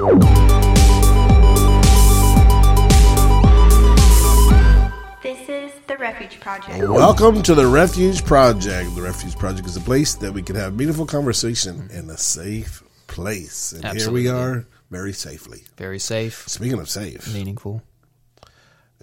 This 0.00 0.08
is 5.46 5.72
the 5.86 5.98
Refuge 5.98 6.40
Project. 6.40 6.88
Welcome 6.88 7.42
to 7.42 7.54
the 7.54 7.66
Refuge 7.66 8.24
Project. 8.24 8.94
The 8.94 9.02
Refuge 9.02 9.36
Project 9.36 9.68
is 9.68 9.76
a 9.76 9.80
place 9.82 10.14
that 10.14 10.32
we 10.32 10.42
can 10.42 10.56
have 10.56 10.74
meaningful 10.74 11.04
conversation 11.04 11.90
in 11.92 12.08
a 12.08 12.16
safe 12.16 12.82
place. 13.08 13.72
And 13.72 13.84
Absolutely. 13.84 14.22
here 14.22 14.32
we 14.32 14.40
are, 14.40 14.66
very 14.90 15.12
safely. 15.12 15.64
Very 15.76 15.98
safe, 15.98 16.48
Speaking 16.48 16.78
of 16.78 16.88
safe, 16.88 17.34
meaningful. 17.34 17.82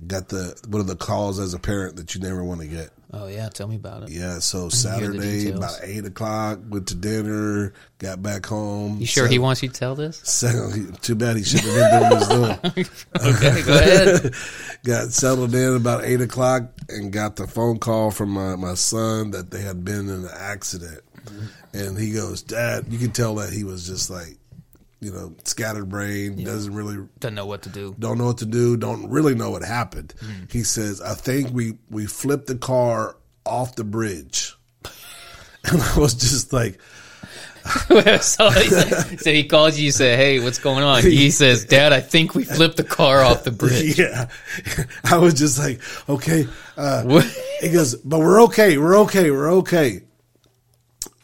Got 0.05 0.29
the 0.29 0.55
one 0.67 0.79
of 0.79 0.87
the 0.87 0.95
calls 0.95 1.39
as 1.39 1.55
a 1.55 1.59
parent 1.59 1.95
that 1.95 2.13
you 2.13 2.21
never 2.21 2.43
want 2.43 2.61
to 2.61 2.67
get. 2.67 2.91
Oh 3.13 3.27
yeah, 3.27 3.47
tell 3.49 3.67
me 3.67 3.77
about 3.77 4.03
it. 4.03 4.09
Yeah, 4.09 4.39
so 4.39 4.69
Saturday 4.69 5.49
about 5.49 5.79
eight 5.81 6.05
o'clock, 6.05 6.59
went 6.69 6.87
to 6.89 6.95
dinner, 6.95 7.73
got 7.97 8.21
back 8.21 8.45
home. 8.45 8.99
You 8.99 9.05
sure 9.05 9.27
he 9.27 9.39
wants 9.39 9.63
you 9.63 9.69
to 9.69 9.73
tell 9.73 9.95
this? 9.95 10.17
sat- 10.17 11.01
too 11.01 11.15
bad 11.15 11.37
he 11.37 11.43
shouldn't 11.43 11.69
have 11.69 12.01
been 12.01 12.19
doing 12.19 12.59
what 12.61 12.75
he 12.75 12.83
doing. 12.83 12.89
Okay, 13.35 13.63
go 13.63 13.73
ahead. 13.73 14.33
got 14.83 15.11
settled 15.13 15.55
in 15.55 15.75
about 15.75 16.03
eight 16.03 16.21
o'clock 16.21 16.63
and 16.89 17.11
got 17.11 17.37
the 17.37 17.47
phone 17.47 17.79
call 17.79 18.11
from 18.11 18.29
my, 18.29 18.55
my 18.55 18.73
son 18.73 19.31
that 19.31 19.51
they 19.51 19.61
had 19.61 19.85
been 19.85 20.09
in 20.09 20.25
an 20.25 20.29
accident. 20.37 21.01
Mm-hmm. 21.25 21.77
And 21.77 21.97
he 21.97 22.11
goes, 22.11 22.43
Dad, 22.43 22.85
you 22.89 22.99
can 22.99 23.11
tell 23.11 23.35
that 23.35 23.51
he 23.51 23.63
was 23.63 23.87
just 23.87 24.09
like, 24.09 24.37
you 24.99 25.11
know, 25.11 25.35
scattered 25.43 25.89
brain, 25.89 26.43
doesn't 26.43 26.73
really 26.73 26.97
Doesn't 27.19 27.35
know 27.35 27.45
what 27.45 27.61
to 27.63 27.69
do. 27.69 27.95
don't 27.99 28.17
know 28.17 28.25
what 28.25 28.39
to 28.39 28.45
do, 28.45 28.75
don't 28.77 29.09
really 29.09 29.35
know 29.35 29.51
what 29.51 29.61
happened. 29.63 30.13
He 30.49 30.63
says, 30.63 31.01
I 31.01 31.13
think 31.13 31.51
we, 31.51 31.77
we 31.89 32.05
flipped 32.07 32.47
the 32.47 32.55
car 32.57 33.15
off 33.45 33.75
the 33.75 33.83
bridge. 33.83 34.55
And 35.69 35.81
I 35.81 35.99
was 35.99 36.13
just 36.13 36.53
like, 36.53 36.79
so, 38.21 38.49
he 38.51 38.69
said- 38.69 39.19
so 39.19 39.31
he 39.33 39.43
calls 39.43 39.77
you. 39.77 39.85
You 39.85 39.91
say, 39.91 40.15
"Hey, 40.15 40.39
what's 40.39 40.59
going 40.59 40.81
on?" 40.85 41.01
He 41.03 41.29
says, 41.41 41.65
"Dad, 41.65 41.91
I 41.91 41.99
think 41.99 42.33
we 42.33 42.45
flipped 42.45 42.77
the 42.77 42.85
car 42.85 43.21
off 43.21 43.43
the 43.43 43.51
bridge." 43.51 43.99
yeah. 43.99 44.29
I 45.03 45.17
was 45.17 45.33
just 45.33 45.59
like, 45.59 45.81
okay. 46.07 46.47
Uh? 46.77 47.21
He 47.59 47.69
goes, 47.71 47.95
but 47.95 48.19
we're 48.19 48.43
okay. 48.43 48.77
We're 48.77 48.97
okay. 48.99 49.29
We're 49.31 49.51
okay. 49.55 50.03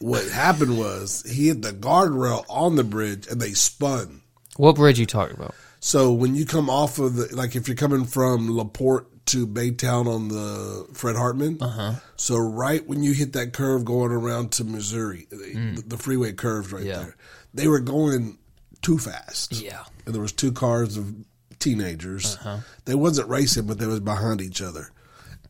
What 0.04 0.28
happened 0.28 0.76
was 0.78 1.22
he 1.26 1.46
hit 1.48 1.62
the 1.62 1.70
guardrail 1.72 2.44
on 2.50 2.76
the 2.76 2.84
bridge 2.84 3.26
and 3.26 3.40
they 3.40 3.52
spun. 3.52 4.20
What 4.58 4.76
bridge 4.76 4.98
you 4.98 5.06
talking 5.06 5.34
about? 5.34 5.54
So 5.80 6.12
when 6.12 6.34
you 6.34 6.44
come 6.44 6.68
off 6.68 6.98
of 6.98 7.16
the, 7.16 7.34
like 7.34 7.56
if 7.56 7.68
you're 7.68 7.76
coming 7.76 8.04
from 8.04 8.54
LaPorte 8.54 9.06
to 9.28 9.46
Baytown 9.46 10.06
on 10.06 10.28
the 10.28 10.86
Fred 10.92 11.16
Hartman, 11.16 11.56
uh-huh. 11.62 11.94
so 12.16 12.36
right 12.36 12.86
when 12.86 13.02
you 13.02 13.12
hit 13.12 13.32
that 13.32 13.54
curve 13.54 13.86
going 13.86 14.12
around 14.12 14.52
to 14.52 14.64
Missouri, 14.64 15.26
the, 15.30 15.82
the 15.86 15.96
freeway 15.96 16.32
curves 16.32 16.70
right 16.70 16.84
Yeah. 16.84 16.98
there, 16.98 17.16
they 17.54 17.66
were 17.66 17.80
going 17.80 18.36
too 18.82 18.98
fast. 18.98 19.52
Yeah. 19.52 19.84
And 20.04 20.14
there 20.14 20.20
was 20.20 20.32
two 20.32 20.52
cars 20.52 20.98
of 20.98 21.14
teenagers. 21.58 22.36
They 22.84 22.94
wasn't 22.94 23.30
racing, 23.30 23.66
but 23.66 23.78
they 23.78 23.86
was 23.86 24.00
behind 24.00 24.42
each 24.42 24.60
other. 24.60 24.90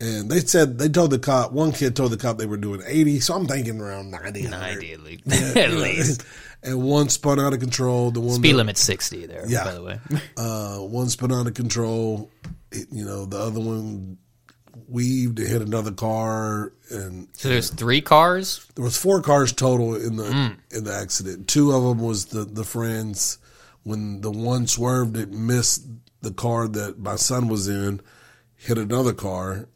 And 0.04 0.30
they 0.30 0.40
said 0.40 0.78
they 0.78 0.88
told 0.88 1.10
the 1.12 1.18
cop. 1.18 1.52
One 1.52 1.72
kid 1.72 1.96
told 1.96 2.12
the 2.12 2.16
cop 2.16 2.36
they 2.38 2.46
were 2.46 2.56
doing 2.58 2.82
eighty, 2.86 3.20
so 3.20 3.34
I'm 3.34 3.46
thinking 3.46 3.80
around 3.80 4.10
90. 4.10 4.42
Ninety 4.48 4.92
at 4.92 5.00
least. 5.00 5.26
at 5.56 5.72
least. 5.72 6.24
And 6.66 6.82
one 6.82 7.10
spun 7.10 7.38
out 7.38 7.52
of 7.52 7.60
control. 7.60 8.10
The 8.10 8.20
one 8.20 8.36
Speed 8.36 8.52
that- 8.52 8.56
limit 8.56 8.78
sixty 8.78 9.26
there. 9.26 9.44
Yeah. 9.46 9.64
By 9.64 9.74
the 9.74 9.82
way. 9.82 10.00
uh, 10.38 10.78
one 10.78 11.10
spun 11.10 11.30
out 11.30 11.46
of 11.46 11.52
control. 11.52 12.30
It, 12.72 12.88
you 12.90 13.04
know, 13.04 13.26
the 13.26 13.36
other 13.38 13.60
one 13.60 14.16
weaved 14.88 15.38
and 15.40 15.48
hit 15.48 15.60
another 15.60 15.92
car, 15.92 16.72
and 16.90 17.28
So 17.34 17.50
there's 17.50 17.68
three 17.70 18.00
cars. 18.00 18.66
there 18.76 18.84
was 18.84 18.96
four 18.96 19.20
cars 19.20 19.52
total 19.52 19.94
in 19.94 20.16
the 20.16 20.24
Mm. 20.24 20.56
in 20.70 20.84
the 20.84 20.94
accident. 20.94 21.48
Two 21.48 21.72
of 21.72 21.82
them 21.84 21.98
was 21.98 22.26
the 22.26 22.44
the 22.46 22.64
friends. 22.64 23.36
When 23.82 24.22
the 24.22 24.30
one 24.30 24.66
swerved, 24.66 25.18
it 25.18 25.30
missed 25.30 25.86
the 26.22 26.32
car 26.32 26.66
that 26.68 26.98
my 26.98 27.16
son 27.16 27.48
was 27.48 27.68
in, 27.68 28.00
hit 28.56 28.78
another 28.78 29.12
car, 29.12 29.68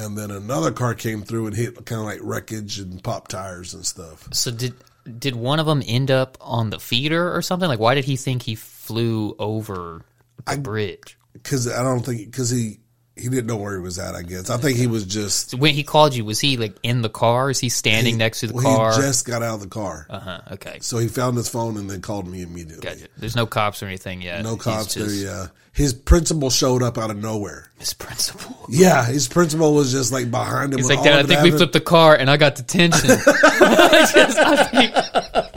and 0.00 0.16
then 0.16 0.30
another 0.30 0.72
car 0.72 0.94
came 0.94 1.22
through 1.22 1.46
and 1.46 1.56
hit 1.56 1.74
kind 1.84 2.00
of 2.00 2.06
like 2.06 2.20
wreckage 2.22 2.78
and 2.78 3.02
pop 3.02 3.28
tires 3.28 3.74
and 3.74 3.84
stuff. 3.84 4.28
So 4.32 4.50
did 4.50 4.74
did 5.18 5.36
one 5.36 5.60
of 5.60 5.66
them 5.66 5.82
end 5.86 6.10
up 6.10 6.38
on 6.40 6.70
the 6.70 6.80
feeder 6.80 7.34
or 7.34 7.42
something? 7.42 7.68
Like, 7.68 7.78
why 7.78 7.94
did 7.94 8.04
he 8.04 8.16
think 8.16 8.42
he 8.42 8.54
flew 8.54 9.34
over 9.38 10.02
the 10.46 10.56
bridge? 10.58 11.18
Because 11.32 11.68
I 11.68 11.82
don't 11.82 12.00
think 12.00 12.26
because 12.26 12.50
he 12.50 12.80
he 13.16 13.28
didn't 13.28 13.46
know 13.46 13.56
where 13.56 13.76
he 13.76 13.82
was 13.82 13.98
at. 13.98 14.14
I 14.14 14.22
guess 14.22 14.50
I 14.50 14.56
think 14.56 14.78
he 14.78 14.86
was 14.86 15.04
just 15.04 15.50
So 15.50 15.56
when 15.58 15.74
he 15.74 15.82
called 15.82 16.14
you, 16.14 16.24
was 16.24 16.40
he 16.40 16.56
like 16.56 16.76
in 16.82 17.02
the 17.02 17.10
car? 17.10 17.50
Is 17.50 17.58
he 17.58 17.68
standing 17.68 18.16
next 18.16 18.40
to 18.40 18.46
the 18.46 18.54
well, 18.54 18.76
car? 18.76 18.92
He 18.94 19.00
just 19.02 19.26
got 19.26 19.42
out 19.42 19.54
of 19.56 19.60
the 19.60 19.68
car. 19.68 20.06
uh 20.08 20.18
huh. 20.20 20.40
Okay. 20.52 20.78
So 20.80 20.98
he 20.98 21.08
found 21.08 21.36
his 21.36 21.48
phone 21.48 21.76
and 21.76 21.90
then 21.90 22.00
called 22.00 22.26
me 22.26 22.42
immediately. 22.42 22.82
Gotcha. 22.88 23.08
There's 23.18 23.36
no 23.36 23.46
cops 23.46 23.82
or 23.82 23.86
anything 23.86 24.22
yet. 24.22 24.42
No 24.42 24.54
He's 24.54 24.62
cops 24.62 24.94
there. 24.94 25.10
Yeah, 25.10 25.46
his 25.72 25.92
principal 25.94 26.50
showed 26.50 26.82
up 26.82 26.98
out 26.98 27.10
of 27.10 27.16
nowhere. 27.16 27.70
His 27.78 27.94
principal. 27.94 28.56
Yeah, 28.68 29.04
his 29.04 29.28
principal 29.28 29.74
was 29.74 29.92
just 29.92 30.12
like 30.12 30.30
behind 30.30 30.72
him. 30.72 30.78
He's 30.78 30.88
like, 30.88 31.02
Dad, 31.02 31.14
I 31.14 31.18
think 31.18 31.28
we 31.28 31.34
happening. 31.34 31.56
flipped 31.56 31.72
the 31.74 31.80
car 31.80 32.14
and 32.16 32.30
I 32.30 32.36
got 32.36 32.54
detention. 32.54 33.08
Just, 33.10 34.38
I 34.38 34.64
think, 34.64 35.49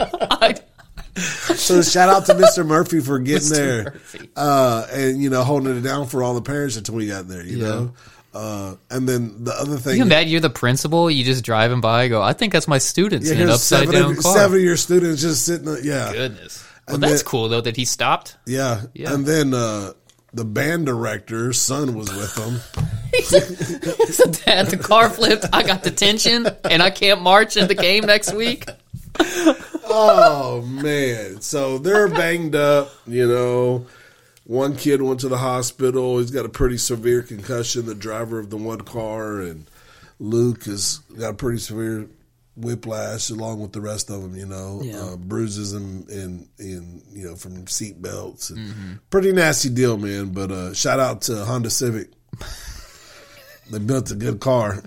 So 1.56 1.82
shout 1.82 2.10
out 2.10 2.26
to 2.28 2.34
Mr. 2.36 2.66
Murphy 2.66 3.00
for 3.00 3.20
getting 3.20 3.50
Mr. 3.50 3.56
there, 3.56 3.96
uh, 4.36 4.88
and 4.92 5.22
you 5.22 5.30
know 5.30 5.44
holding 5.44 5.78
it 5.78 5.82
down 5.82 6.08
for 6.08 6.24
all 6.24 6.34
the 6.36 6.42
parents 6.42 6.78
until 6.78 6.96
we 6.96 7.08
got 7.08 7.28
there. 7.28 7.46
You 7.46 7.58
know, 7.58 7.94
uh, 8.34 8.76
and 8.90 9.08
then 9.08 9.44
the 9.44 9.52
other 9.54 9.78
thing. 9.78 9.98
you 9.98 10.04
imagine 10.04 10.30
you're 10.32 10.42
the 10.42 10.50
principal, 10.50 11.12
you 11.12 11.24
just 11.24 11.44
driving 11.44 11.82
by, 11.82 12.08
go, 12.08 12.22
I 12.22 12.34
think 12.34 12.54
that's 12.54 12.68
my 12.68 12.78
students 12.78 13.28
yeah, 13.30 13.36
in 13.36 13.42
an 13.42 13.50
upside 13.50 13.86
seven, 13.88 13.94
down 14.02 14.12
of, 14.12 14.20
car. 14.24 14.36
seven 14.38 14.58
of 14.58 14.64
your 14.64 14.78
students 14.78 15.22
just 15.22 15.46
sitting. 15.46 15.66
there- 15.66 15.84
Yeah, 15.84 16.12
Goodness. 16.14 16.64
Well, 16.88 16.96
And 16.96 17.04
that's 17.04 17.22
then- 17.22 17.30
cool 17.30 17.50
though 17.50 17.62
that 17.62 17.76
he 17.76 17.86
stopped. 17.86 18.38
yeah, 18.48 18.82
Yeah. 18.94 19.14
And 19.14 19.26
then 19.26 19.54
uh, 19.54 19.94
the 20.34 20.46
band 20.46 20.86
director's 20.88 21.60
son 21.62 21.94
was 21.96 22.12
with 22.14 22.34
them. 22.36 22.60
So, 23.24 24.26
Dad, 24.26 24.68
the 24.68 24.78
car 24.82 25.08
flipped. 25.08 25.46
I 25.54 25.62
got 25.62 25.84
detention, 25.84 26.48
and 26.68 26.82
I 26.82 26.90
can't 26.90 27.22
march 27.22 27.58
in 27.58 27.68
the 27.68 27.76
game 27.76 28.06
next 28.08 28.34
week. 28.34 28.66
Oh 29.96 30.62
man! 30.64 31.42
So 31.42 31.78
they're 31.78 32.08
banged 32.08 32.56
up. 32.56 32.90
You 33.06 33.28
know, 33.28 33.86
one 34.46 34.76
kid 34.76 35.02
went 35.02 35.20
to 35.20 35.30
the 35.30 35.38
hospital. 35.38 36.18
He's 36.18 36.32
got 36.32 36.46
a 36.46 36.50
pretty 36.50 36.78
severe 36.78 37.22
concussion. 37.22 37.86
The 37.86 37.94
driver 37.96 38.40
of 38.40 38.50
the 38.50 38.58
one 38.58 38.82
car, 38.82 39.40
and 39.42 39.70
Luke 40.20 40.64
has 40.64 40.98
got 41.18 41.30
a 41.30 41.34
pretty 41.36 41.60
severe 41.60 42.08
whiplash, 42.56 43.30
along 43.30 43.60
with 43.62 43.72
the 43.74 43.82
rest 43.82 44.10
of 44.10 44.22
them. 44.24 44.36
You 44.36 44.48
know, 44.48 44.82
Yeah. 44.84 45.00
uh, 45.00 45.16
bruises 45.18 45.74
and 45.74 46.10
and 46.10 46.48
and 46.58 47.04
you 47.12 47.28
know 47.28 47.36
from 47.36 47.68
seat 47.68 48.02
belts. 48.02 48.50
Mm-hmm. 48.50 48.94
Pretty 49.12 49.32
nasty 49.32 49.70
deal, 49.70 49.98
man. 49.98 50.30
But 50.30 50.52
uh, 50.52 50.74
shout 50.74 51.00
out 51.00 51.22
to 51.24 51.46
Honda 51.46 51.70
Civic. 51.70 52.10
they 53.70 53.78
built 53.80 54.10
a 54.12 54.16
good 54.16 54.40
car. 54.40 54.84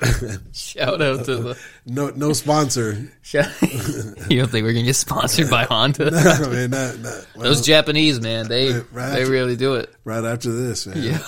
Shout 0.52 1.00
out 1.00 1.24
to 1.24 1.36
the. 1.36 1.58
No, 1.86 2.10
no 2.10 2.32
sponsor. 2.32 3.08
You 3.32 4.38
don't 4.40 4.50
think 4.50 4.64
we're 4.64 4.72
gonna 4.72 4.84
get 4.84 4.94
sponsored 4.96 5.50
by 5.50 5.64
Honda? 5.64 6.06
I 6.14 6.48
mean, 6.48 6.70
not, 6.70 6.98
not, 6.98 7.26
well, 7.34 7.44
Those 7.44 7.64
Japanese 7.64 8.20
man, 8.20 8.48
they 8.48 8.72
Right, 8.72 8.84
right. 8.92 9.10
they 9.14 9.24
really 9.24 9.56
do 9.56 9.74
it. 9.74 9.92
right 10.04 10.24
after 10.24 10.52
this, 10.52 10.86
man. 10.86 11.02
Yeah, 11.02 11.18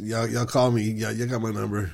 Y'all, 0.00 0.26
y'all 0.28 0.46
call 0.46 0.70
me. 0.70 0.82
Y'all, 0.82 1.12
y'all 1.12 1.28
got 1.28 1.40
my 1.42 1.50
number. 1.50 1.92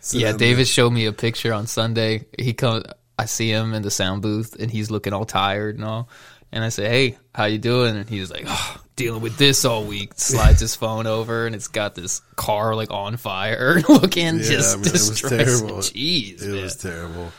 Sit 0.00 0.20
yeah. 0.22 0.32
David 0.32 0.66
showed 0.66 0.90
me 0.90 1.06
a 1.06 1.12
picture 1.12 1.52
on 1.52 1.66
Sunday. 1.66 2.26
He 2.38 2.52
comes, 2.52 2.84
I 3.18 3.26
see 3.26 3.50
him 3.50 3.74
in 3.74 3.82
the 3.82 3.90
sound 3.90 4.22
booth, 4.22 4.56
and 4.58 4.70
he's 4.70 4.90
looking 4.90 5.12
all 5.12 5.24
tired 5.26 5.76
and 5.76 5.84
all. 5.84 6.08
And 6.52 6.64
I 6.64 6.68
say, 6.70 6.88
"Hey, 6.88 7.18
how 7.34 7.44
you 7.44 7.58
doing?" 7.58 7.96
And 7.96 8.08
he's 8.08 8.30
like, 8.30 8.44
oh, 8.46 8.79
"Dealing 9.00 9.22
with 9.22 9.36
this 9.36 9.64
all 9.64 9.84
week." 9.84 10.12
Slides 10.16 10.60
his 10.60 10.74
phone 10.76 11.06
over, 11.06 11.46
and 11.46 11.54
it's 11.54 11.68
got 11.68 11.94
this 11.94 12.20
car 12.36 12.74
like 12.76 12.90
on 12.90 13.16
fire, 13.16 13.80
looking 13.88 14.36
Yeah, 14.36 14.42
just 14.42 14.76
man, 14.78 14.86
it 14.86 14.92
was 14.92 15.20
terrible. 15.20 15.78
Jeez, 15.78 16.42
It 16.42 16.48
man. 16.50 16.62
was 16.62 16.76
terrible. 16.76 17.32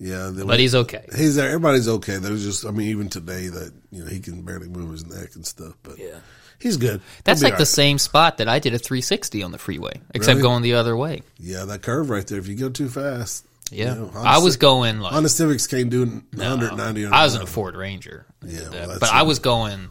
Yeah, 0.00 0.30
but 0.46 0.60
he's 0.60 0.74
okay. 0.76 1.04
he's 1.16 1.34
there. 1.34 1.46
Everybody's 1.48 1.88
okay. 1.88 2.18
There's 2.18 2.44
just, 2.44 2.64
I 2.64 2.70
mean, 2.70 2.88
even 2.88 3.08
today 3.08 3.48
that 3.48 3.72
you 3.90 4.04
know 4.04 4.08
he 4.08 4.20
can 4.20 4.42
barely 4.42 4.68
move 4.68 4.92
his 4.92 5.04
neck 5.04 5.34
and 5.34 5.44
stuff. 5.44 5.74
But 5.82 5.98
Yeah. 5.98 6.18
he's 6.60 6.76
good. 6.76 7.00
That's 7.24 7.42
like 7.42 7.58
the 7.58 7.66
same 7.66 7.98
spot 7.98 8.38
that 8.38 8.48
I 8.48 8.60
did 8.60 8.74
a 8.74 8.78
360 8.78 9.42
on 9.42 9.50
the 9.50 9.58
freeway, 9.58 10.00
except 10.14 10.36
Really? 10.36 10.42
going 10.42 10.62
the 10.62 10.74
other 10.74 10.96
way. 10.96 11.22
Yeah, 11.40 11.64
that 11.64 11.82
curve 11.82 12.10
right 12.10 12.24
there. 12.24 12.38
If 12.38 12.46
you 12.46 12.54
go 12.54 12.68
too 12.68 12.88
fast, 12.88 13.44
Yeah, 13.72 13.94
you 13.94 14.00
know, 14.02 14.06
Honda 14.06 14.28
I 14.30 14.38
was 14.38 14.56
going 14.56 15.00
like 15.00 15.12
Honda 15.14 15.28
Civics 15.30 15.66
can't 15.66 15.90
do 15.90 16.06
190. 16.06 17.04
on 17.06 17.12
I 17.12 17.24
was 17.24 17.34
in 17.34 17.42
a 17.42 17.46
Ford 17.46 17.74
Ranger. 17.74 18.24
Yeah, 18.46 18.68
well, 18.70 18.98
but 19.00 19.10
I 19.12 19.22
was 19.22 19.40
going, 19.40 19.90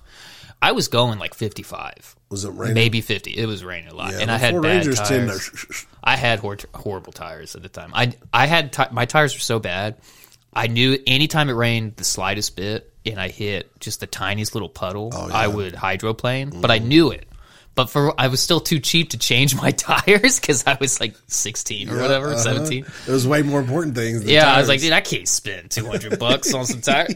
I 0.62 0.72
was 0.72 0.88
going 0.88 1.20
like 1.20 1.34
55, 1.36 2.16
Was 2.30 2.44
it 2.46 2.50
raining? 2.52 2.74
maybe 2.74 3.02
50. 3.02 3.32
It 3.38 3.46
was 3.46 3.64
raining 3.64 3.90
a 3.90 3.96
lot, 3.96 4.12
Yeah, 4.14 4.20
and 4.22 4.32
I 4.32 4.38
had 4.38 4.54
bad 4.56 4.64
Rangers 4.64 5.00
tires. 5.00 5.86
I 6.04 6.16
had 6.18 6.40
hor- 6.40 6.58
horrible 6.74 7.14
tires 7.14 7.56
at 7.56 7.62
the 7.64 7.70
time. 7.70 7.92
I 7.94 8.14
I 8.34 8.48
had 8.48 8.74
ti 8.74 8.84
my 8.92 9.06
tires 9.06 9.34
were 9.36 9.40
so 9.40 9.60
bad. 9.60 9.96
I 10.54 10.68
knew 10.68 10.98
anytime 11.06 11.50
it 11.50 11.54
rained 11.54 11.98
the 11.98 12.04
slightest 12.04 12.56
bit, 12.56 12.92
and 13.06 13.20
I 13.20 13.28
hit 13.30 13.80
just 13.80 14.00
the 14.00 14.08
tiniest 14.08 14.56
little 14.56 14.70
puddle, 14.70 15.12
Oh, 15.14 15.18
yeah. 15.20 15.26
Mm-hmm. 15.26 15.36
I 15.36 15.48
would 15.48 15.76
hydroplane. 15.76 16.62
But 16.62 16.72
I 16.72 16.80
knew 16.80 17.12
it. 17.12 17.27
But 17.78 17.90
for 17.90 18.20
I 18.20 18.28
was 18.28 18.42
still 18.42 18.60
too 18.60 18.80
cheap 18.80 19.12
to 19.12 19.18
change 19.18 19.56
my 19.56 19.72
tires 19.86 20.40
because 20.40 20.66
I 20.68 20.78
was 20.82 21.00
like 21.00 21.16
16 21.28 21.90
or 21.90 22.02
whatever, 22.02 22.32
Uh-huh. 22.32 22.38
17. 22.44 22.86
It 23.08 23.12
was 23.12 23.26
way 23.26 23.42
more 23.44 23.60
important 23.62 23.96
things. 23.96 24.20
Than 24.22 24.30
Yeah, 24.30 24.52
I 24.52 24.60
was 24.60 24.68
like, 24.68 24.82
dude, 24.82 24.92
I 24.94 25.00
can't 25.02 25.28
spend 25.28 25.72
200 25.72 26.20
bucks 26.26 26.54
on 26.54 26.66
some 26.66 26.82
tire. 26.82 27.08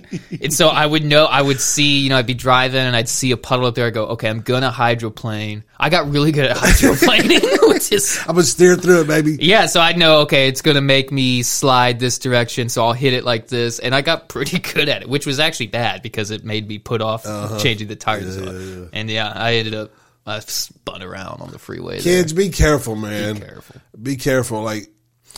And 0.41 0.53
so 0.53 0.69
I 0.69 0.85
would 0.85 1.03
know, 1.03 1.25
I 1.25 1.41
would 1.41 1.59
see, 1.59 1.99
you 1.99 2.09
know, 2.09 2.17
I'd 2.17 2.27
be 2.27 2.33
driving 2.35 2.79
and 2.79 2.95
I'd 2.95 3.09
see 3.09 3.31
a 3.31 3.37
puddle 3.37 3.65
up 3.65 3.75
there. 3.75 3.87
I 3.87 3.89
go, 3.89 4.05
okay, 4.09 4.29
I'm 4.29 4.41
gonna 4.41 4.69
hydroplane. 4.71 5.63
I 5.79 5.89
got 5.89 6.09
really 6.11 6.31
good 6.31 6.45
at 6.45 6.57
hydroplaning, 7.05 7.69
which 7.73 7.91
is 7.91 8.19
I'm 8.21 8.35
gonna 8.35 8.43
steer 8.43 8.75
through 8.75 9.01
it, 9.01 9.07
baby. 9.07 9.37
yeah, 9.41 9.65
so 9.65 9.81
I 9.81 9.93
know, 9.93 10.19
okay, 10.21 10.47
it's 10.47 10.61
going 10.61 10.75
to 10.75 10.81
make 10.81 11.11
me 11.11 11.41
slide 11.41 11.99
this 11.99 12.19
direction, 12.19 12.69
so 12.69 12.85
I'll 12.85 12.93
hit 12.93 13.13
it 13.13 13.23
like 13.23 13.47
this. 13.47 13.79
And 13.79 13.95
I 13.95 14.01
got 14.01 14.29
pretty 14.29 14.59
good 14.59 14.89
at 14.89 15.01
it, 15.01 15.09
which 15.09 15.25
was 15.25 15.39
actually 15.39 15.67
bad 15.67 16.03
because 16.03 16.29
it 16.29 16.43
made 16.45 16.67
me 16.67 16.77
put 16.77 17.01
off 17.01 17.25
Uh-huh. 17.25 17.57
changing 17.59 17.87
the 17.87 17.95
tires. 17.95 18.37
And 18.93 19.09
yeah, 19.09 19.31
I 19.35 19.55
ended 19.55 19.73
up, 19.73 19.91
I 20.25 20.39
spun 20.39 21.01
around 21.01 21.41
on 21.41 21.51
the 21.51 21.59
freeway. 21.59 21.99
there. 21.99 22.21
Kids, 22.21 22.33
be 22.33 22.49
careful, 22.49 22.95
man. 22.95 23.35
Be 23.35 23.39
careful. 23.41 23.81
Be 24.01 24.15
careful. 24.17 24.61
Like, 24.63 24.87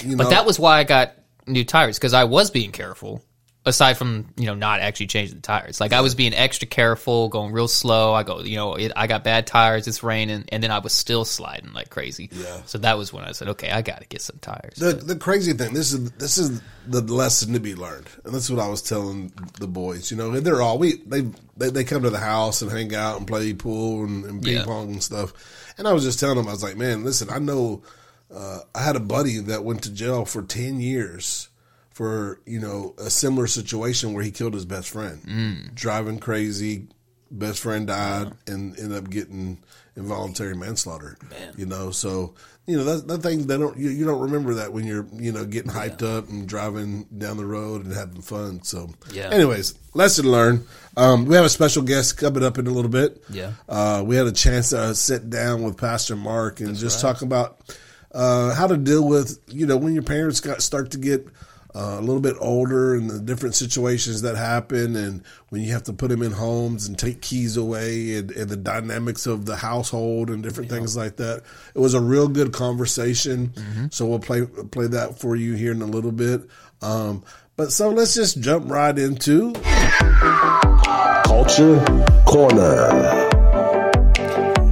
you 0.02 0.16
know, 0.16 0.24
But 0.24 0.32
that 0.32 0.46
was 0.46 0.60
why 0.60 0.80
I 0.80 0.84
got 0.84 1.14
new 1.48 1.64
tires 1.64 1.98
because 1.98 2.14
I 2.14 2.26
was 2.26 2.52
being 2.52 2.72
careful. 2.72 3.24
Aside 3.66 3.94
from 3.98 4.28
you 4.36 4.46
know 4.48 4.56
not 4.56 4.82
actually 4.82 5.08
changing 5.08 5.38
the 5.38 5.42
tires, 5.42 5.80
like 5.80 5.94
I 5.94 6.02
was 6.02 6.16
being 6.16 6.34
extra 6.34 6.68
careful, 6.68 7.30
going 7.30 7.54
real 7.54 7.70
slow. 7.70 8.14
I 8.14 8.24
go, 8.24 8.42
you 8.42 8.58
know, 8.58 8.76
it, 8.76 8.92
I 8.94 9.08
got 9.08 9.24
bad 9.24 9.48
tires. 9.48 9.88
It's 9.88 10.04
raining, 10.04 10.44
and 10.52 10.62
then 10.62 10.70
I 10.70 10.80
was 10.80 10.92
still 10.92 11.24
sliding 11.24 11.72
like 11.72 11.90
crazy. 11.90 12.30
Yeah. 12.34 12.62
So 12.66 12.78
that 12.80 12.98
was 12.98 13.14
when 13.14 13.24
I 13.24 13.32
said, 13.32 13.48
okay, 13.50 13.72
I 13.72 13.82
got 13.82 14.02
to 14.02 14.08
get 14.08 14.22
some 14.22 14.38
tires. 14.42 14.76
the 14.76 14.92
the 14.92 15.16
crazy 15.16 15.54
thing. 15.54 15.74
This 15.74 15.94
is 15.94 16.12
this 16.12 16.38
is 16.38 16.62
the 16.88 17.00
lesson 17.00 17.54
to 17.54 17.62
be 17.62 17.74
learned, 17.74 18.08
and 18.26 18.34
that's 18.34 18.50
what 18.50 18.60
I 18.60 18.68
was 18.68 18.82
telling 18.82 19.32
the 19.62 19.68
boys. 19.68 20.12
You 20.12 20.18
know, 20.18 20.38
they're 20.42 20.62
all 20.62 20.78
we 20.78 20.98
they 21.06 21.22
they, 21.56 21.70
they 21.70 21.84
come 21.86 22.04
to 22.04 22.10
the 22.10 22.20
house 22.20 22.62
and 22.62 22.70
hang 22.70 22.94
out 22.94 23.18
and 23.18 23.26
play 23.26 23.54
pool 23.54 24.04
and, 24.04 24.26
and 24.26 24.44
ping 24.44 24.56
Yeah. 24.58 24.66
pong 24.66 24.92
and 24.92 25.02
stuff. 25.02 25.32
And 25.78 25.88
I 25.88 25.94
was 25.94 26.04
just 26.04 26.20
telling 26.20 26.36
them, 26.36 26.50
I 26.50 26.52
was 26.52 26.64
like, 26.64 26.76
man, 26.76 27.06
listen, 27.06 27.30
I 27.30 27.40
know. 27.40 27.82
Uh, 28.34 28.60
I 28.76 28.82
had 28.84 28.96
a 28.98 29.00
buddy 29.00 29.38
that 29.40 29.64
went 29.64 29.84
to 29.84 29.92
jail 29.94 30.26
for 30.26 30.42
ten 30.42 30.82
years 30.82 31.48
for 31.94 32.40
you 32.46 32.60
know 32.60 32.94
a 32.98 33.10
similar 33.10 33.48
situation 33.48 34.14
where 34.14 34.24
he 34.24 34.32
killed 34.32 34.54
his 34.54 34.66
best 34.66 34.90
friend, 34.90 35.22
Mm. 35.24 35.76
driving 35.76 36.20
crazy. 36.20 36.88
Best 37.32 37.62
friend 37.62 37.88
died 37.88 38.32
and 38.46 38.78
ended 38.78 38.96
up 38.96 39.10
getting 39.10 39.58
involuntary 39.96 40.56
manslaughter. 40.56 41.18
You 41.58 41.66
know, 41.66 41.90
so 41.90 42.36
you 42.68 42.78
know 42.78 42.84
that 42.84 43.08
that 43.08 43.24
thing 43.24 43.48
they 43.48 43.58
don't 43.58 43.76
you, 43.76 43.90
you 43.90 44.06
don't 44.06 44.22
remember 44.22 44.54
that 44.56 44.72
when 44.72 44.86
you're 44.86 45.08
you 45.14 45.32
know 45.32 45.44
getting 45.44 45.72
hyped 45.72 46.04
up 46.04 46.30
and 46.30 46.48
driving 46.48 47.08
down 47.18 47.38
the 47.38 47.46
road 47.46 47.86
and 47.86 47.94
having 47.94 48.22
fun. 48.22 48.62
So, 48.64 48.90
Yeah. 49.12 49.30
Anyways, 49.32 49.74
lesson 49.96 50.30
learned. 50.32 50.68
Um, 50.96 51.26
we 51.26 51.36
have 51.36 51.46
a 51.46 51.50
special 51.50 51.82
guest 51.82 52.18
coming 52.18 52.44
up 52.44 52.60
in 52.60 52.68
a 52.68 52.72
little 52.72 52.92
bit. 52.92 53.24
Yeah. 53.32 53.54
Uh, 53.68 54.04
we 54.06 54.16
had 54.16 54.28
a 54.28 54.32
chance 54.32 54.70
to 54.70 54.94
sit 54.94 55.32
down 55.32 55.64
with 55.64 55.76
Pastor 55.78 56.16
Mark 56.16 56.60
and 56.60 56.76
just 56.76 57.02
talk 57.02 57.24
about 57.24 57.60
uh, 58.14 58.54
how 58.54 58.68
to 58.68 58.78
deal 58.78 59.08
with 59.08 59.40
you 59.48 59.66
know 59.66 59.78
when 59.78 59.96
your 59.96 60.04
parents 60.04 60.40
got 60.40 60.62
start 60.62 60.92
to 60.92 61.00
get 61.00 61.26
uh, 61.76 61.98
a 61.98 62.02
little 62.02 62.22
bit 62.22 62.36
older 62.40 62.94
and 62.96 63.10
the 63.10 63.20
different 63.20 63.56
situations 63.56 64.22
that 64.22 64.36
happen 64.36 64.96
and 64.96 65.24
when 65.50 65.62
you 65.62 65.72
have 65.72 65.84
to 65.84 65.94
put 65.94 66.10
them 66.10 66.22
in 66.22 66.32
homes 66.32 66.88
and 66.88 66.98
take 67.00 67.22
keys 67.22 67.58
away 67.58 68.16
and, 68.18 68.32
and 68.32 68.50
the 68.50 68.56
dynamics 68.58 69.26
of 69.26 69.46
the 69.46 69.56
household 69.56 70.30
and 70.30 70.44
different 70.44 70.70
things 70.70 70.96
like 70.96 71.16
that. 71.18 71.42
It 71.74 71.80
was 71.80 71.94
a 71.94 72.02
real 72.02 72.28
good 72.28 72.54
conversation. 72.54 73.54
So 73.92 74.06
we'll 74.06 74.20
play 74.20 74.46
play 74.46 74.88
that 74.88 75.20
for 75.20 75.36
you 75.36 75.54
here 75.54 75.72
in 75.72 75.82
a 75.82 75.86
little 75.88 76.12
bit. 76.12 76.42
Um, 76.82 77.24
but 77.56 77.72
so 77.72 77.90
let's 77.90 78.14
just 78.16 78.40
jump 78.42 78.70
right 78.70 78.98
into 78.98 79.54
Culture 81.26 81.84
Corner. 82.26 83.30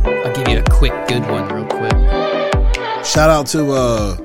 I'll 0.06 0.36
give 0.36 0.48
you 0.48 0.59
a 0.59 0.63
quick, 0.69 0.94
good 1.07 1.21
one, 1.27 1.48
real 1.50 1.65
quick. 1.68 1.92
shout 3.06 3.30
out 3.30 3.48
to 3.48 3.71
uh, 3.71 4.18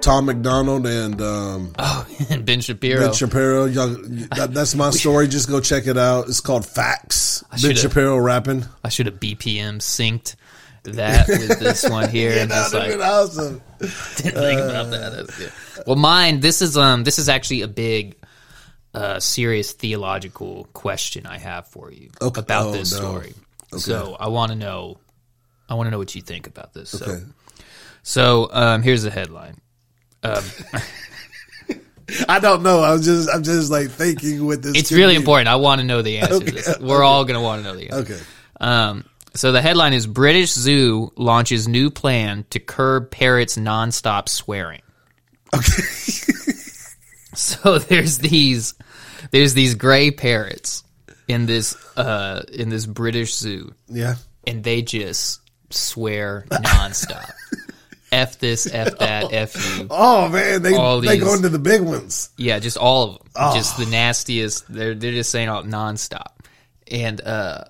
Tom 0.00 0.26
MacDonald 0.26 0.86
and 0.86 1.20
um, 1.20 1.72
Oh, 1.78 2.06
and 2.30 2.44
Ben 2.44 2.60
Shapiro. 2.60 3.00
Ben 3.00 3.12
Shapiro. 3.12 3.64
Y'all, 3.66 3.88
that, 3.88 4.50
that's 4.52 4.74
my 4.74 4.90
story. 4.90 5.28
Just 5.28 5.48
go 5.48 5.60
check 5.60 5.86
it 5.86 5.98
out. 5.98 6.28
It's 6.28 6.40
called 6.40 6.66
Facts. 6.66 7.44
Ben 7.62 7.76
Shapiro 7.76 8.16
rapping. 8.18 8.64
I 8.84 8.88
should 8.88 9.06
have 9.06 9.20
BPM 9.20 9.78
synced 9.78 10.36
that 10.84 11.28
with 11.28 11.58
this 11.60 11.88
one 11.88 12.08
here, 12.16 12.32
and 12.38 12.50
just 12.50 12.72
like 12.74 12.98
awesome. 12.98 13.60
didn't 13.78 13.92
think 14.32 14.60
about 14.60 14.90
that. 14.90 15.12
That's 15.12 15.38
good. 15.38 15.52
Well, 15.86 15.96
mine. 15.96 16.40
This 16.40 16.62
is 16.62 16.76
um. 16.76 17.04
This 17.04 17.18
is 17.18 17.28
actually 17.28 17.60
a 17.62 17.68
big, 17.68 18.16
uh, 18.94 19.20
serious 19.20 19.72
theological 19.72 20.66
question 20.72 21.26
I 21.26 21.38
have 21.38 21.66
for 21.68 21.92
you 21.92 22.10
Okay. 22.22 22.40
about 22.40 22.66
Oh, 22.68 22.72
this 22.72 22.92
no. 22.92 22.98
story. 22.98 23.34
So 23.76 24.16
I 24.18 24.28
want 24.28 24.50
to 24.52 24.56
know. 24.56 24.98
I 25.68 25.74
want 25.74 25.86
to 25.86 25.90
know 25.90 25.98
what 25.98 26.14
you 26.14 26.22
think 26.22 26.46
about 26.46 26.72
this. 26.74 26.90
So, 26.90 27.04
Okay. 27.06 27.24
so 28.02 28.48
um, 28.50 28.82
here's 28.82 29.02
the 29.02 29.10
headline. 29.10 29.56
I 32.28 32.40
don't 32.40 32.62
know. 32.62 32.80
I 32.80 32.92
was 32.92 33.04
just, 33.04 33.28
I'm 33.32 33.42
just 33.44 33.70
like 33.70 33.90
thinking 33.90 34.44
with 34.44 34.62
this. 34.62 34.76
It's 34.76 34.92
really 34.92 35.14
be- 35.14 35.20
important. 35.20 35.48
I 35.48 35.56
want 35.56 35.80
to 35.80 35.86
know 35.86 36.02
the 36.02 36.18
answer. 36.18 36.40
to 36.40 36.44
Okay, 36.44 36.50
this. 36.50 36.78
We're 36.80 37.04
all 37.04 37.24
going 37.24 37.36
to 37.38 37.40
want 37.40 37.62
to 37.62 37.68
know 37.70 37.76
the 37.78 37.90
answer. 37.90 38.14
Okay. 38.14 38.22
Um, 38.60 39.04
so 39.34 39.52
the 39.52 39.62
headline 39.62 39.92
is 39.92 40.08
British 40.08 40.52
Zoo 40.52 41.12
launches 41.16 41.68
new 41.68 41.88
plan 41.90 42.44
to 42.50 42.58
curb 42.58 43.12
parrots 43.12 43.56
nonstop 43.56 44.28
swearing. 44.28 44.82
Okay. 45.54 45.66
So 47.32 47.78
there's 47.78 48.18
these 48.18 48.74
there's 49.30 49.54
these 49.54 49.76
gray 49.76 50.10
parrots 50.10 50.82
in 51.28 51.46
this 51.46 51.76
uh 51.96 52.42
in 52.52 52.70
this 52.70 52.86
British 52.86 53.36
zoo 53.36 53.72
Yeah. 53.88 54.16
and 54.48 54.64
they 54.64 54.82
just 54.82 55.40
swear 55.70 56.44
nonstop. 56.50 57.30
F 58.12 58.38
this, 58.38 58.66
F 58.72 58.98
that, 58.98 59.32
F 59.32 59.78
you. 59.78 59.86
Oh 59.90 60.28
man, 60.28 60.62
they 60.62 60.74
All 60.74 61.00
they 61.00 61.18
go 61.18 61.34
into 61.34 61.48
the 61.48 61.58
big 61.58 61.82
ones. 61.82 62.30
Yeah, 62.36 62.58
just 62.58 62.76
all 62.76 63.04
of 63.04 63.18
them. 63.18 63.28
Oh. 63.36 63.54
Just 63.54 63.76
the 63.76 63.86
nastiest. 63.86 64.64
They're 64.72 64.94
they're 64.94 65.12
just 65.12 65.30
saying 65.30 65.48
all 65.48 65.62
nonstop. 65.62 66.38
And 66.90 67.20
uh 67.20 67.64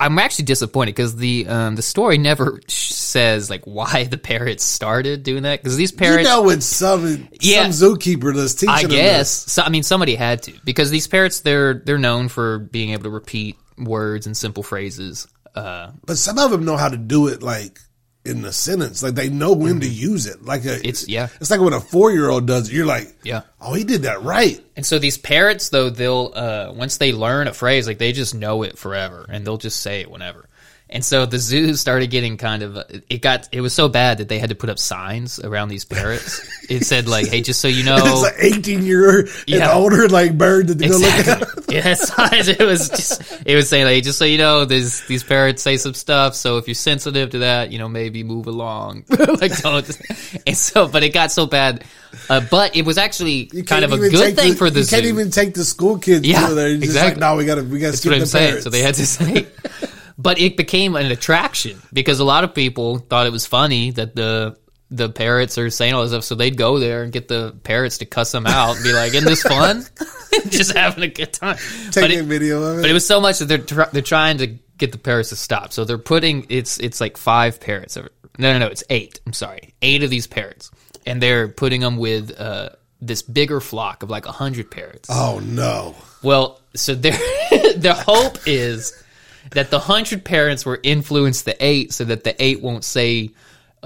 I'm 0.00 0.18
actually 0.18 0.46
disappointed 0.46 0.90
because 0.94 1.14
the 1.16 1.46
um, 1.46 1.76
the 1.76 1.82
story 1.82 2.18
never 2.18 2.60
says 2.68 3.48
like 3.48 3.64
why 3.64 4.04
the 4.04 4.18
parrots 4.18 4.64
started 4.64 5.22
doing 5.22 5.44
that 5.44 5.62
because 5.62 5.76
these 5.76 5.92
parrots 5.92 6.24
you 6.24 6.28
know, 6.28 6.48
it's 6.50 6.66
some 6.66 7.28
Yeah. 7.40 7.70
some 7.70 7.94
zookeeper 7.94 8.34
that's 8.34 8.54
teaching. 8.54 8.70
I 8.74 8.82
them 8.82 8.90
guess. 8.90 9.30
So, 9.30 9.62
I 9.62 9.68
mean, 9.68 9.84
somebody 9.84 10.16
had 10.16 10.42
to 10.44 10.52
because 10.64 10.90
these 10.90 11.06
parrots 11.06 11.40
they're 11.40 11.74
they're 11.74 11.98
known 11.98 12.28
for 12.28 12.58
being 12.58 12.90
able 12.90 13.04
to 13.04 13.10
repeat 13.10 13.56
words 13.78 14.26
and 14.26 14.36
simple 14.36 14.62
phrases. 14.64 15.28
Uh, 15.54 15.92
but 16.04 16.18
some 16.18 16.38
of 16.38 16.50
them 16.50 16.64
know 16.64 16.76
how 16.76 16.88
to 16.88 16.96
do 16.96 17.28
it 17.28 17.40
like 17.42 17.78
in 18.24 18.42
the 18.42 18.52
sentence. 18.52 19.02
Like 19.02 19.14
they 19.14 19.28
know 19.28 19.52
when 19.52 19.80
to 19.80 19.88
use 19.88 20.26
it. 20.26 20.42
Like 20.44 20.64
a, 20.64 20.68
Mm-hmm. 20.68 20.88
It's- 20.88 21.08
yeah. 21.08 21.28
It's 21.40 21.50
like 21.50 21.60
when 21.60 21.72
a 21.74 21.80
four 21.80 22.10
year 22.12 22.28
old 22.30 22.46
does 22.46 22.68
it. 22.68 22.74
You're 22.74 22.86
like, 22.86 23.14
Yeah. 23.22 23.42
oh, 23.60 23.74
he 23.74 23.84
did 23.84 24.02
that 24.02 24.22
right. 24.22 24.60
and 24.76 24.84
so 24.86 24.98
these 24.98 25.18
parrots 25.18 25.68
though 25.68 25.90
they'll 25.90 26.32
uh, 26.34 26.72
once 26.74 26.96
they 26.96 27.12
learn 27.12 27.48
a 27.48 27.52
phrase 27.54 27.86
like 27.86 27.98
they 27.98 28.12
just 28.12 28.34
know 28.34 28.62
it 28.62 28.78
forever 28.78 29.26
and 29.28 29.46
they'll 29.46 29.58
just 29.58 29.80
say 29.80 30.00
it 30.00 30.10
whenever. 30.10 30.48
And 30.94 31.04
so 31.04 31.26
the 31.26 31.38
zoo 31.40 31.74
started 31.74 32.08
getting 32.10 32.36
kind 32.36 32.62
of 32.62 32.76
it 33.10 33.20
got 33.20 33.48
it 33.50 33.60
was 33.60 33.72
so 33.74 33.88
bad 33.88 34.18
that 34.18 34.28
they 34.28 34.38
had 34.38 34.50
to 34.50 34.54
put 34.54 34.70
up 34.70 34.78
signs 34.78 35.40
around 35.40 35.68
these 35.68 35.84
parrots. 35.84 36.40
it 36.70 36.84
said 36.86 37.08
like, 37.08 37.26
"Hey, 37.26 37.40
just 37.40 37.60
so 37.60 37.66
you 37.66 37.82
know." 37.82 37.96
It's 37.98 38.22
like 38.22 38.36
18 38.38 38.84
year 38.86 39.18
and 39.22 39.28
Yeah. 39.48 39.72
older 39.74 40.08
like 40.08 40.38
bird 40.38 40.68
that 40.68 40.78
they 40.78 40.86
go 40.88 40.96
look 40.98 41.10
at. 41.26 41.48
Yes, 41.68 42.12
it 42.48 42.60
was 42.64 42.88
just 42.90 43.42
it 43.44 43.56
was 43.56 43.68
saying 43.68 43.86
like 43.86 44.04
just 44.04 44.18
so 44.20 44.24
you 44.24 44.38
know, 44.38 44.64
these 44.64 45.04
these 45.08 45.24
parrots 45.24 45.62
say 45.64 45.78
some 45.78 45.94
stuff. 45.94 46.36
So 46.36 46.58
if 46.58 46.68
you're 46.68 46.76
sensitive 46.76 47.30
to 47.30 47.38
that, 47.40 47.72
you 47.72 47.80
know 47.80 47.88
maybe 47.88 48.22
move 48.22 48.46
along. 48.46 49.04
like 49.10 49.60
don't. 49.62 50.00
And 50.46 50.56
so, 50.56 50.86
but 50.86 51.02
it 51.02 51.12
got 51.12 51.32
so 51.32 51.46
bad. 51.46 51.84
Uh, 52.30 52.40
but 52.48 52.76
it 52.76 52.84
was 52.84 52.98
actually 52.98 53.46
kind 53.66 53.84
of 53.84 53.92
a 53.92 53.98
good 53.98 54.36
thing 54.36 54.52
the, 54.52 54.56
for 54.56 54.70
the 54.70 54.84
zoo. 54.84 54.94
You 54.94 55.02
can't 55.02 55.12
even 55.12 55.30
take 55.32 55.54
the 55.54 55.64
school 55.64 55.98
kids 55.98 56.24
Yeah, 56.24 56.50
there. 56.50 56.68
You're 56.68 56.76
just 56.78 56.84
exactly. 56.92 57.20
like, 57.20 57.32
no, 57.32 57.36
we 57.36 57.44
got 57.46 57.56
to 57.56 57.62
we 57.64 57.80
got 57.80 57.86
to 57.86 57.90
That's 57.90 57.98
skip 57.98 58.10
what 58.10 58.14
I'm 58.14 58.20
the 58.20 58.26
saying. 58.26 58.60
So 58.62 58.70
they 58.70 58.82
had 58.82 58.94
to 58.94 59.04
say. 59.06 59.48
But 60.16 60.38
it 60.38 60.56
became 60.56 60.94
an 60.96 61.10
attraction 61.10 61.80
because 61.92 62.20
a 62.20 62.24
lot 62.24 62.44
of 62.44 62.54
people 62.54 62.98
thought 62.98 63.26
it 63.26 63.32
was 63.32 63.46
funny 63.46 63.90
that 63.92 64.14
the 64.14 64.56
the 64.90 65.08
parrots 65.08 65.58
are 65.58 65.70
saying 65.70 65.92
all 65.94 66.02
this 66.02 66.12
stuff, 66.12 66.22
so 66.24 66.34
they'd 66.36 66.56
go 66.56 66.78
there 66.78 67.02
and 67.02 67.12
get 67.12 67.26
the 67.26 67.52
parrots 67.64 67.98
to 67.98 68.04
cuss 68.04 68.30
them 68.30 68.46
out 68.46 68.76
and 68.76 68.84
be 68.84 68.92
like, 68.92 69.12
"Isn't 69.14 69.24
this 69.28 69.42
fun?" 69.42 69.84
Just 70.50 70.72
having 70.76 71.02
a 71.02 71.08
good 71.08 71.32
time. 71.32 71.56
A 71.96 72.00
it- 72.04 72.24
video 72.26 72.62
of 72.62 72.78
it. 72.78 72.82
but 72.82 72.90
it 72.90 72.92
was 72.92 73.06
so 73.06 73.20
much 73.20 73.38
that 73.40 73.46
they're 73.46 73.58
tr- 73.58 73.90
they're 73.92 74.02
trying 74.02 74.38
to 74.38 74.46
get 74.78 74.92
the 74.92 74.98
parrots 74.98 75.30
to 75.30 75.36
stop. 75.36 75.72
So 75.72 75.84
they're 75.84 75.98
putting 75.98 76.46
it's 76.48 76.78
it's 76.78 77.00
like 77.00 77.16
five 77.16 77.60
parrots. 77.60 77.96
No, 77.96 78.06
no, 78.38 78.58
no, 78.58 78.66
it's 78.66 78.84
eight. 78.90 79.20
I'm 79.26 79.32
sorry, 79.32 79.74
eight 79.82 80.04
of 80.04 80.10
these 80.10 80.28
parrots, 80.28 80.70
and 81.06 81.20
they're 81.20 81.48
putting 81.48 81.80
them 81.80 81.96
with 81.96 82.38
uh, 82.38 82.70
this 83.00 83.22
bigger 83.22 83.60
flock 83.60 84.02
of 84.04 84.10
like 84.10 84.26
a 84.26 84.32
hundred 84.32 84.70
parrots. 84.70 85.08
oh 85.10 85.40
no. 85.42 85.96
Well, 86.22 86.60
so 86.76 86.94
their 86.94 87.12
the 87.12 87.94
hope 88.06 88.38
is 88.46 88.92
that 89.54 89.70
the 89.70 89.78
hundred 89.78 90.24
parents 90.24 90.64
will 90.66 90.78
influence 90.82 91.42
the 91.42 91.56
eight, 91.64 91.92
so 91.92 92.04
that 92.04 92.24
the 92.24 92.40
eight 92.42 92.60
won't 92.62 92.84
say. 92.84 93.30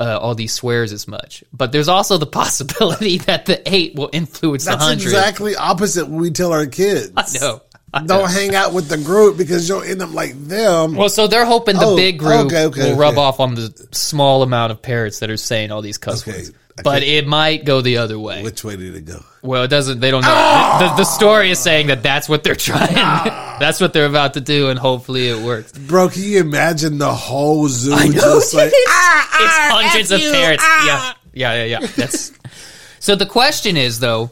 Uh, 0.01 0.17
all 0.23 0.33
these 0.37 0.53
swears 0.53 0.93
as 0.93 1.09
much, 1.09 1.43
but 1.53 1.73
there's 1.73 1.89
also 1.89 2.19
the 2.19 2.27
possibility 2.43 3.19
that 3.19 3.47
the 3.47 3.61
eight 3.69 3.97
will 3.97 4.09
influence 4.13 4.65
That's 4.65 4.79
the 4.79 4.85
hundred. 4.85 5.03
exactly 5.03 5.57
opposite 5.57 6.07
what 6.09 6.21
we 6.21 6.31
tell 6.31 6.53
our 6.53 6.67
kids. 6.67 7.11
I 7.17 7.25
know. 7.41 7.63
don't 8.07 8.31
hang 8.31 8.55
out 8.55 8.73
with 8.73 8.89
the 8.89 8.97
group 8.97 9.37
because 9.37 9.69
you'll 9.69 9.83
end 9.83 10.01
up 10.01 10.13
like 10.15 10.35
them. 10.47 10.95
Well, 10.95 11.09
so 11.09 11.27
they're 11.27 11.45
hoping 11.45 11.75
the 11.75 11.85
Oh, 11.87 11.97
big 11.97 12.21
group 12.21 12.47
okay, 12.47 12.67
okay, 12.67 12.93
will 12.93 12.97
rub 12.97 13.19
off 13.19 13.41
on 13.41 13.57
the 13.57 13.89
small 13.91 14.45
amount 14.45 14.71
of 14.71 14.81
parents 14.83 15.19
that 15.19 15.31
are 15.31 15.37
saying 15.37 15.73
all 15.73 15.83
these 15.83 15.99
cuss 15.99 16.23
Okay, 16.23 16.37
words. 16.43 16.53
I 16.79 16.83
But 16.83 17.03
it 17.03 17.27
might 17.27 17.65
go 17.65 17.81
the 17.81 17.99
other 17.99 18.19
way. 18.19 18.43
Which 18.43 18.63
way 18.63 18.77
did 18.77 18.95
it 18.95 19.05
go? 19.05 19.25
Well, 19.43 19.65
it 19.65 19.69
doesn't. 19.69 20.01
They 20.01 20.11
don't 20.11 20.23
know. 20.23 20.77
The, 20.81 20.95
the 20.99 21.05
story 21.05 21.51
is 21.51 21.59
saying 21.59 21.89
that 21.89 22.03
that's 22.03 22.29
what 22.29 22.45
they're 22.45 22.55
trying. 22.69 22.95
Ah. 22.97 23.57
that's 23.59 23.81
what 23.81 23.93
they're 23.93 24.07
about 24.07 24.35
to 24.35 24.41
do, 24.41 24.69
and 24.71 24.79
hopefully 24.79 25.29
it 25.29 25.39
works. 25.39 25.73
Bro, 25.73 26.11
can 26.11 26.23
you 26.23 26.41
imagine 26.41 26.99
the 26.99 27.13
whole 27.13 27.69
zoo 27.69 27.91
know, 27.91 28.13
just 28.13 28.55
like 28.55 28.69
it's 28.73 28.89
ah, 28.89 29.29
ah, 29.33 29.81
hundreds 29.83 30.11
of 30.11 30.21
parrots. 30.21 30.65
Yeah, 30.85 31.13
yeah, 31.33 31.65
yeah, 31.65 31.81
yeah. 31.81 31.87
That's 31.97 32.33
so. 33.01 33.15
The 33.17 33.27
question 33.27 33.77
is 33.77 34.01
though, 34.01 34.31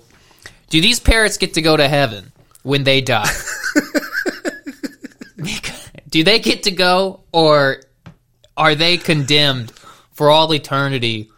do 0.71 0.81
these 0.81 1.01
parrots 1.01 1.37
get 1.37 1.55
to 1.55 1.63
go 1.63 1.77
to 1.77 1.89
heaven 1.89 2.33
when 2.63 2.85
they 2.85 3.01
die? 3.01 3.31
do 6.09 6.25
they 6.25 6.39
get 6.39 6.65
to 6.65 6.71
go, 6.71 7.21
or 7.33 7.83
are 8.57 8.75
they 8.75 8.97
condemned 8.97 9.71
for 10.13 10.31
all 10.31 10.53
eternity 10.55 11.31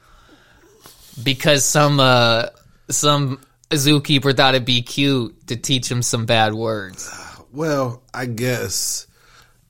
because 1.22 1.64
some 1.64 2.00
uh, 2.00 2.46
some 2.90 3.40
zookeeper 3.70 4.37
thought 4.37 4.54
it'd 4.54 4.64
be 4.66 4.82
cute 4.82 5.46
to 5.48 5.56
teach 5.56 5.90
him 5.90 6.02
some 6.02 6.26
bad 6.26 6.54
words? 6.54 7.10
Well, 7.52 8.02
I 8.14 8.26
guess. 8.26 9.06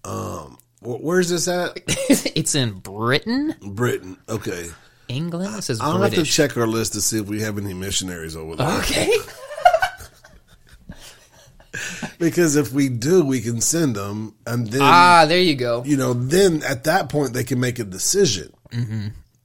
Um, 0.04 0.58
wh- 0.80 1.02
where's 1.02 1.28
this 1.28 1.48
at? 1.48 1.72
it's 1.86 2.54
in 2.54 2.72
Britain, 2.78 3.54
Britain. 3.62 4.16
Okay. 4.28 4.66
England. 5.08 5.54
It 5.56 5.62
says 5.62 5.80
I'll 5.80 6.00
have 6.02 6.14
to 6.14 6.24
check 6.24 6.56
our 6.56 6.66
list 6.66 6.92
to 6.94 7.00
see 7.00 7.18
if 7.18 7.26
we 7.26 7.40
have 7.42 7.58
any 7.58 7.74
missionaries 7.74 8.36
over 8.36 8.56
there. 8.56 8.68
Okay. 8.78 9.10
Because 12.18 12.56
if 12.56 12.72
we 12.72 12.88
do, 12.88 13.24
we 13.24 13.40
can 13.40 13.60
send 13.60 13.94
them, 13.94 14.34
and 14.46 14.66
then 14.66 14.80
Ah, 14.82 15.24
there 15.28 15.40
you 15.40 15.54
go. 15.54 15.84
you 15.84 15.96
know, 15.96 16.12
then 16.12 16.62
at 16.64 16.84
that 16.84 17.08
point 17.08 17.32
they 17.32 17.44
can 17.44 17.60
make 17.60 17.78
a 17.78 17.84
decision. 17.84 18.52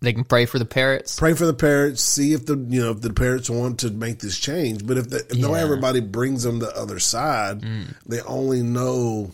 They 0.03 0.11
can 0.13 0.25
pray 0.25 0.45
for 0.45 0.59
the 0.59 0.65
parrots. 0.65 1.17
Pray 1.17 1.33
for 1.33 1.45
the 1.45 1.53
parents, 1.53 2.01
see 2.01 2.33
if 2.33 2.45
the 2.45 2.57
you 2.69 2.81
know 2.81 2.91
if 2.91 2.99
the 3.01 3.13
parents 3.13 3.49
want 3.49 3.79
to 3.79 3.89
make 3.89 4.19
this 4.19 4.37
change. 4.37 4.85
But 4.85 4.97
if, 4.97 5.09
the, 5.09 5.17
if 5.29 5.37
no 5.37 5.51
Yeah. 5.51 5.59
Mm. 5.61 5.63
everybody 5.63 6.01
brings 6.01 6.43
them 6.43 6.59
the 6.59 6.75
other 6.77 6.99
side, 6.99 7.63
they 8.05 8.19
only 8.21 8.61
know, 8.61 9.31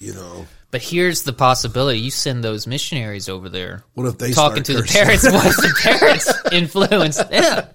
you 0.00 0.14
know, 0.14 0.46
But 0.70 0.80
here's 0.80 1.22
the 1.24 1.34
possibility: 1.34 2.00
you 2.00 2.10
send 2.10 2.42
those 2.42 2.66
missionaries 2.66 3.28
over 3.28 3.50
there, 3.50 3.84
what 3.92 4.06
if 4.06 4.16
they 4.16 4.32
talking 4.32 4.62
to 4.62 4.72
the 4.72 4.80
cursing? 4.82 5.02
parrots. 5.04 5.24
What 5.24 5.46
if 5.46 5.56
the 5.56 5.80
parrots 5.98 6.32
influence 6.52 7.16
them? 7.22 7.68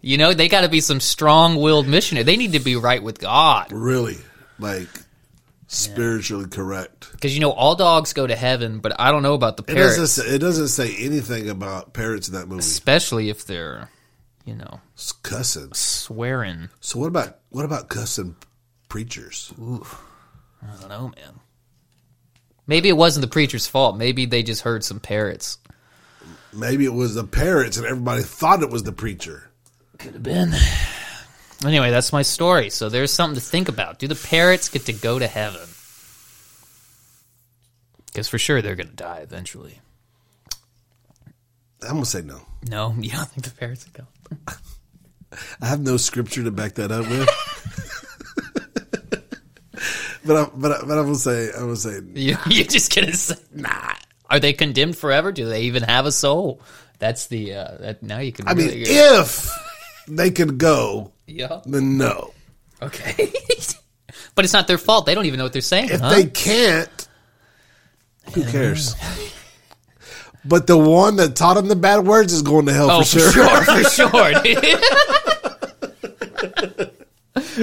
You 0.00 0.16
know, 0.16 0.32
they 0.32 0.48
got 0.48 0.60
to 0.60 0.68
be 0.68 0.80
some 0.80 1.00
strong-willed 1.00 1.88
missionary. 1.88 2.22
They 2.22 2.36
need 2.36 2.52
to 2.52 2.60
be 2.60 2.76
right 2.76 3.02
with 3.02 3.18
God, 3.18 3.72
really 3.72 4.16
like 4.60 4.88
spiritually 5.68 6.46
correct. 6.48 7.12
because 7.12 7.32
you 7.34 7.40
know 7.40 7.52
all 7.52 7.76
dogs 7.76 8.12
go 8.12 8.26
to 8.26 8.34
heaven. 8.34 8.80
But 8.80 8.98
I 9.00 9.12
don't 9.12 9.22
know 9.22 9.34
about 9.34 9.56
the 9.56 9.62
It 9.62 9.74
parrots, 9.76 9.96
doesn't 9.96 10.24
say, 10.24 10.34
it 10.34 10.38
doesn't 10.40 10.68
say 10.68 10.96
anything 10.98 11.48
about 11.48 11.92
parrots 11.92 12.26
in 12.28 12.34
that 12.34 12.48
movie. 12.48 12.60
especially 12.60 13.28
if 13.30 13.44
they're, 13.46 13.88
you 14.44 14.54
know, 14.56 14.80
It's 14.94 15.12
cussing. 15.12 15.72
swearing. 15.74 16.68
So 16.80 16.98
what 16.98 17.06
about 17.06 17.38
what 17.50 17.64
about 17.64 17.88
cussing 17.88 18.34
preachers? 18.88 19.52
I 19.56 20.80
don't 20.80 20.88
know, 20.88 21.12
man. 21.16 21.40
Maybe 22.66 22.88
it 22.88 22.96
wasn't 22.96 23.22
the 23.22 23.30
preacher's 23.30 23.66
fault. 23.66 23.96
Maybe 23.96 24.26
they 24.26 24.42
just 24.42 24.62
heard 24.62 24.84
some 24.84 25.00
parrots. 25.00 25.58
Maybe 26.52 26.84
it 26.84 26.92
was 26.92 27.14
the 27.14 27.24
parrots 27.24 27.76
and 27.76 27.86
everybody 27.86 28.22
thought 28.22 28.62
it 28.62 28.70
was 28.70 28.82
the 28.82 28.92
preacher. 28.92 29.50
Could 29.98 30.14
have 30.14 30.22
been. 30.22 30.52
Anyway, 31.64 31.90
that's 31.90 32.12
my 32.12 32.22
story. 32.22 32.70
So 32.70 32.88
there's 32.88 33.12
something 33.12 33.34
to 33.34 33.40
think 33.40 33.68
about. 33.68 33.98
Do 33.98 34.06
the 34.06 34.14
parrots 34.14 34.68
get 34.68 34.86
to 34.86 34.92
go 34.92 35.18
to 35.18 35.26
heaven? 35.26 35.66
Because 38.06 38.28
for 38.28 38.38
sure 38.38 38.62
they're 38.62 38.76
going 38.76 38.88
to 38.88 38.94
die 38.94 39.18
eventually. 39.22 39.80
I'm 41.82 41.94
gonna 41.94 42.06
say 42.06 42.22
no. 42.22 42.40
No, 42.68 42.94
you 43.00 43.10
don't 43.10 43.28
think 43.28 43.44
the 43.44 43.50
parrots 43.54 43.86
would 43.86 43.94
go? 43.94 44.06
I 45.60 45.66
have 45.66 45.80
no 45.80 45.96
scripture 45.96 46.42
to 46.42 46.50
back 46.50 46.74
that 46.74 46.90
up 46.90 47.08
with. 47.08 47.28
but 50.24 50.36
I, 50.36 50.50
but 50.54 50.72
I, 50.72 50.80
but 50.80 50.98
I'm 50.98 51.04
gonna 51.04 51.14
say 51.14 51.50
I'm 51.52 51.60
gonna 51.60 51.76
say 51.76 52.00
You, 52.14 52.36
you're 52.48 52.66
just 52.66 52.94
going 52.94 53.08
to 53.08 53.16
say, 53.16 53.36
nah. 53.54 53.94
Are 54.30 54.40
they 54.40 54.52
condemned 54.52 54.96
forever? 54.96 55.32
Do 55.32 55.46
they 55.46 55.62
even 55.62 55.82
have 55.84 56.06
a 56.06 56.12
soul? 56.12 56.60
That's 56.98 57.28
the, 57.28 57.54
uh, 57.54 57.76
that, 57.78 58.02
now 58.02 58.18
you 58.18 58.32
can 58.32 58.48
I 58.48 58.54
mean 58.54 58.70
if 58.72 59.50
they 60.08 60.30
could 60.30 60.58
go, 60.58 61.12
yeah. 61.28 61.60
then 61.66 61.96
no. 61.98 62.32
Okay. 62.82 63.14
but 64.34 64.44
it's 64.44 64.54
not 64.54 64.66
their 64.66 64.78
fault. 64.78 65.06
They 65.06 65.14
don't 65.14 65.26
even 65.26 65.38
know 65.38 65.44
what 65.44 65.52
they're 65.52 65.62
saying. 65.62 65.90
If 65.90 66.00
huh? 66.00 66.10
they 66.10 66.26
can't, 66.26 67.08
who 68.34 68.44
cares? 68.44 68.94
But 70.44 70.66
the 70.66 70.78
one 70.78 71.16
that 71.16 71.36
taught 71.36 71.56
him 71.56 71.68
the 71.68 71.76
bad 71.76 72.06
words 72.06 72.32
is 72.32 72.42
going 72.42 72.66
to 72.66 72.72
hell 72.72 72.90
Oh, 72.90 73.02
for 73.02 73.18
sure. 73.18 73.32
for 73.32 73.84
sure, 73.84 73.84
for 73.84 73.84
sure. 73.90 74.14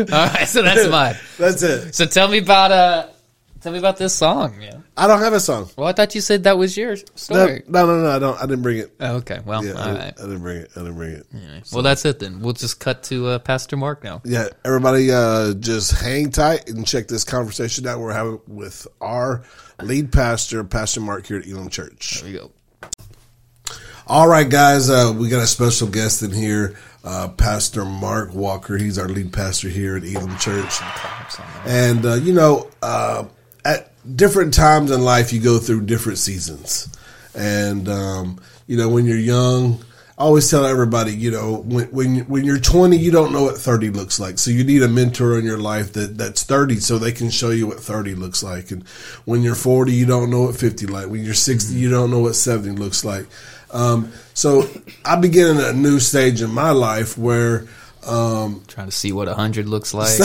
All 0.14 0.28
right, 0.28 0.48
so 0.48 0.62
that's 0.62 0.88
mine. 0.90 1.16
That's 1.38 1.64
it. 1.64 1.96
So 1.96 2.06
tell 2.06 2.28
me 2.28 2.40
about 2.40 2.72
uh, 2.72 3.08
tell 3.66 3.74
me 3.74 3.80
about 3.80 3.98
this 3.98 4.14
song. 4.14 4.62
Yeah. 4.62 4.78
I 4.96 5.08
don't 5.08 5.20
have 5.20 5.34
a 5.34 5.40
song. 5.40 5.68
Well, 5.76 5.88
I 5.88 5.92
thought 5.92 6.14
you 6.14 6.22
said 6.22 6.44
that 6.44 6.56
was 6.58 6.78
your 6.78 6.92
No, 6.96 7.02
story. 7.16 7.64
no, 7.68 7.86
no, 7.88 8.00
no, 8.04 8.10
I 8.12 8.20
don't. 8.20 8.38
I 8.38 8.42
didn't 8.46 8.62
bring 8.62 8.78
it. 8.78 8.94
Oh, 9.00 9.16
okay. 9.16 9.42
Well, 9.44 9.66
Yeah, 9.66 9.74
I, 9.74 9.76
all 9.80 9.86
didn't, 9.88 10.00
right. 10.00 10.14
I 10.18 10.22
didn't 10.22 10.42
bring 10.42 10.58
it. 10.58 10.72
I 10.76 10.80
didn't 10.82 10.96
bring 10.96 11.12
it. 11.12 11.26
Well, 11.74 11.82
that's 11.82 12.06
it 12.06 12.20
then. 12.20 12.42
We'll 12.42 12.54
just 12.54 12.80
cut 12.80 13.02
to 13.04 13.28
uh, 13.28 13.40
Pastor 13.40 13.76
Mark 13.76 14.04
now. 14.04 14.22
Yeah, 14.24 14.50
everybody, 14.64 15.12
uh, 15.12 15.56
just 15.56 15.94
hang 16.00 16.30
tight 16.32 16.70
and 16.70 16.86
check 16.86 17.08
this 17.08 17.24
conversation 17.24 17.88
out 17.88 18.00
we're 18.00 18.14
having 18.14 18.40
with 18.48 18.88
our 19.02 19.44
lead 19.82 20.12
pastor, 20.12 20.64
Pastor 20.64 21.02
Mark, 21.02 21.26
here 21.26 21.40
at 21.40 21.48
Elam 21.48 21.70
Church. 21.70 22.22
Here 22.22 22.32
we 22.32 22.38
go. 22.38 22.52
All 24.08 24.28
right, 24.28 24.48
guys, 24.48 24.92
uh, 24.92 25.12
we 25.18 25.30
got 25.30 25.42
a 25.42 25.48
special 25.48 25.88
guest 25.88 26.22
in 26.22 26.30
here, 26.32 26.78
uh, 27.04 27.28
Pastor 27.30 27.84
Mark 27.84 28.36
Walker. 28.36 28.78
He's 28.78 29.00
our 29.00 29.08
lead 29.10 29.34
pastor 29.34 29.68
here 29.70 29.98
at 29.98 30.04
Elam 30.04 30.38
Church. 30.38 30.80
And, 31.66 32.06
uh, 32.06 32.14
you 32.14 32.32
know, 32.32 32.70
uh, 32.84 33.26
at 33.66 33.92
different 34.16 34.54
times 34.54 34.92
in 34.92 35.02
life, 35.04 35.34
you 35.34 35.42
go 35.42 35.58
through 35.58 35.82
different 35.82 36.20
seasons. 36.20 36.88
And, 37.34 37.90
um, 37.90 38.40
you 38.68 38.78
know, 38.78 38.88
when 38.88 39.06
you're 39.06 39.18
young, 39.18 39.84
I 40.18 40.22
always 40.22 40.50
tell 40.50 40.66
everybody, 40.66 41.12
you 41.12 41.32
know, 41.32 41.58
when, 41.58 41.88
when, 41.88 42.20
when 42.28 42.46
you're 42.46 42.60
20, 42.60 42.96
you 42.96 43.12
don't 43.12 43.34
know 43.34 43.44
what 43.44 43.58
30 43.58 43.90
looks 43.90 44.18
like. 44.18 44.40
So 44.40 44.52
you 44.52 44.64
need 44.64 44.84
a 44.84 44.88
mentor 44.88 45.38
in 45.38 45.44
your 45.44 45.58
life 45.58 45.92
that, 45.94 46.18
that's 46.18 46.44
30 46.44 46.78
so 46.78 46.98
they 46.98 47.12
can 47.12 47.30
show 47.30 47.50
you 47.50 47.68
what 47.68 47.82
30 47.82 48.16
looks 48.16 48.42
like. 48.42 48.72
And 48.72 48.88
when 49.26 49.42
you're 49.42 49.56
40, 49.56 49.92
you 49.92 50.06
don't 50.06 50.30
know 50.30 50.44
what 50.44 50.56
50 50.56 50.86
like. 50.88 51.10
When 51.10 51.26
you're 51.26 51.34
60, 51.34 51.74
you 51.74 51.90
don't 51.90 52.12
know 52.12 52.20
what 52.20 52.36
70 52.36 52.78
looks 52.78 53.04
like. 53.04 53.26
Um, 53.72 54.14
so 54.34 54.70
I 55.04 55.18
begin 55.18 55.58
a 55.58 55.74
new 55.74 56.00
stage 56.00 56.42
in 56.42 56.52
my 56.52 56.72
life 56.72 57.18
where, 57.18 57.68
um, 58.08 58.62
Trying 58.68 58.88
to 58.88 58.92
see 58.92 59.12
what 59.12 59.28
a 59.28 59.34
hundred 59.34 59.68
looks 59.68 59.94
like. 59.94 60.20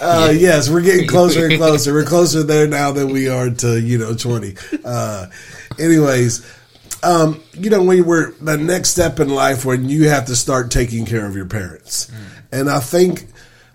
Uh, 0.00 0.32
yes, 0.34 0.68
we're 0.68 0.82
getting 0.82 1.06
closer 1.08 1.46
and 1.46 1.56
closer. 1.56 1.92
We're 1.92 2.04
closer 2.04 2.42
there 2.42 2.66
now 2.66 2.92
than 2.92 3.10
we 3.10 3.28
are 3.28 3.50
to 3.50 3.80
you 3.80 3.98
know 3.98 4.14
twenty. 4.14 4.56
Uh, 4.84 5.26
anyways, 5.78 6.44
um, 7.02 7.40
you 7.52 7.70
know 7.70 7.82
when 7.82 8.04
we're 8.04 8.32
the 8.32 8.56
next 8.56 8.90
step 8.90 9.20
in 9.20 9.28
life 9.28 9.64
when 9.64 9.88
you 9.88 10.08
have 10.08 10.26
to 10.26 10.36
start 10.36 10.70
taking 10.70 11.06
care 11.06 11.26
of 11.26 11.36
your 11.36 11.46
parents, 11.46 12.10
and 12.50 12.68
I 12.70 12.80
think. 12.80 13.28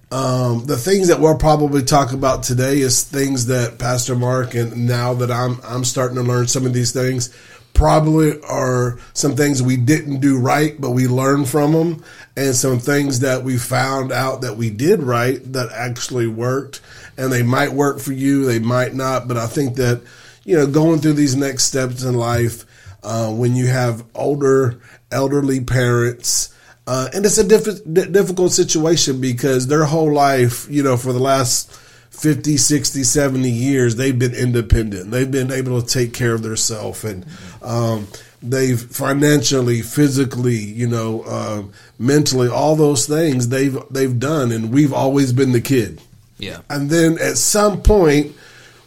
Um, 0.10 0.66
the 0.66 0.78
things 0.78 1.10
that 1.10 1.20
we'll 1.20 1.38
probably 1.38 1.84
talk 1.84 2.14
about 2.14 2.44
today 2.44 2.80
is 2.80 3.04
things 3.04 3.48
that 3.48 3.78
Pastor 3.78 4.16
Mark 4.16 4.54
and 4.54 4.88
now 4.88 5.16
that 5.16 5.30
I'm 5.30 5.60
I'm 5.66 5.84
starting 5.84 6.16
to 6.16 6.24
learn 6.24 6.48
some 6.48 6.66
of 6.66 6.72
these 6.72 6.94
things 6.94 7.36
probably 7.78 8.42
are 8.42 9.00
some 9.14 9.36
things 9.36 9.62
we 9.62 9.78
didn't 9.78 10.20
do 10.20 10.40
right, 10.40 10.80
but 10.82 10.92
we 10.92 11.08
learned 11.08 11.48
from 11.48 11.72
them, 11.72 12.04
and 12.36 12.56
some 12.56 12.80
things 12.80 13.20
that 13.20 13.44
we 13.44 13.58
found 13.58 14.12
out 14.12 14.42
that 14.42 14.58
we 14.58 14.70
did 14.72 15.04
right 15.04 15.40
that 15.54 15.72
actually 15.72 16.28
worked, 16.28 16.82
and 17.18 17.32
they 17.32 17.44
might 17.44 17.72
work 17.72 18.00
for 18.00 18.14
you, 18.14 18.46
they 18.46 18.60
might 18.60 18.96
not, 18.96 19.28
but 19.28 19.38
I 19.38 19.46
think 19.46 19.76
that 19.76 20.02
you 20.44 20.58
know 20.58 20.66
going 20.66 21.00
through 21.00 21.14
these 21.14 21.36
next 21.36 21.66
steps 21.66 22.04
in 22.04 22.16
life, 22.16 22.66
uh, 23.04 23.32
when 23.32 23.56
you 23.56 23.68
have 23.68 24.04
older 24.16 24.82
elderly 25.12 25.62
parents. 25.62 26.54
Uh, 26.88 27.10
and 27.14 27.26
it's 27.26 27.38
a 27.38 27.44
diff- 27.44 28.12
difficult 28.12 28.52
situation 28.54 29.22
because 29.22 29.68
their 29.68 29.84
whole 29.86 30.12
life, 30.12 30.68
you 30.70 30.82
know, 30.82 30.98
for 30.98 31.14
the 31.14 31.20
last 31.20 31.72
50, 32.18 32.58
60, 32.58 33.04
70 33.04 33.50
years, 33.50 33.96
they've 33.96 34.18
been 34.18 34.34
independent. 34.34 35.12
They've 35.12 35.30
been 35.30 35.52
able 35.52 35.82
to 35.82 35.88
take 35.88 36.14
care 36.14 36.34
of 36.34 36.42
themselves 36.42 37.04
and 37.04 37.26
um, 37.68 38.08
they've 38.42 38.82
financially, 38.82 39.82
physically, 39.82 40.56
you 40.56 40.88
know, 40.88 41.24
um, 41.26 41.74
mentally, 42.00 42.48
all 42.48 42.76
those 42.76 43.06
things 43.06 43.50
they've 43.50 43.78
they've 43.92 44.18
done, 44.20 44.52
and 44.52 44.72
we've 44.72 44.94
always 44.94 45.34
been 45.34 45.52
the 45.52 45.62
kid. 45.62 46.02
Yeah. 46.38 46.62
And 46.70 46.90
then 46.90 47.18
at 47.20 47.38
some 47.38 47.82
point, 47.82 48.36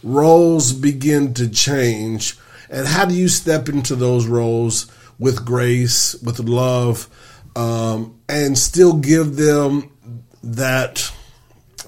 roles 0.03 0.73
begin 0.73 1.33
to 1.35 1.47
change. 1.47 2.37
And 2.69 2.87
how 2.87 3.05
do 3.05 3.13
you 3.13 3.27
step 3.27 3.69
into 3.69 3.95
those 3.95 4.25
roles 4.25 4.89
with 5.19 5.45
grace, 5.45 6.15
with 6.23 6.39
love, 6.39 7.07
um, 7.55 8.17
and 8.27 8.57
still 8.57 8.93
give 8.93 9.35
them 9.35 9.91
that 10.43 10.99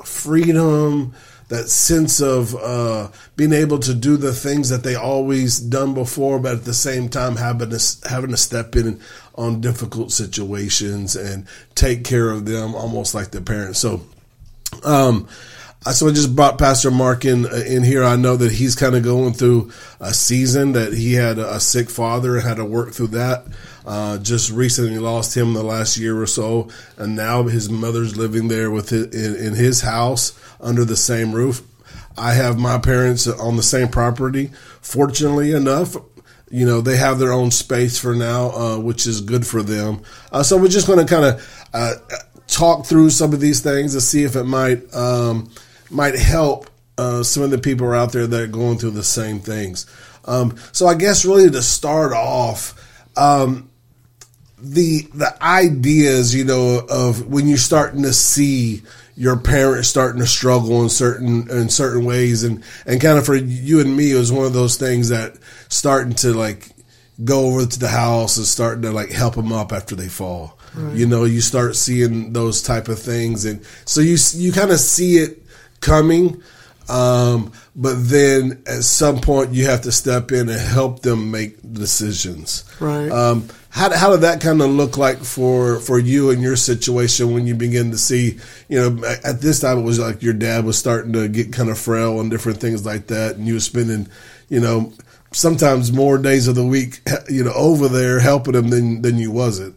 freedom, 0.04 1.16
that 1.54 1.70
sense 1.70 2.20
of 2.20 2.56
uh, 2.56 3.10
being 3.36 3.54
able 3.54 3.78
to 3.78 3.94
do 3.94 4.18
the 4.18 4.34
things 4.34 4.70
that 4.70 4.82
they 4.82 4.96
always 4.96 5.60
done 5.60 5.94
before, 5.94 6.40
but 6.40 6.56
at 6.56 6.66
the 6.66 6.74
same 6.74 7.08
time 7.08 7.36
having 7.36 7.70
to 7.70 8.10
having 8.10 8.32
to 8.32 8.38
step 8.38 8.76
in 8.76 9.00
on 9.36 9.62
difficult 9.62 10.12
situations 10.12 11.16
and 11.16 11.46
take 11.76 12.04
care 12.04 12.32
of 12.32 12.46
them, 12.46 12.74
almost 12.74 13.14
like 13.14 13.30
their 13.30 13.42
parents. 13.42 13.78
So, 13.78 14.02
um, 14.84 15.28
so 15.92 16.08
I 16.08 16.12
just 16.12 16.36
brought 16.36 16.58
Pastor 16.58 16.92
Mark 16.92 17.26
in 17.26 17.46
in 17.66 17.84
here. 17.84 18.04
I 18.04 18.16
know 18.16 18.38
that 18.38 18.52
he's 18.52 18.76
kind 18.76 18.96
of 18.96 19.04
going 19.04 19.34
through 19.34 19.72
a 20.00 20.14
season 20.14 20.74
that 20.74 20.94
he 20.94 21.14
had 21.14 21.38
a 21.38 21.60
sick 21.60 21.90
father 21.90 22.36
and 22.36 22.44
had 22.44 22.58
to 22.58 22.66
work 22.66 22.94
through 22.94 23.08
that. 23.08 23.46
Uh, 23.86 24.18
just 24.20 24.50
recently 24.50 24.98
lost 24.98 25.36
him 25.36 25.54
the 25.54 25.64
last 25.64 25.98
year 25.98 26.22
or 26.22 26.26
so, 26.26 26.70
and 26.98 27.18
now 27.18 27.44
his 27.44 27.70
mother's 27.70 28.16
living 28.16 28.48
there 28.48 28.72
with 28.72 28.90
his, 28.90 29.08
in, 29.08 29.48
in 29.48 29.54
his 29.56 29.82
house 29.82 30.40
under 30.62 30.86
the 30.86 30.96
same 30.96 31.34
roof. 31.34 31.62
I 32.18 32.34
have 32.34 32.58
my 32.58 32.78
parents 32.78 33.28
on 33.28 33.58
the 33.58 33.64
same 33.64 33.90
property. 33.90 34.52
Fortunately 34.80 35.52
enough, 35.52 35.98
you 36.50 36.66
know 36.66 36.80
they 36.80 36.96
have 36.96 37.20
their 37.20 37.34
own 37.34 37.52
space 37.52 37.98
for 37.98 38.16
now, 38.16 38.52
uh, 38.52 38.80
which 38.80 39.06
is 39.06 39.20
good 39.20 39.46
for 39.46 39.62
them. 39.62 40.02
Uh, 40.32 40.44
so 40.44 40.58
we're 40.58 40.70
just 40.70 40.88
going 40.88 41.06
to 41.06 41.14
kind 41.14 41.26
of 41.26 41.68
uh, 41.74 41.96
talk 42.48 42.86
through 42.86 43.10
some 43.10 43.34
of 43.34 43.42
these 43.42 43.60
things 43.60 43.94
to 43.94 44.02
see 44.02 44.24
if 44.24 44.38
it 44.38 44.46
might 44.46 44.94
um, 44.94 45.50
might 45.94 46.16
help 46.16 46.70
uh, 46.98 47.24
some 47.24 47.44
of 47.44 47.52
the 47.52 47.58
people 47.58 47.92
out 47.92 48.12
there 48.12 48.28
that 48.28 48.42
are 48.42 48.48
going 48.48 48.78
through 48.78 48.92
the 48.92 49.04
same 49.04 49.40
things. 49.40 49.86
Um, 50.26 50.58
so 50.72 50.88
I 50.88 50.94
guess 50.94 51.26
really 51.26 51.50
to 51.50 51.62
start 51.62 52.14
off, 52.14 52.80
um, 53.18 53.70
the 54.58 55.02
the 55.14 55.36
ideas, 55.44 56.34
you 56.34 56.46
know, 56.46 56.86
of 56.90 57.28
when 57.28 57.48
you're 57.48 57.58
starting 57.58 58.04
to 58.04 58.14
see 58.14 58.82
your 59.16 59.38
parents 59.38 59.90
starting 59.90 60.22
to 60.22 60.28
struggle 60.28 60.82
in 60.82 60.90
certain 60.90 61.50
in 61.50 61.70
certain 61.70 62.06
ways, 62.06 62.44
and 62.44 62.64
and 62.86 63.02
kind 63.02 63.18
of 63.18 63.26
for 63.26 63.36
you 63.36 63.82
and 63.82 63.96
me, 63.96 64.12
it 64.12 64.18
was 64.18 64.32
one 64.32 64.46
of 64.46 64.54
those 64.54 64.78
things 64.78 65.10
that 65.10 65.36
starting 65.68 66.14
to 66.14 66.34
like 66.34 66.70
go 67.24 67.48
over 67.48 67.66
to 67.66 67.80
the 67.80 67.90
house 67.90 68.38
and 68.38 68.46
starting 68.46 68.84
to 68.84 68.92
like 68.92 69.12
help 69.12 69.36
them 69.36 69.52
up 69.52 69.74
after 69.74 69.96
they 69.96 70.08
fall. 70.08 70.58
Right. 70.74 70.96
You 70.96 71.06
know, 71.06 71.26
you 71.26 71.42
start 71.42 71.76
seeing 71.76 72.34
those 72.34 72.64
type 72.64 72.88
of 72.88 73.00
things, 73.00 73.44
and 73.46 73.64
so 73.86 74.00
you 74.00 74.18
you 74.34 74.54
kind 74.54 74.72
of 74.72 74.80
see 74.80 75.18
it 75.18 75.43
coming. 75.84 76.42
Um, 76.90 77.54
but 77.78 77.96
then 77.96 78.62
at 78.68 78.84
some 78.84 79.22
point 79.22 79.54
you 79.54 79.66
have 79.68 79.82
to 79.84 79.92
step 79.92 80.34
in 80.34 80.50
and 80.50 80.60
help 80.60 81.02
them 81.02 81.32
make 81.32 81.56
decisions. 81.74 82.66
Right. 82.80 83.10
Um, 83.10 83.48
how, 83.70 83.96
how 83.96 84.12
did 84.12 84.22
that 84.22 84.42
kind 84.42 84.62
of 84.62 84.70
look 84.70 84.98
like 84.98 85.20
for, 85.20 85.80
for 85.80 85.98
you 85.98 86.30
and 86.30 86.42
your 86.42 86.58
situation 86.58 87.34
when 87.34 87.48
you 87.48 87.56
begin 87.56 87.92
to 87.92 87.98
see, 87.98 88.38
you 88.68 88.80
know, 88.80 89.06
at 89.24 89.40
this 89.40 89.62
time 89.62 89.80
it 89.80 89.84
was 89.84 89.98
like 89.98 90.22
your 90.22 90.34
dad 90.34 90.66
was 90.66 90.78
starting 90.78 91.14
to 91.14 91.30
get 91.30 91.54
kind 91.54 91.70
of 91.70 91.80
frail 91.80 92.20
and 92.20 92.30
different 92.30 92.60
things 92.60 92.86
like 92.86 93.08
that. 93.08 93.38
And 93.38 93.48
you 93.48 93.54
were 93.54 93.60
spending, 93.62 94.10
you 94.50 94.60
know, 94.60 94.92
sometimes 95.32 95.94
more 95.94 96.18
days 96.18 96.50
of 96.50 96.56
the 96.56 96.66
week, 96.66 97.00
you 97.30 97.46
know, 97.46 97.54
over 97.54 97.88
there 97.88 98.20
helping 98.20 98.56
him 98.56 98.70
than, 98.70 99.02
than 99.02 99.18
you 99.18 99.32
wasn't. 99.32 99.74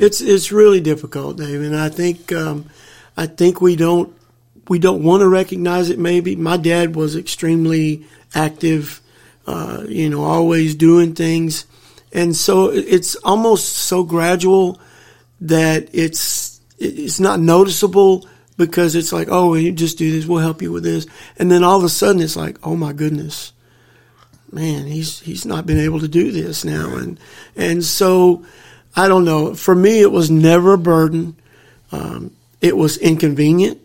It's, 0.00 0.22
it's 0.22 0.50
really 0.50 0.80
difficult, 0.80 1.36
Dave. 1.36 1.60
And 1.60 1.76
I 1.76 1.90
think, 1.90 2.32
um, 2.32 2.70
I 3.14 3.26
think 3.26 3.60
we 3.60 3.76
don't, 3.76 4.15
we 4.68 4.78
don't 4.78 5.02
want 5.02 5.20
to 5.20 5.28
recognize 5.28 5.90
it 5.90 5.98
maybe. 5.98 6.36
My 6.36 6.56
dad 6.56 6.96
was 6.96 7.16
extremely 7.16 8.06
active, 8.34 9.00
uh, 9.46 9.84
you 9.88 10.10
know, 10.10 10.24
always 10.24 10.74
doing 10.74 11.14
things 11.14 11.66
and 12.16 12.34
so 12.34 12.70
it's 12.70 13.14
almost 13.16 13.74
so 13.74 14.02
gradual 14.02 14.80
that 15.42 15.88
it's 15.92 16.60
it's 16.78 17.20
not 17.20 17.40
noticeable 17.40 18.26
because 18.56 18.94
it's 18.94 19.12
like, 19.12 19.28
oh, 19.30 19.54
you 19.54 19.70
just 19.70 19.98
do 19.98 20.10
this, 20.10 20.24
we'll 20.24 20.40
help 20.40 20.62
you 20.62 20.72
with 20.72 20.82
this, 20.82 21.06
and 21.38 21.50
then 21.50 21.62
all 21.62 21.76
of 21.76 21.84
a 21.84 21.90
sudden 21.90 22.22
it's 22.22 22.36
like, 22.36 22.58
oh 22.62 22.74
my 22.74 22.94
goodness, 22.94 23.52
man, 24.50 24.86
he's 24.86 25.20
he's 25.20 25.44
not 25.44 25.66
been 25.66 25.78
able 25.78 26.00
to 26.00 26.08
do 26.08 26.32
this 26.32 26.64
now, 26.64 26.96
and 26.96 27.20
and 27.54 27.84
so 27.84 28.44
I 28.96 29.08
don't 29.08 29.26
know. 29.26 29.54
For 29.54 29.74
me, 29.74 30.00
it 30.00 30.10
was 30.10 30.30
never 30.30 30.72
a 30.72 30.78
burden. 30.78 31.36
Um, 31.92 32.34
it 32.62 32.76
was 32.76 32.96
inconvenient. 32.96 33.78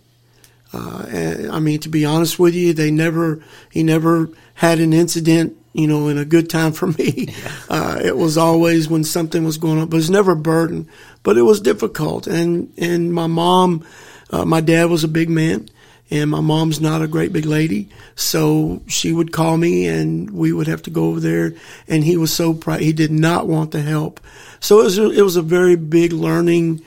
Uh, 0.73 1.49
I 1.51 1.59
mean, 1.59 1.79
to 1.81 1.89
be 1.89 2.05
honest 2.05 2.39
with 2.39 2.55
you, 2.55 2.73
they 2.73 2.91
never 2.91 3.43
he 3.71 3.83
never 3.83 4.29
had 4.55 4.79
an 4.79 4.93
incident 4.93 5.57
you 5.73 5.87
know, 5.87 6.09
in 6.09 6.17
a 6.17 6.25
good 6.25 6.49
time 6.49 6.73
for 6.73 6.87
me. 6.99 7.33
Uh, 7.69 7.99
it 8.03 8.17
was 8.17 8.37
always 8.37 8.89
when 8.89 9.03
something 9.03 9.43
was 9.43 9.57
going 9.57 9.79
on, 9.79 9.87
but 9.87 9.95
it 9.95 9.99
was 9.99 10.09
never 10.09 10.33
a 10.33 10.37
burden. 10.37 10.87
But 11.23 11.37
it 11.37 11.43
was 11.43 11.61
difficult. 11.61 12.27
And, 12.27 12.73
and 12.77 13.13
my 13.13 13.27
mom, 13.27 13.85
uh, 14.31 14.45
my 14.45 14.61
dad 14.61 14.89
was 14.89 15.03
a 15.03 15.07
big 15.07 15.29
man 15.29 15.69
and 16.09 16.29
my 16.29 16.41
mom's 16.41 16.81
not 16.81 17.01
a 17.01 17.07
great 17.07 17.31
big 17.31 17.45
lady. 17.45 17.89
So 18.15 18.81
she 18.87 19.13
would 19.13 19.31
call 19.31 19.57
me 19.57 19.87
and 19.87 20.29
we 20.31 20.51
would 20.51 20.67
have 20.67 20.81
to 20.83 20.89
go 20.89 21.05
over 21.05 21.19
there 21.19 21.53
and 21.87 22.03
he 22.03 22.17
was 22.17 22.33
so 22.33 22.53
proud. 22.53 22.81
He 22.81 22.91
did 22.91 23.11
not 23.11 23.47
want 23.47 23.71
the 23.71 23.81
help. 23.81 24.19
So 24.59 24.81
it 24.81 24.83
was 24.83 24.97
a, 24.97 25.09
it 25.09 25.21
was 25.21 25.37
a 25.37 25.41
very 25.41 25.75
big 25.75 26.11
learning, 26.11 26.81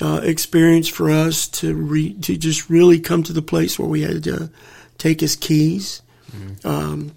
uh, 0.00 0.20
experience 0.22 0.88
for 0.88 1.10
us 1.10 1.48
to 1.48 1.74
re, 1.74 2.14
to 2.20 2.36
just 2.36 2.68
really 2.68 3.00
come 3.00 3.22
to 3.22 3.32
the 3.32 3.42
place 3.42 3.78
where 3.78 3.88
we 3.88 4.02
had 4.02 4.24
to 4.24 4.50
take 4.98 5.20
his 5.20 5.36
keys. 5.36 6.02
Mm-hmm. 6.32 6.66
Um, 6.66 7.14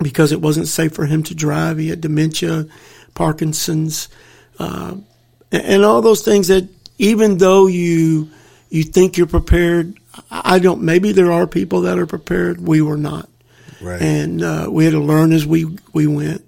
because 0.00 0.32
it 0.32 0.40
wasn't 0.40 0.68
safe 0.68 0.94
for 0.94 1.06
him 1.06 1.22
to 1.24 1.34
drive. 1.34 1.78
He 1.78 1.88
had 1.88 2.00
dementia, 2.00 2.66
Parkinson's, 3.14 4.08
uh, 4.58 4.96
and 5.50 5.84
all 5.84 6.02
those 6.02 6.22
things 6.22 6.48
that 6.48 6.68
even 6.98 7.38
though 7.38 7.66
you 7.66 8.30
you 8.70 8.82
think 8.82 9.16
you're 9.16 9.26
prepared, 9.26 9.98
I 10.30 10.58
don't. 10.58 10.82
Maybe 10.82 11.12
there 11.12 11.32
are 11.32 11.46
people 11.46 11.82
that 11.82 11.98
are 11.98 12.06
prepared. 12.06 12.60
We 12.60 12.82
were 12.82 12.96
not, 12.96 13.28
right. 13.80 14.00
and 14.00 14.42
uh, 14.42 14.68
we 14.70 14.84
had 14.84 14.92
to 14.92 15.00
learn 15.00 15.32
as 15.32 15.46
we 15.46 15.78
we 15.92 16.06
went. 16.06 16.44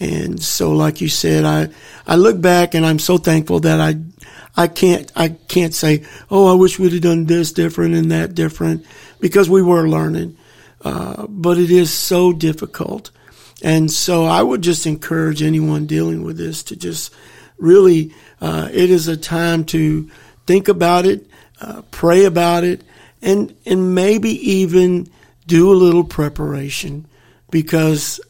And 0.00 0.40
so, 0.40 0.72
like 0.72 1.00
you 1.00 1.08
said, 1.08 1.44
I 1.44 1.68
I 2.06 2.16
look 2.16 2.40
back 2.40 2.74
and 2.74 2.86
I'm 2.86 3.00
so 3.00 3.18
thankful 3.18 3.60
that 3.60 3.80
I 3.80 3.96
I 4.58 4.66
can't 4.66 5.10
I 5.14 5.28
can't 5.28 5.72
say, 5.72 6.04
oh, 6.32 6.50
I 6.50 6.54
wish 6.54 6.78
we'd 6.78 6.92
have 6.92 7.02
done 7.02 7.26
this 7.26 7.52
different 7.52 7.94
and 7.94 8.10
that 8.10 8.34
different 8.34 8.84
because 9.20 9.48
we 9.48 9.62
were 9.62 9.88
learning. 9.88 10.36
Uh, 10.84 11.28
but 11.28 11.58
it 11.58 11.70
is 11.70 11.92
so 11.92 12.32
difficult. 12.32 13.12
And 13.62 13.88
so 13.90 14.24
I 14.24 14.42
would 14.42 14.62
just 14.62 14.84
encourage 14.84 15.42
anyone 15.42 15.86
dealing 15.86 16.24
with 16.24 16.36
this 16.36 16.64
to 16.64 16.76
just 16.76 17.14
really, 17.56 18.12
uh, 18.40 18.68
it 18.72 18.90
is 18.90 19.06
a 19.06 19.16
time 19.16 19.64
to 19.66 20.10
think 20.46 20.66
about 20.66 21.06
it, 21.06 21.26
uh, 21.60 21.82
pray 21.92 22.24
about 22.24 22.64
it, 22.64 22.82
and, 23.22 23.54
and 23.64 23.94
maybe 23.94 24.30
even 24.50 25.08
do 25.46 25.72
a 25.72 25.74
little 25.74 26.04
preparation 26.04 27.06
because 27.50 28.20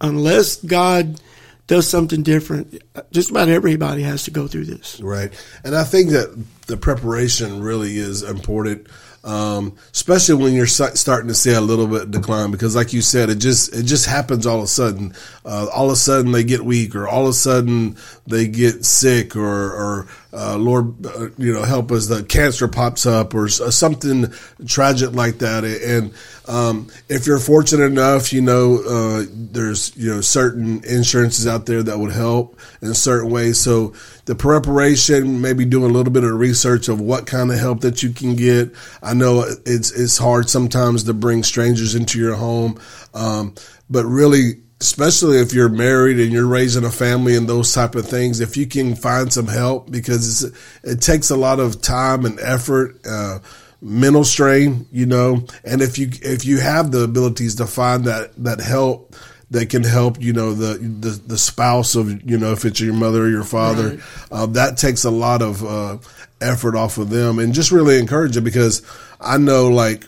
unless 0.00 0.56
God 0.56 1.20
does 1.68 1.86
something 1.88 2.22
different, 2.22 2.82
just 3.12 3.30
about 3.30 3.48
everybody 3.48 4.02
has 4.02 4.24
to 4.24 4.32
go 4.32 4.48
through 4.48 4.64
this. 4.64 5.00
Right. 5.00 5.32
And 5.62 5.76
I 5.76 5.84
think 5.84 6.10
that 6.10 6.36
the 6.66 6.76
preparation 6.76 7.62
really 7.62 7.96
is 7.98 8.22
important 8.22 8.88
um, 9.24 9.76
especially 9.92 10.36
when 10.36 10.54
you're 10.54 10.66
starting 10.66 11.28
to 11.28 11.34
see 11.34 11.52
a 11.52 11.60
little 11.60 11.86
bit 11.86 12.10
decline 12.10 12.50
because 12.50 12.76
like 12.76 12.92
you 12.92 13.02
said 13.02 13.28
it 13.30 13.36
just 13.36 13.74
it 13.74 13.82
just 13.82 14.06
happens 14.06 14.46
all 14.46 14.58
of 14.58 14.64
a 14.64 14.68
sudden 14.68 15.12
uh, 15.44 15.66
all 15.74 15.86
of 15.86 15.92
a 15.92 15.96
sudden 15.96 16.32
they 16.32 16.44
get 16.44 16.62
weak 16.62 16.94
or 16.94 17.08
all 17.08 17.24
of 17.24 17.30
a 17.30 17.34
sudden 17.34 17.96
they 18.26 18.46
get 18.46 18.84
sick 18.84 19.34
or 19.36 19.44
or 19.44 20.08
uh, 20.38 20.56
Lord 20.56 21.04
uh, 21.04 21.28
you 21.36 21.52
know 21.52 21.64
help 21.64 21.90
us 21.90 22.06
the 22.06 22.22
cancer 22.22 22.68
pops 22.68 23.06
up 23.06 23.34
or 23.34 23.48
something 23.48 24.32
tragic 24.66 25.12
like 25.12 25.38
that 25.38 25.64
and 25.64 26.14
um, 26.46 26.88
if 27.08 27.26
you're 27.26 27.38
fortunate 27.38 27.86
enough 27.86 28.32
you 28.32 28.40
know 28.40 28.78
uh, 28.78 29.24
there's 29.32 29.96
you 29.96 30.14
know 30.14 30.20
certain 30.20 30.84
insurances 30.84 31.46
out 31.46 31.66
there 31.66 31.82
that 31.82 31.98
would 31.98 32.12
help 32.12 32.58
in 32.80 32.94
certain 32.94 33.30
ways 33.30 33.58
so 33.58 33.92
the 34.28 34.34
preparation, 34.34 35.40
maybe 35.40 35.64
doing 35.64 35.90
a 35.90 35.94
little 35.94 36.12
bit 36.12 36.22
of 36.22 36.38
research 36.38 36.88
of 36.88 37.00
what 37.00 37.26
kind 37.26 37.50
of 37.50 37.58
help 37.58 37.80
that 37.80 38.02
you 38.02 38.10
can 38.10 38.36
get. 38.36 38.74
I 39.02 39.14
know 39.14 39.46
it's 39.64 39.90
it's 39.90 40.18
hard 40.18 40.50
sometimes 40.50 41.04
to 41.04 41.14
bring 41.14 41.42
strangers 41.42 41.94
into 41.94 42.18
your 42.18 42.34
home, 42.34 42.78
um, 43.14 43.54
but 43.88 44.04
really, 44.04 44.60
especially 44.80 45.38
if 45.38 45.52
you're 45.52 45.68
married 45.68 46.20
and 46.20 46.32
you're 46.32 46.46
raising 46.46 46.84
a 46.84 46.90
family 46.90 47.36
and 47.36 47.48
those 47.48 47.72
type 47.72 47.94
of 47.94 48.06
things, 48.06 48.40
if 48.40 48.56
you 48.56 48.66
can 48.66 48.94
find 48.94 49.32
some 49.32 49.46
help 49.46 49.90
because 49.90 50.44
it 50.84 51.00
takes 51.00 51.30
a 51.30 51.36
lot 51.36 51.60
of 51.60 51.80
time 51.80 52.24
and 52.24 52.38
effort. 52.40 53.00
Uh, 53.06 53.38
mental 53.80 54.24
strain, 54.24 54.88
you 54.90 55.06
know, 55.06 55.46
and 55.62 55.82
if 55.82 55.98
you 55.98 56.08
if 56.22 56.44
you 56.44 56.58
have 56.58 56.90
the 56.90 57.02
abilities 57.02 57.54
to 57.54 57.66
find 57.66 58.06
that 58.06 58.32
that 58.42 58.58
help 58.60 59.14
that 59.50 59.70
can 59.70 59.82
help 59.82 60.20
you 60.20 60.32
know 60.32 60.52
the 60.52 60.78
the, 60.78 61.10
the 61.26 61.38
spouse 61.38 61.94
of 61.94 62.28
you 62.28 62.36
know 62.36 62.52
if 62.52 62.64
it's 62.64 62.80
your 62.80 62.94
mother 62.94 63.22
or 63.22 63.28
your 63.28 63.44
father 63.44 63.90
right. 63.90 64.00
uh, 64.30 64.46
that 64.46 64.76
takes 64.76 65.04
a 65.04 65.10
lot 65.10 65.42
of 65.42 65.64
uh, 65.64 65.96
effort 66.40 66.76
off 66.76 66.98
of 66.98 67.10
them 67.10 67.38
and 67.38 67.54
just 67.54 67.72
really 67.72 67.98
encourage 67.98 68.36
it 68.36 68.42
because 68.42 68.82
I 69.20 69.38
know 69.38 69.68
like 69.68 70.06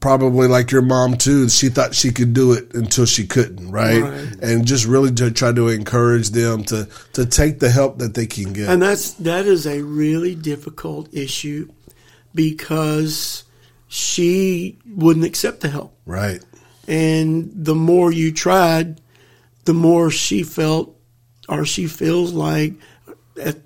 probably 0.00 0.48
like 0.48 0.70
your 0.70 0.82
mom 0.82 1.16
too 1.16 1.48
she 1.48 1.68
thought 1.68 1.94
she 1.94 2.10
could 2.10 2.34
do 2.34 2.52
it 2.52 2.74
until 2.74 3.06
she 3.06 3.26
couldn't 3.26 3.70
right, 3.70 4.02
right. 4.02 4.42
and 4.42 4.66
just 4.66 4.84
really 4.84 5.10
to 5.10 5.30
try 5.30 5.52
to 5.52 5.68
encourage 5.68 6.30
them 6.30 6.62
to 6.62 6.86
to 7.12 7.24
take 7.24 7.58
the 7.60 7.70
help 7.70 7.98
that 7.98 8.14
they 8.14 8.26
can 8.26 8.52
get 8.52 8.68
and 8.68 8.82
that's 8.82 9.14
that 9.14 9.46
is 9.46 9.66
a 9.66 9.80
really 9.82 10.34
difficult 10.34 11.12
issue 11.14 11.68
because 12.34 13.44
she 13.94 14.76
wouldn't 14.86 15.24
accept 15.24 15.60
the 15.60 15.68
help. 15.68 15.96
Right. 16.04 16.44
And 16.88 17.50
the 17.54 17.76
more 17.76 18.12
you 18.12 18.32
tried, 18.32 19.00
the 19.64 19.72
more 19.72 20.10
she 20.10 20.42
felt 20.42 20.96
or 21.48 21.64
she 21.64 21.86
feels 21.86 22.32
like, 22.32 22.74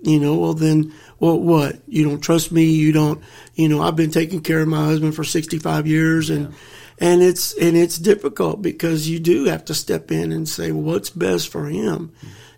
you 0.03 0.21
know, 0.21 0.37
well, 0.37 0.55
then, 0.55 0.93
well, 1.21 1.39
what? 1.39 1.77
You 1.89 2.05
don't 2.05 2.21
trust 2.21 2.53
me. 2.53 2.65
You 2.65 2.93
don't, 2.93 3.23
you 3.55 3.69
know, 3.69 3.83
I've 3.83 3.97
been 3.97 4.11
taking 4.11 4.41
care 4.41 4.61
of 4.61 4.69
my 4.69 4.85
husband 4.85 5.15
for 5.15 5.25
65 5.25 5.87
years 5.87 6.31
and, 6.31 6.55
and 6.99 7.23
it's, 7.23 7.57
and 7.59 7.77
it's 7.77 7.99
difficult 7.99 8.63
because 8.63 9.09
you 9.09 9.19
do 9.19 9.45
have 9.45 9.65
to 9.67 9.75
step 9.75 10.11
in 10.11 10.33
and 10.33 10.49
say, 10.49 10.73
well, 10.73 10.95
what's 10.95 11.11
best 11.11 11.49
for 11.49 11.67
him? 11.67 12.13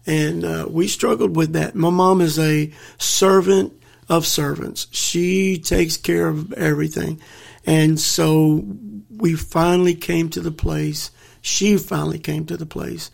And, 0.07 0.44
uh, 0.44 0.66
we 0.68 0.88
struggled 0.88 1.37
with 1.37 1.53
that. 1.53 1.75
My 1.75 1.90
mom 1.90 2.20
is 2.20 2.38
a 2.38 2.73
servant 2.99 3.73
of 4.09 4.27
servants. 4.27 4.88
She 4.90 5.59
takes 5.59 5.96
care 5.96 6.29
of 6.29 6.53
everything. 6.55 7.20
And 7.64 8.01
so 8.01 8.64
we 9.11 9.37
finally 9.37 9.94
came 9.94 10.31
to 10.31 10.40
the 10.40 10.51
place, 10.51 11.11
she 11.42 11.77
finally 11.77 12.18
came 12.18 12.46
to 12.46 12.57
the 12.57 12.66
place 12.66 13.11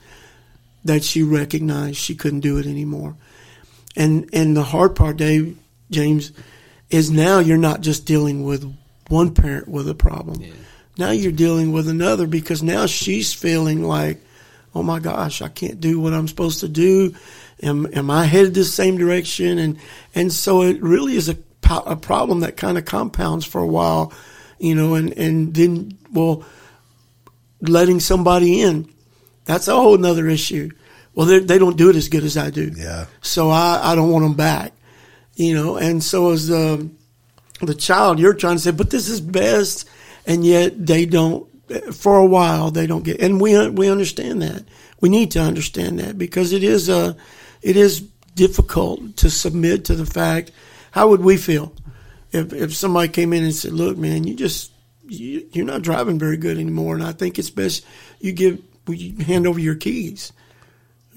that 0.84 1.04
she 1.04 1.22
recognized 1.22 1.96
she 1.96 2.14
couldn't 2.14 2.40
do 2.40 2.58
it 2.58 2.66
anymore. 2.66 3.16
And 3.96 4.28
and 4.32 4.56
the 4.56 4.62
hard 4.62 4.94
part, 4.94 5.16
Dave, 5.16 5.58
James, 5.90 6.32
is 6.90 7.10
now 7.10 7.38
you're 7.38 7.56
not 7.56 7.80
just 7.80 8.06
dealing 8.06 8.44
with 8.44 8.70
one 9.08 9.34
parent 9.34 9.68
with 9.68 9.88
a 9.88 9.94
problem. 9.94 10.42
Yeah. 10.42 10.52
Now 10.98 11.10
you're 11.10 11.32
dealing 11.32 11.72
with 11.72 11.88
another 11.88 12.26
because 12.26 12.62
now 12.62 12.86
she's 12.86 13.32
feeling 13.32 13.82
like, 13.82 14.20
oh 14.74 14.82
my 14.82 14.98
gosh, 14.98 15.42
I 15.42 15.48
can't 15.48 15.80
do 15.80 16.00
what 16.00 16.12
I'm 16.12 16.28
supposed 16.28 16.60
to 16.60 16.68
do. 16.68 17.14
Am, 17.62 17.86
am 17.94 18.10
I 18.10 18.24
headed 18.24 18.54
the 18.54 18.64
same 18.64 18.98
direction? 18.98 19.58
And 19.58 19.78
and 20.14 20.32
so 20.32 20.62
it 20.62 20.82
really 20.82 21.16
is 21.16 21.28
a, 21.28 21.36
a 21.70 21.96
problem 21.96 22.40
that 22.40 22.56
kind 22.56 22.78
of 22.78 22.84
compounds 22.84 23.44
for 23.44 23.60
a 23.60 23.66
while, 23.66 24.12
you 24.58 24.74
know, 24.74 24.94
and, 24.94 25.12
and 25.12 25.54
then, 25.54 25.96
well, 26.12 26.44
letting 27.60 28.00
somebody 28.00 28.60
in, 28.60 28.88
that's 29.44 29.68
a 29.68 29.74
whole 29.74 29.96
nother 29.96 30.28
issue. 30.28 30.70
Well, 31.16 31.26
they 31.26 31.38
they 31.40 31.58
don't 31.58 31.78
do 31.78 31.88
it 31.88 31.96
as 31.96 32.08
good 32.08 32.24
as 32.24 32.36
I 32.36 32.50
do. 32.50 32.70
Yeah. 32.76 33.06
So 33.22 33.48
I, 33.48 33.80
I 33.82 33.94
don't 33.96 34.10
want 34.12 34.24
them 34.24 34.34
back, 34.34 34.74
you 35.34 35.54
know. 35.54 35.76
And 35.76 36.04
so 36.04 36.30
as 36.30 36.46
the 36.46 36.74
um, 36.74 36.96
the 37.62 37.74
child, 37.74 38.18
you're 38.20 38.34
trying 38.34 38.56
to 38.56 38.62
say, 38.62 38.70
but 38.70 38.90
this 38.90 39.08
is 39.08 39.20
best, 39.20 39.88
and 40.26 40.44
yet 40.44 40.86
they 40.86 41.06
don't. 41.06 41.48
For 41.92 42.16
a 42.16 42.26
while, 42.26 42.70
they 42.70 42.86
don't 42.86 43.02
get, 43.02 43.20
and 43.20 43.40
we 43.40 43.68
we 43.70 43.90
understand 43.90 44.42
that. 44.42 44.64
We 45.00 45.08
need 45.08 45.32
to 45.32 45.40
understand 45.40 45.98
that 45.98 46.16
because 46.16 46.52
it 46.52 46.62
is 46.62 46.88
a, 46.88 47.16
it 47.60 47.76
is 47.76 48.02
difficult 48.36 49.16
to 49.16 49.30
submit 49.30 49.86
to 49.86 49.96
the 49.96 50.06
fact. 50.06 50.52
How 50.92 51.08
would 51.08 51.22
we 51.22 51.38
feel 51.38 51.72
if 52.30 52.52
if 52.52 52.76
somebody 52.76 53.08
came 53.08 53.32
in 53.32 53.42
and 53.42 53.54
said, 53.54 53.72
"Look, 53.72 53.96
man, 53.96 54.24
you 54.24 54.34
just 54.34 54.70
you, 55.08 55.48
you're 55.50 55.64
not 55.64 55.82
driving 55.82 56.18
very 56.18 56.36
good 56.36 56.58
anymore, 56.58 56.94
and 56.94 57.02
I 57.02 57.12
think 57.12 57.38
it's 57.38 57.50
best 57.50 57.84
you 58.20 58.32
give 58.32 58.62
you 58.86 59.24
hand 59.24 59.46
over 59.46 59.58
your 59.58 59.76
keys." 59.76 60.32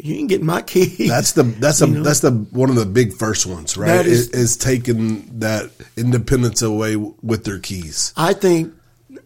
You 0.02 0.16
ain't 0.16 0.30
getting 0.30 0.46
my 0.46 0.62
keys. 0.62 1.10
That's 1.10 1.34
the 1.34 1.44
that's 1.44 1.82
a 1.84 1.88
You 1.88 1.96
know? 1.96 2.04
that's 2.04 2.22
the 2.22 2.32
one 2.32 2.70
of 2.70 2.76
the 2.76 2.86
big 2.86 3.14
first 3.14 3.46
ones, 3.46 3.78
right? 3.78 3.88
That 3.88 4.06
is- 4.08 4.30
is, 4.30 4.56
taking 4.58 5.40
that 5.40 5.72
independence 5.98 6.62
away 6.62 6.96
with 6.96 7.44
their 7.44 7.60
keys. 7.60 8.14
I 8.16 8.34
think 8.34 8.74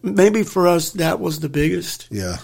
maybe 0.02 0.42
for 0.42 0.66
us 0.66 0.90
that 0.92 1.20
was 1.20 1.40
the 1.40 1.48
biggest. 1.48 2.08
Yeah. 2.10 2.38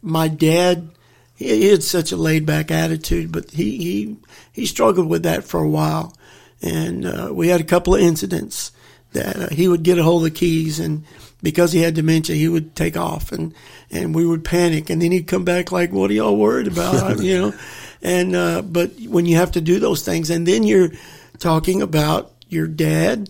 My 0.00 0.28
dad, 0.28 0.88
he, 1.34 1.48
he 1.48 1.66
had 1.68 1.82
such 1.82 2.12
a 2.12 2.16
laid 2.16 2.46
back 2.46 2.70
attitude, 2.70 3.30
but 3.30 3.50
he 3.50 3.76
he 3.76 4.16
he 4.52 4.64
struggled 4.66 5.08
with 5.08 5.24
that 5.24 5.44
for 5.44 5.60
a 5.60 5.68
while, 5.68 6.16
and 6.62 7.04
uh, 7.04 7.28
we 7.30 7.48
had 7.48 7.60
a 7.60 7.64
couple 7.64 7.94
of 7.94 8.00
incidents 8.00 8.72
that 9.12 9.36
uh, 9.36 9.48
he 9.50 9.68
would 9.68 9.82
get 9.82 9.98
a 9.98 10.02
hold 10.02 10.24
of 10.24 10.32
the 10.32 10.38
keys 10.38 10.80
and. 10.80 11.04
Because 11.44 11.72
he 11.72 11.82
had 11.82 11.94
dementia, 11.94 12.34
he 12.34 12.48
would 12.48 12.74
take 12.74 12.96
off 12.96 13.30
and, 13.30 13.54
and 13.90 14.14
we 14.14 14.24
would 14.24 14.44
panic. 14.44 14.88
And 14.88 15.02
then 15.02 15.12
he'd 15.12 15.26
come 15.26 15.44
back 15.44 15.70
like, 15.70 15.92
what 15.92 16.10
are 16.10 16.14
y'all 16.14 16.38
worried 16.38 16.68
about? 16.68 17.20
you 17.22 17.38
know? 17.38 17.54
And, 18.02 18.34
uh, 18.34 18.62
but 18.62 18.92
when 19.06 19.26
you 19.26 19.36
have 19.36 19.52
to 19.52 19.60
do 19.60 19.78
those 19.78 20.02
things 20.02 20.30
and 20.30 20.48
then 20.48 20.62
you're 20.62 20.90
talking 21.38 21.82
about 21.82 22.32
your 22.48 22.66
dad, 22.66 23.28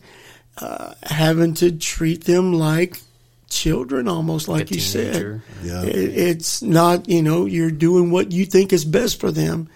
uh, 0.59 0.95
having 1.03 1.55
to 1.55 1.73
treat 1.73 2.25
them 2.25 2.53
like 2.53 3.01
children, 3.49 4.07
almost 4.07 4.47
like 4.47 4.71
you 4.71 4.81
said. 4.81 5.43
Yeah. 5.65 5.83
It, 5.83 6.17
it's 6.17 6.63
not, 6.63 7.09
you 7.09 7.23
know, 7.23 7.47
you're 7.47 7.73
doing 7.73 8.13
what 8.13 8.31
you 8.31 8.47
think 8.47 8.73
is 8.73 8.85
best 8.85 9.19
for 9.19 9.33
them. 9.33 9.69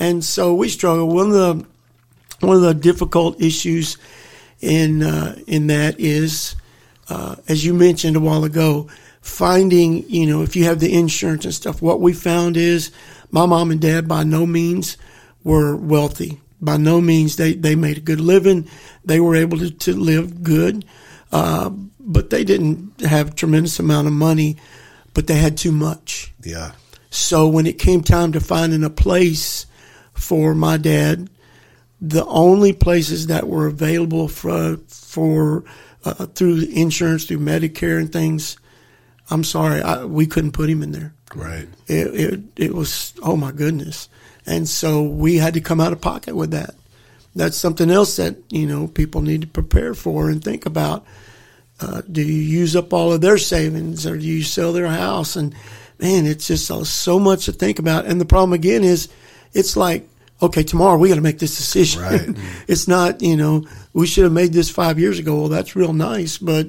And 0.00 0.24
so 0.24 0.54
we 0.54 0.68
struggle. 0.68 1.08
One 1.08 1.26
of 1.26 1.32
the, 1.32 1.66
one 2.40 2.56
of 2.56 2.62
the 2.62 2.74
difficult 2.74 3.40
issues 3.40 3.98
in, 4.60 5.04
uh, 5.04 5.38
in 5.46 5.68
that 5.68 6.00
is, 6.00 6.56
uh, 7.08 7.36
as 7.48 7.64
you 7.64 7.74
mentioned 7.74 8.16
a 8.16 8.20
while 8.20 8.44
ago, 8.44 8.88
finding, 9.20 10.08
you 10.08 10.26
know, 10.26 10.42
if 10.42 10.56
you 10.56 10.64
have 10.64 10.80
the 10.80 10.94
insurance 10.94 11.44
and 11.44 11.54
stuff, 11.54 11.80
what 11.80 12.00
we 12.00 12.12
found 12.12 12.56
is 12.56 12.90
my 13.30 13.46
mom 13.46 13.70
and 13.70 13.80
dad 13.80 14.06
by 14.06 14.22
no 14.24 14.46
means 14.46 14.96
were 15.42 15.76
wealthy. 15.76 16.40
By 16.60 16.76
no 16.76 17.00
means 17.00 17.36
they, 17.36 17.54
they 17.54 17.74
made 17.74 17.98
a 17.98 18.00
good 18.00 18.20
living. 18.20 18.68
They 19.04 19.20
were 19.20 19.36
able 19.36 19.58
to, 19.58 19.70
to 19.70 19.92
live 19.94 20.42
good. 20.42 20.84
Uh, 21.32 21.70
but 22.00 22.30
they 22.30 22.44
didn't 22.44 23.00
have 23.00 23.30
a 23.30 23.34
tremendous 23.34 23.78
amount 23.78 24.06
of 24.06 24.12
money, 24.12 24.56
but 25.14 25.26
they 25.26 25.36
had 25.36 25.56
too 25.56 25.72
much. 25.72 26.32
Yeah. 26.42 26.72
So 27.10 27.48
when 27.48 27.66
it 27.66 27.78
came 27.78 28.02
time 28.02 28.32
to 28.32 28.40
finding 28.40 28.84
a 28.84 28.90
place 28.90 29.66
for 30.12 30.54
my 30.54 30.76
dad, 30.76 31.30
the 32.00 32.24
only 32.26 32.72
places 32.72 33.28
that 33.28 33.48
were 33.48 33.66
available 33.66 34.28
for 34.28 34.78
for 34.88 35.64
uh, 36.04 36.26
through 36.26 36.66
insurance, 36.70 37.24
through 37.24 37.38
Medicare 37.38 37.98
and 37.98 38.12
things, 38.12 38.56
I'm 39.30 39.44
sorry, 39.44 39.80
I, 39.80 40.04
we 40.04 40.26
couldn't 40.26 40.52
put 40.52 40.68
him 40.68 40.82
in 40.82 40.92
there. 40.92 41.14
Right. 41.34 41.68
It, 41.86 42.14
it 42.14 42.40
it 42.56 42.74
was 42.74 43.12
oh 43.22 43.36
my 43.36 43.50
goodness, 43.50 44.08
and 44.46 44.68
so 44.68 45.02
we 45.02 45.36
had 45.36 45.54
to 45.54 45.60
come 45.60 45.80
out 45.80 45.92
of 45.92 46.00
pocket 46.00 46.36
with 46.36 46.52
that. 46.52 46.74
That's 47.34 47.56
something 47.56 47.90
else 47.90 48.16
that 48.16 48.36
you 48.50 48.66
know 48.66 48.86
people 48.86 49.20
need 49.20 49.40
to 49.40 49.46
prepare 49.46 49.94
for 49.94 50.30
and 50.30 50.42
think 50.42 50.66
about. 50.66 51.04
Uh, 51.80 52.02
do 52.10 52.22
you 52.22 52.40
use 52.40 52.76
up 52.76 52.92
all 52.92 53.12
of 53.12 53.20
their 53.20 53.38
savings, 53.38 54.06
or 54.06 54.16
do 54.16 54.24
you 54.24 54.44
sell 54.44 54.72
their 54.72 54.86
house? 54.86 55.34
And 55.34 55.54
man, 55.98 56.26
it's 56.26 56.46
just 56.46 56.66
so, 56.66 56.84
so 56.84 57.18
much 57.18 57.46
to 57.46 57.52
think 57.52 57.78
about. 57.78 58.06
And 58.06 58.20
the 58.20 58.24
problem 58.24 58.52
again 58.52 58.84
is, 58.84 59.08
it's 59.52 59.76
like 59.76 60.08
okay, 60.44 60.62
tomorrow 60.62 60.98
we 60.98 61.08
got 61.08 61.16
to 61.16 61.20
make 61.20 61.38
this 61.38 61.56
decision. 61.56 62.02
Right. 62.02 62.36
it's 62.68 62.88
not 62.88 63.22
you 63.22 63.36
know 63.36 63.66
we 63.92 64.06
should 64.06 64.24
have 64.24 64.32
made 64.32 64.52
this 64.52 64.70
five 64.70 64.98
years 64.98 65.18
ago. 65.18 65.40
Well, 65.40 65.48
that's 65.48 65.76
real 65.76 65.92
nice, 65.92 66.38
but 66.38 66.68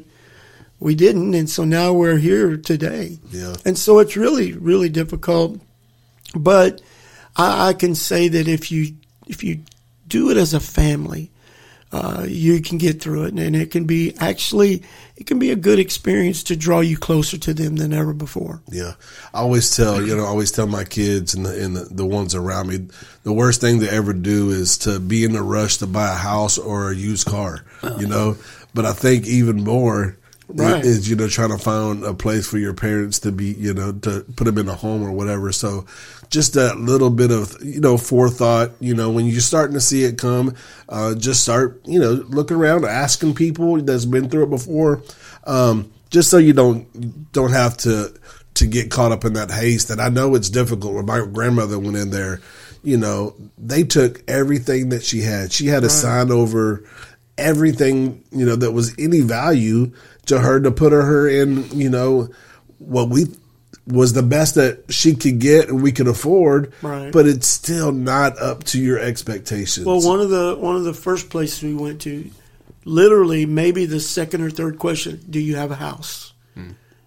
we 0.79 0.95
didn't, 0.95 1.33
and 1.33 1.49
so 1.49 1.63
now 1.63 1.93
we're 1.93 2.17
here 2.17 2.57
today. 2.57 3.17
Yeah. 3.31 3.55
And 3.65 3.77
so 3.77 3.99
it's 3.99 4.17
really, 4.17 4.53
really 4.53 4.89
difficult. 4.89 5.59
But 6.35 6.81
I, 7.35 7.69
I 7.69 7.73
can 7.73 7.95
say 7.95 8.27
that 8.27 8.47
if 8.47 8.71
you 8.71 8.95
if 9.27 9.43
you 9.43 9.61
do 10.07 10.29
it 10.29 10.37
as 10.37 10.53
a 10.53 10.59
family, 10.59 11.31
uh, 11.91 12.25
you 12.27 12.61
can 12.61 12.77
get 12.77 13.01
through 13.01 13.25
it, 13.25 13.33
and 13.33 13.55
it 13.55 13.71
can 13.71 13.85
be 13.85 14.13
actually 14.19 14.83
it 15.15 15.27
can 15.27 15.39
be 15.39 15.51
a 15.51 15.55
good 15.55 15.79
experience 15.79 16.43
to 16.43 16.55
draw 16.55 16.81
you 16.81 16.97
closer 16.97 17.37
to 17.37 17.53
them 17.53 17.77
than 17.77 17.93
ever 17.93 18.13
before. 18.13 18.61
Yeah, 18.69 18.93
I 19.33 19.39
always 19.39 19.75
tell 19.75 20.01
you 20.01 20.15
know 20.15 20.23
I 20.23 20.27
always 20.27 20.51
tell 20.51 20.67
my 20.67 20.83
kids 20.83 21.33
and 21.33 21.45
the 21.45 21.63
and 21.63 21.75
the, 21.75 21.85
the 21.85 22.05
ones 22.05 22.35
around 22.35 22.67
me 22.67 22.87
the 23.23 23.33
worst 23.33 23.61
thing 23.61 23.79
to 23.79 23.91
ever 23.91 24.13
do 24.13 24.49
is 24.49 24.77
to 24.79 24.99
be 24.99 25.23
in 25.23 25.35
a 25.35 25.43
rush 25.43 25.77
to 25.77 25.87
buy 25.87 26.11
a 26.11 26.17
house 26.17 26.57
or 26.57 26.91
a 26.91 26.95
used 26.95 27.27
car, 27.27 27.63
you 27.99 28.07
know. 28.07 28.37
But 28.73 28.85
I 28.85 28.93
think 28.93 29.25
even 29.25 29.63
more 29.63 30.17
Right. 30.47 30.85
is 30.85 31.09
you 31.09 31.15
know 31.15 31.27
trying 31.27 31.49
to 31.49 31.57
find 31.57 32.03
a 32.03 32.13
place 32.13 32.47
for 32.47 32.57
your 32.57 32.73
parents 32.73 33.19
to 33.19 33.31
be 33.31 33.45
you 33.53 33.73
know 33.73 33.91
to 33.91 34.25
put 34.35 34.45
them 34.45 34.57
in 34.57 34.67
a 34.67 34.75
home 34.75 35.03
or 35.03 35.11
whatever. 35.11 35.51
So 35.51 35.85
just 36.29 36.53
that 36.53 36.77
little 36.77 37.09
bit 37.09 37.31
of 37.31 37.55
you 37.63 37.81
know 37.81 37.97
forethought, 37.97 38.71
you 38.79 38.93
know, 38.93 39.09
when 39.09 39.25
you're 39.25 39.41
starting 39.41 39.73
to 39.73 39.81
see 39.81 40.03
it 40.03 40.17
come, 40.17 40.55
uh, 40.89 41.15
just 41.15 41.41
start 41.41 41.81
you 41.85 41.99
know 41.99 42.11
looking 42.29 42.57
around, 42.57 42.85
asking 42.85 43.35
people 43.35 43.81
that's 43.81 44.05
been 44.05 44.29
through 44.29 44.43
it 44.43 44.49
before, 44.49 45.01
um, 45.45 45.91
just 46.09 46.29
so 46.29 46.37
you 46.37 46.53
don't 46.53 47.31
don't 47.31 47.51
have 47.51 47.77
to 47.77 48.13
to 48.55 48.67
get 48.67 48.91
caught 48.91 49.11
up 49.11 49.25
in 49.25 49.33
that 49.33 49.51
haste. 49.51 49.89
And 49.89 50.01
I 50.01 50.09
know 50.09 50.35
it's 50.35 50.49
difficult. 50.49 50.93
When 50.93 51.05
my 51.05 51.25
grandmother 51.25 51.77
went 51.77 51.97
in 51.97 52.09
there, 52.09 52.41
you 52.83 52.97
know, 52.97 53.35
they 53.57 53.83
took 53.83 54.23
everything 54.29 54.89
that 54.89 55.03
she 55.03 55.21
had. 55.21 55.51
She 55.51 55.67
had 55.67 55.83
to 55.83 55.89
sign 55.89 56.31
over 56.31 56.83
everything, 57.37 58.23
you 58.31 58.45
know, 58.45 58.55
that 58.55 58.71
was 58.71 58.93
any 58.97 59.19
value 59.19 59.91
to 60.27 60.39
her 60.39 60.59
to 60.59 60.71
put 60.71 60.91
her 60.91 61.27
in, 61.27 61.69
you 61.71 61.89
know, 61.89 62.29
what 62.79 63.09
we 63.09 63.25
was 63.87 64.13
the 64.13 64.23
best 64.23 64.55
that 64.55 64.83
she 64.89 65.13
could 65.13 65.39
get 65.39 65.69
and 65.69 65.83
we 65.83 65.91
could 65.91 66.07
afford. 66.07 66.73
Right. 66.81 67.11
But 67.11 67.27
it's 67.27 67.47
still 67.47 67.91
not 67.91 68.39
up 68.39 68.63
to 68.65 68.79
your 68.79 68.99
expectations. 68.99 69.85
Well, 69.85 70.01
one 70.01 70.19
of 70.19 70.29
the 70.29 70.55
one 70.55 70.75
of 70.75 70.83
the 70.83 70.93
first 70.93 71.29
places 71.29 71.63
we 71.63 71.75
went 71.75 72.01
to, 72.01 72.29
literally 72.83 73.45
maybe 73.45 73.85
the 73.85 73.99
second 73.99 74.41
or 74.41 74.49
third 74.49 74.79
question: 74.79 75.23
Do 75.29 75.39
you 75.39 75.55
have 75.55 75.71
a 75.71 75.75
house? 75.75 76.33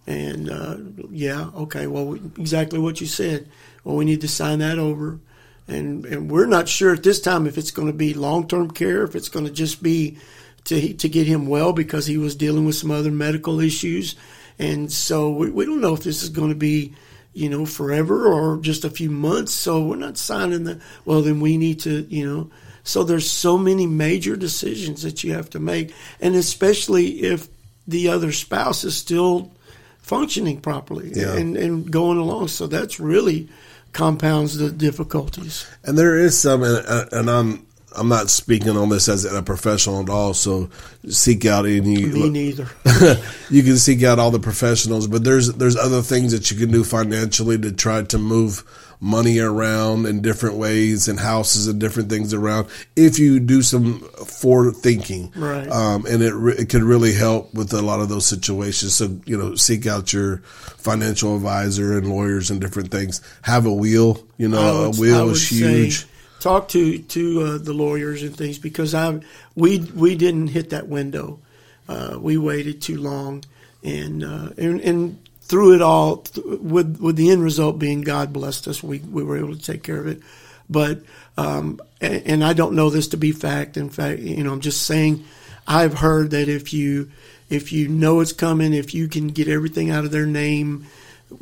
And 0.09 0.51
uh, 0.51 0.79
yeah, 1.11 1.51
okay, 1.55 1.87
well, 1.87 2.15
exactly 2.15 2.79
what 2.79 2.99
you 2.99 3.07
said. 3.07 3.47
Well, 3.85 3.95
we 3.95 4.07
need 4.07 4.23
to 4.23 4.29
sign 4.29 4.61
that 4.61 4.79
over, 4.79 5.21
and 5.69 6.07
and 6.07 6.31
we're 6.31 6.47
not 6.47 6.67
sure 6.67 6.95
at 6.95 7.03
this 7.03 7.21
time 7.21 7.47
if 7.47 7.59
it's 7.59 7.71
going 7.71 7.89
to 7.89 7.95
be 7.95 8.15
long 8.15 8.49
term 8.49 8.71
care, 8.71 9.05
if 9.05 9.15
it's 9.15 9.29
going 9.29 9.45
to 9.45 9.53
just 9.53 9.83
be 9.83 10.17
to 10.65 10.95
to 10.95 11.09
get 11.09 11.27
him 11.27 11.47
well 11.47 11.73
because 11.73 12.07
he 12.07 12.19
was 12.19 12.35
dealing 12.37 12.67
with 12.67 12.75
some 12.75 12.91
other 12.91 13.11
medical 13.11 13.61
issues, 13.61 14.15
and 14.59 14.91
so 14.93 15.31
we, 15.31 15.51
we 15.51 15.65
don't 15.65 15.81
know 15.81 15.95
if 15.95 16.03
this 16.03 16.23
is 16.23 16.29
going 16.31 16.51
to 16.51 16.55
be 16.57 16.95
you 17.33 17.49
know 17.49 17.65
forever 17.67 18.27
or 18.27 18.59
just 18.59 18.85
a 18.85 18.91
few 18.91 19.11
months. 19.11 19.53
So 19.53 19.83
we're 19.85 19.97
not 19.97 20.19
signing 20.19 20.65
the 20.65 20.81
well. 21.05 21.23
Then 21.23 21.41
we 21.41 21.57
need 21.57 21.81
to 21.81 22.07
you 22.09 22.27
know. 22.27 22.51
So 22.85 23.05
there's 23.05 23.31
so 23.31 23.59
many 23.59 23.87
major 23.87 24.35
decisions 24.35 25.03
that 25.03 25.23
you 25.23 25.35
have 25.35 25.51
to 25.51 25.59
make, 25.61 25.93
and 26.21 26.35
especially 26.35 27.21
if 27.23 27.49
the 27.87 28.09
other 28.09 28.33
spouse 28.33 28.83
is 28.85 28.97
still 28.97 29.53
functioning 29.99 30.61
properly 30.61 31.11
Yeah. 31.15 31.35
and, 31.37 31.57
and 31.57 31.91
going 31.91 32.17
along. 32.19 32.49
So 32.49 32.67
that's 32.67 32.99
really 32.99 33.49
compounds 33.93 34.57
the 34.57 34.71
difficulties. 34.71 35.67
And 35.85 35.99
there 35.99 36.17
is 36.19 36.39
some, 36.39 36.63
and, 36.63 37.09
and 37.13 37.31
I'm 37.31 37.67
I'm 37.97 38.09
not 38.09 38.31
speaking 38.31 38.77
on 38.77 38.89
this 38.91 39.09
as 39.09 39.25
a 39.25 39.43
professional 39.43 40.01
at 40.03 40.09
all. 40.09 40.35
So 40.35 40.71
seek 41.09 41.45
out 41.47 41.65
any. 41.67 42.05
Me 42.07 42.29
neither. 42.31 42.69
you 43.51 43.63
can 43.63 43.77
seek 43.79 44.03
out 44.03 44.19
all 44.19 44.31
the 44.31 44.39
professionals, 44.41 45.07
but 45.07 45.25
there's 45.25 45.53
there's 45.55 45.77
other 45.77 46.03
things 46.03 46.33
that 46.33 46.51
you 46.51 46.57
can 46.59 46.71
do 46.71 46.85
financially 46.85 47.59
to 47.59 47.73
try 47.73 48.03
to 48.03 48.19
move 48.19 48.63
money 49.01 49.39
around 49.39 50.07
in 50.07 50.21
different 50.21 50.57
ways 50.57 51.07
and 51.07 51.21
houses 51.21 51.69
and 51.69 51.79
different 51.81 52.09
things 52.11 52.35
around 52.35 52.67
if 52.97 53.17
you 53.17 53.39
do 53.39 53.63
some 53.63 54.01
forward 54.27 54.75
thinking 54.75 55.33
Right. 55.37 55.69
um, 55.71 56.05
and 56.07 56.21
it, 56.21 56.35
re- 56.35 56.57
it 56.59 56.69
can 56.69 56.83
really 56.83 57.13
help 57.15 57.55
with 57.55 57.73
a 57.75 57.81
lot 57.81 58.01
of 58.01 58.09
those 58.09 58.27
situations 58.27 58.97
so 58.97 59.17
you 59.25 59.39
know 59.39 59.55
seek 59.55 59.87
out 59.87 60.13
your 60.13 60.39
financial 60.79 61.37
advisor 61.37 61.97
and 61.97 62.09
lawyers 62.11 62.51
and 62.51 62.61
different 62.61 62.91
things 62.91 63.21
have 63.43 63.67
a 63.67 63.73
wheel. 63.73 64.27
you 64.37 64.49
know 64.49 64.59
a 64.87 64.89
would- 64.91 64.99
will 64.99 65.27
would 65.27 65.37
is 65.37 65.49
say 65.49 66.09
talk 66.41 66.69
to 66.69 66.99
to 66.99 67.41
uh, 67.43 67.59
the 67.59 67.73
lawyers 67.73 68.23
and 68.23 68.37
things 68.37 68.59
because 68.59 68.95
I 68.95 69.21
we 69.55 69.81
we 69.95 70.15
didn't 70.15 70.49
hit 70.49 70.71
that 70.71 70.89
window. 70.89 71.41
Uh, 71.89 72.19
we 72.21 72.37
waited 72.37 72.83
too 72.83 73.01
long, 73.01 73.45
and 73.83 74.23
uh, 74.23 74.51
and 74.59 74.81
and 74.81 75.29
through 75.41 75.75
it 75.75 75.83
all, 75.83 76.19
th- 76.19 76.47
with 76.61 76.99
with 77.01 77.17
the 77.17 77.31
end 77.31 77.43
result 77.43 77.79
being 77.79 78.03
God 78.03 78.33
blessed 78.33 78.69
us, 78.69 78.83
we 78.83 78.99
we 78.99 79.25
were 79.25 79.39
able 79.39 79.57
to 79.57 79.63
take 79.63 79.83
care 79.83 79.99
of 79.99 80.07
it. 80.07 80.21
But 80.69 81.01
um, 81.37 81.81
and, 82.01 82.23
and 82.27 82.45
I 82.45 82.53
don't 82.53 82.75
know 82.75 82.91
this 82.91 83.09
to 83.09 83.17
be 83.17 83.33
fact. 83.33 83.77
In 83.77 83.89
fact, 83.89 84.21
you 84.21 84.45
know, 84.45 84.53
I'm 84.53 84.61
just 84.61 84.83
saying 84.83 85.25
I've 85.67 85.95
heard 85.95 86.31
that 86.33 86.49
if 86.49 86.73
you 86.73 87.11
if 87.49 87.73
you 87.73 87.89
know 87.89 88.21
it's 88.21 88.33
coming, 88.33 88.75
if 88.75 88.95
you 88.95 89.09
can 89.09 89.29
get 89.29 89.49
everything 89.49 89.91
out 89.91 90.05
of 90.05 90.11
their 90.11 90.27
name 90.27 90.87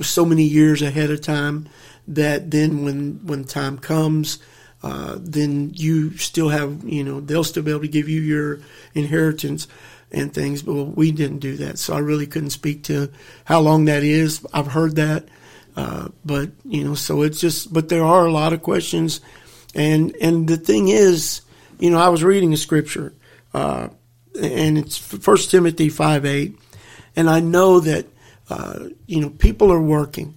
so 0.00 0.24
many 0.24 0.44
years 0.44 0.82
ahead 0.82 1.11
of 1.11 1.20
time, 1.20 1.68
that 2.06 2.50
then 2.50 2.85
when 2.85 3.26
when 3.26 3.44
time 3.44 3.78
comes, 3.78 4.38
uh, 4.87 5.16
then 5.18 5.72
you 5.75 6.16
still 6.16 6.49
have 6.49 6.85
you 6.85 7.03
know 7.03 7.18
they'll 7.18 7.42
still 7.42 7.64
be 7.64 7.72
able 7.72 7.81
to 7.81 7.88
give 7.88 8.09
you 8.09 8.20
your 8.20 8.61
inheritance 8.94 9.66
and 10.12 10.33
things. 10.33 10.62
But 10.62 10.75
we 10.96 11.11
didn't 11.11 11.40
do 11.40 11.57
that, 11.57 11.81
so 11.81 11.92
I 11.92 11.99
really 11.99 12.29
couldn't 12.29 12.51
speak 12.51 12.85
to 12.85 13.11
how 13.46 13.59
long 13.59 13.87
that 13.87 14.05
is. 14.05 14.46
I've 14.55 14.68
heard 14.68 14.94
that, 14.94 15.25
uh, 15.75 16.11
but 16.25 16.51
you 16.64 16.85
know, 16.85 16.94
so 16.94 17.22
it's 17.22 17.40
just. 17.40 17.72
But 17.72 17.88
there 17.88 18.05
are 18.05 18.27
a 18.27 18.31
lot 18.31 18.53
of 18.53 18.62
questions, 18.62 19.20
and 19.75 20.14
and 20.20 20.46
the 20.46 20.57
thing 20.57 20.87
is, 20.87 21.40
you 21.81 21.90
know, 21.90 21.99
I 21.99 22.09
was 22.09 22.22
reading 22.22 22.53
a 22.53 22.57
scripture, 22.57 23.12
uh, 23.55 23.88
and 24.40 24.79
it's 24.79 24.96
First 24.96 25.51
Timothy 25.51 25.88
five 25.88 26.25
eight, 26.25 26.57
and 27.16 27.29
I 27.29 27.40
know 27.40 27.81
that 27.81 28.07
uh, 28.49 28.90
you 29.07 29.20
know 29.20 29.31
people 29.31 29.72
are 29.72 29.83
working 29.83 30.36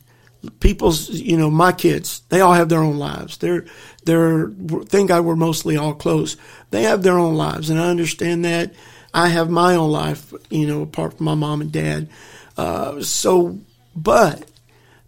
people's 0.60 1.10
you 1.10 1.38
know 1.38 1.50
my 1.50 1.72
kids 1.72 2.22
they 2.30 2.42
all 2.42 2.54
have 2.54 2.70
their 2.70 2.80
own 2.80 2.98
lives. 2.98 3.38
They're 3.38 3.66
they're 4.06 4.48
thank 4.86 5.10
god 5.10 5.26
we're 5.26 5.36
mostly 5.36 5.78
all 5.78 5.94
close. 5.94 6.38
They 6.72 6.84
have 6.84 7.04
their 7.04 7.18
own 7.18 7.36
lives 7.36 7.70
and 7.70 7.80
i 7.80 7.90
understand 7.90 8.46
that. 8.46 8.74
I 9.14 9.30
have 9.30 9.50
my 9.50 9.76
own 9.76 9.92
life 9.92 10.34
you 10.50 10.68
know 10.68 10.82
apart 10.82 11.18
from 11.18 11.26
my 11.26 11.36
mom 11.36 11.62
and 11.62 11.72
dad. 11.72 12.10
Uh, 12.58 13.02
so 13.02 13.60
but 13.96 14.46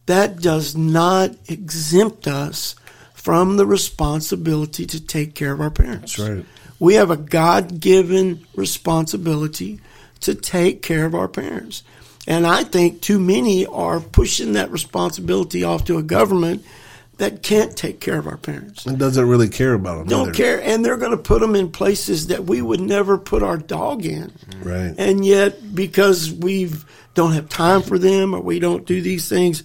that 0.06 0.42
does 0.42 0.76
not 0.76 1.32
exempt 1.48 2.28
us 2.28 2.76
from 3.14 3.58
the 3.58 3.66
responsibility 3.66 4.86
to 4.88 5.00
take 5.00 5.36
care 5.36 5.54
of 5.54 5.62
our 5.62 5.70
parents. 5.70 6.18
That's 6.18 6.30
right. 6.30 6.46
we 6.80 6.96
have 6.96 7.12
a 7.12 7.18
god-given 7.18 8.46
responsibility 8.56 9.80
to 10.22 10.34
take 10.36 10.82
care 10.82 11.06
of 11.06 11.14
our 11.16 11.28
parents 11.28 11.84
and 12.28 12.46
I 12.46 12.64
think 12.64 13.02
too 13.02 13.20
many 13.20 13.66
are 13.66 14.00
pushing 14.00 14.54
that 14.54 14.72
responsibility 14.72 15.64
off 15.64 15.86
to 15.86 15.98
a 15.98 16.04
government 16.04 16.64
that 17.18 17.44
can't 17.44 17.76
take 17.78 18.00
care 18.00 18.18
of 18.18 18.26
our 18.28 18.38
parents. 18.38 18.86
and 18.88 18.98
doesn't 18.98 19.28
really 19.28 19.50
care 19.50 19.74
about 19.74 20.00
them 20.00 20.08
Don't 20.08 20.30
either. 20.30 20.34
care, 20.34 20.62
and 20.64 20.84
they're 20.84 20.98
going 20.98 21.12
to 21.12 21.18
put 21.18 21.40
them 21.42 21.56
in 21.56 21.72
places 21.72 22.28
that 22.28 22.46
we 22.46 22.62
would 22.64 22.80
never 22.82 23.18
put 23.18 23.44
our 23.44 23.58
dog 23.58 24.06
in. 24.06 24.32
right 24.64 24.96
And 24.98 25.24
yet, 25.24 25.76
because 25.76 26.32
we 26.32 26.72
don't 27.14 27.34
have 27.34 27.48
time 27.50 27.84
for 27.84 28.00
them 28.00 28.34
or 28.34 28.42
we 28.42 28.58
don't 28.60 28.86
do 28.88 29.02
these 29.02 29.30
things, 29.30 29.64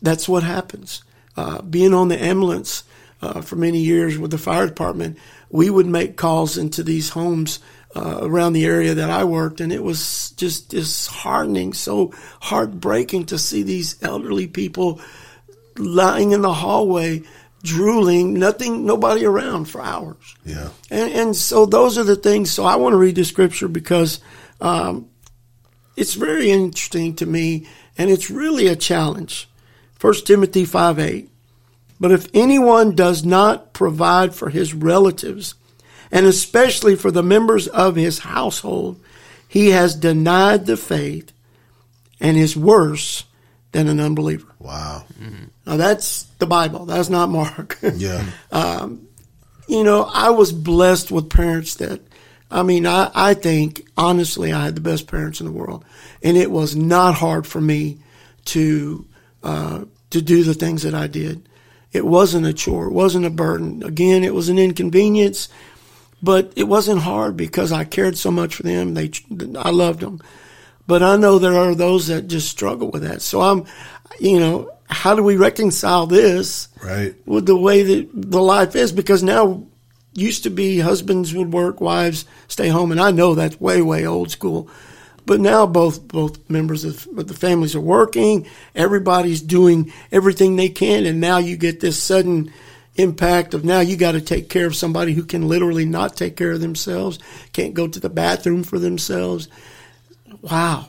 that's 0.00 0.28
what 0.28 0.42
happens. 0.42 1.04
Uh, 1.36 1.62
being 1.62 1.94
on 1.94 2.08
the 2.08 2.20
ambulance 2.20 2.82
uh, 3.20 3.40
for 3.40 3.56
many 3.56 3.78
years 3.78 4.18
with 4.18 4.30
the 4.32 4.38
fire 4.38 4.66
department, 4.66 5.18
we 5.50 5.70
would 5.70 5.86
make 5.86 6.16
calls 6.16 6.58
into 6.58 6.82
these 6.82 7.10
homes 7.10 7.60
uh, 7.94 8.20
around 8.22 8.52
the 8.52 8.64
area 8.64 8.94
that 8.94 9.10
I 9.10 9.24
worked, 9.24 9.60
and 9.60 9.72
it 9.72 9.82
was 9.82 10.32
just 10.36 10.70
disheartening, 10.70 11.74
so 11.74 12.12
heartbreaking 12.40 13.26
to 13.26 13.38
see 13.38 13.62
these 13.62 14.02
elderly 14.02 14.46
people 14.46 15.00
lying 15.76 16.32
in 16.32 16.42
the 16.42 16.52
hallway, 16.52 17.22
drooling, 17.62 18.34
nothing, 18.34 18.86
nobody 18.86 19.24
around 19.24 19.66
for 19.66 19.80
hours. 19.80 20.34
yeah 20.44 20.68
And, 20.90 21.12
and 21.12 21.36
so 21.36 21.66
those 21.66 21.98
are 21.98 22.04
the 22.04 22.16
things. 22.16 22.50
So 22.50 22.64
I 22.64 22.76
want 22.76 22.92
to 22.92 22.98
read 22.98 23.16
the 23.16 23.24
scripture 23.24 23.68
because 23.68 24.20
um, 24.60 25.08
it's 25.96 26.14
very 26.14 26.50
interesting 26.50 27.14
to 27.16 27.26
me, 27.26 27.66
and 27.98 28.10
it's 28.10 28.30
really 28.30 28.66
a 28.68 28.76
challenge. 28.76 29.48
First 29.98 30.26
Timothy 30.26 30.64
five 30.64 30.98
eight. 30.98 31.28
But 32.00 32.10
if 32.10 32.26
anyone 32.34 32.96
does 32.96 33.24
not 33.24 33.72
provide 33.72 34.34
for 34.34 34.50
his 34.50 34.74
relatives, 34.74 35.54
and 36.12 36.26
especially 36.26 36.94
for 36.94 37.10
the 37.10 37.22
members 37.22 37.66
of 37.66 37.96
his 37.96 38.20
household, 38.20 39.00
he 39.48 39.70
has 39.70 39.96
denied 39.96 40.66
the 40.66 40.76
faith 40.76 41.32
and 42.20 42.36
is 42.36 42.56
worse 42.56 43.24
than 43.72 43.88
an 43.88 43.98
unbeliever. 43.98 44.54
wow 44.58 45.04
Now 45.66 45.76
that's 45.76 46.24
the 46.38 46.46
Bible. 46.46 46.84
That's 46.84 47.08
not 47.08 47.30
Mark. 47.30 47.78
yeah 47.94 48.24
you 49.72 49.84
know, 49.84 50.02
I 50.12 50.30
was 50.30 50.52
blessed 50.52 51.10
with 51.10 51.30
parents 51.30 51.76
that, 51.76 52.00
I 52.50 52.62
mean, 52.62 52.86
I, 52.86 53.10
I 53.14 53.32
think 53.32 53.86
honestly, 53.96 54.52
I 54.52 54.64
had 54.64 54.74
the 54.74 54.82
best 54.82 55.06
parents 55.06 55.40
in 55.40 55.46
the 55.46 55.52
world, 55.52 55.84
and 56.22 56.36
it 56.36 56.50
was 56.50 56.76
not 56.76 57.14
hard 57.14 57.46
for 57.46 57.60
me 57.60 57.98
to 58.46 59.06
uh, 59.42 59.84
to 60.10 60.20
do 60.20 60.44
the 60.44 60.52
things 60.54 60.82
that 60.82 60.94
I 60.94 61.06
did. 61.06 61.48
It 61.90 62.04
wasn't 62.04 62.46
a 62.46 62.52
chore. 62.52 62.86
It 62.86 62.92
wasn't 62.92 63.24
a 63.24 63.30
burden. 63.30 63.82
Again, 63.82 64.24
it 64.24 64.34
was 64.34 64.50
an 64.50 64.58
inconvenience, 64.58 65.48
but 66.22 66.52
it 66.56 66.64
wasn't 66.64 67.00
hard 67.00 67.36
because 67.36 67.72
I 67.72 67.84
cared 67.84 68.16
so 68.16 68.30
much 68.30 68.54
for 68.54 68.62
them. 68.62 68.94
They, 68.94 69.10
I 69.56 69.70
loved 69.70 70.00
them. 70.00 70.20
But 70.86 71.02
I 71.02 71.16
know 71.16 71.38
there 71.38 71.56
are 71.56 71.74
those 71.74 72.08
that 72.08 72.28
just 72.28 72.48
struggle 72.48 72.90
with 72.90 73.02
that. 73.02 73.22
So 73.22 73.40
I'm, 73.40 73.64
you 74.20 74.38
know, 74.38 74.70
how 74.88 75.14
do 75.14 75.22
we 75.22 75.36
reconcile 75.36 76.06
this? 76.06 76.68
right 76.82 77.14
with 77.26 77.46
the 77.46 77.56
way 77.56 77.82
that 77.82 78.08
the 78.12 78.42
life 78.42 78.76
is 78.76 78.92
because 78.92 79.22
now 79.22 79.66
used 80.14 80.42
to 80.42 80.50
be 80.50 80.78
husbands 80.78 81.34
would 81.34 81.52
work, 81.52 81.80
wives 81.80 82.24
stay 82.48 82.68
home, 82.68 82.92
and 82.92 83.00
I 83.00 83.10
know 83.10 83.34
that's 83.34 83.60
way 83.60 83.80
way 83.82 84.06
old 84.06 84.30
school. 84.30 84.68
But 85.24 85.40
now 85.40 85.66
both 85.66 86.06
both 86.06 86.38
members 86.50 86.84
of 86.84 87.06
of 87.16 87.28
the 87.28 87.34
families 87.34 87.74
are 87.74 87.80
working. 87.80 88.46
Everybody's 88.74 89.40
doing 89.40 89.92
everything 90.10 90.56
they 90.56 90.68
can, 90.68 91.06
and 91.06 91.20
now 91.20 91.38
you 91.38 91.56
get 91.56 91.80
this 91.80 92.02
sudden 92.02 92.52
impact 92.96 93.54
of 93.54 93.64
now 93.64 93.80
you 93.80 93.96
got 93.96 94.12
to 94.12 94.20
take 94.20 94.48
care 94.48 94.66
of 94.66 94.76
somebody 94.76 95.14
who 95.14 95.24
can 95.24 95.48
literally 95.48 95.84
not 95.84 96.16
take 96.16 96.36
care 96.36 96.52
of 96.52 96.60
themselves, 96.60 97.18
can't 97.52 97.74
go 97.74 97.88
to 97.88 98.00
the 98.00 98.10
bathroom 98.10 98.62
for 98.62 98.78
themselves. 98.78 99.48
Wow. 100.40 100.88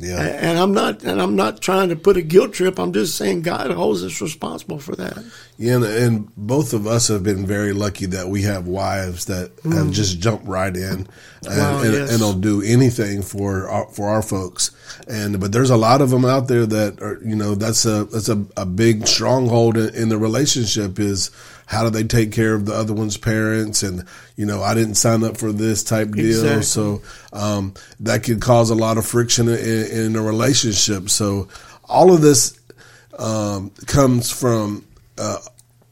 Yeah 0.00 0.20
And 0.20 0.58
I'm 0.58 0.72
not 0.72 1.02
and 1.02 1.20
I'm 1.20 1.36
not 1.36 1.60
trying 1.60 1.90
to 1.90 1.96
put 1.96 2.16
a 2.16 2.22
guilt 2.22 2.52
trip. 2.52 2.78
I'm 2.78 2.92
just 2.92 3.16
saying 3.16 3.42
God 3.42 3.70
holds 3.70 4.02
us 4.02 4.20
responsible 4.20 4.78
for 4.78 4.96
that. 4.96 5.24
Yeah, 5.58 5.74
and, 5.76 5.84
and 5.84 6.36
both 6.36 6.72
of 6.72 6.86
us 6.86 7.08
have 7.08 7.22
been 7.22 7.46
very 7.46 7.72
lucky 7.72 8.06
that 8.06 8.28
we 8.28 8.42
have 8.42 8.66
wives 8.66 9.26
that 9.26 9.52
have 9.64 9.90
just 9.90 10.18
jumped 10.18 10.46
right 10.46 10.74
in 10.74 10.82
and, 10.82 11.08
Mm. 11.42 11.56
Wow, 11.58 11.82
and, 11.82 11.92
yes. 11.94 12.12
and 12.12 12.20
will 12.20 12.34
do 12.34 12.60
anything 12.60 13.22
for 13.22 13.66
our, 13.68 13.86
for 13.86 14.10
our 14.10 14.20
folks. 14.20 14.72
And 15.08 15.40
but 15.40 15.52
there's 15.52 15.70
a 15.70 15.76
lot 15.76 16.02
of 16.02 16.10
them 16.10 16.24
out 16.26 16.48
there 16.48 16.66
that 16.66 17.00
are 17.00 17.18
you 17.24 17.34
know 17.34 17.54
that's 17.54 17.86
a 17.86 18.04
that's 18.04 18.28
a, 18.28 18.44
a 18.58 18.66
big 18.66 19.06
stronghold 19.06 19.78
in, 19.78 19.94
in 19.94 20.08
the 20.10 20.18
relationship 20.18 20.98
is 20.98 21.30
how 21.70 21.84
do 21.84 21.90
they 21.90 22.02
take 22.02 22.32
care 22.32 22.52
of 22.52 22.66
the 22.66 22.74
other 22.74 22.92
one's 22.92 23.16
parents 23.16 23.84
and 23.84 24.04
you 24.34 24.44
know 24.44 24.60
I 24.60 24.74
didn't 24.74 24.96
sign 24.96 25.22
up 25.22 25.36
for 25.36 25.52
this 25.52 25.84
type 25.84 26.10
deal 26.10 26.26
Exactly. 26.26 26.62
so 26.62 27.02
um, 27.32 27.74
that 28.00 28.24
could 28.24 28.40
cause 28.40 28.70
a 28.70 28.74
lot 28.74 28.98
of 28.98 29.06
friction 29.06 29.48
in, 29.48 29.56
in 29.56 30.16
a 30.16 30.22
relationship. 30.22 31.08
So 31.08 31.46
all 31.88 32.12
of 32.12 32.22
this 32.22 32.58
um, 33.16 33.70
comes 33.86 34.30
from 34.30 34.84
uh, 35.16 35.38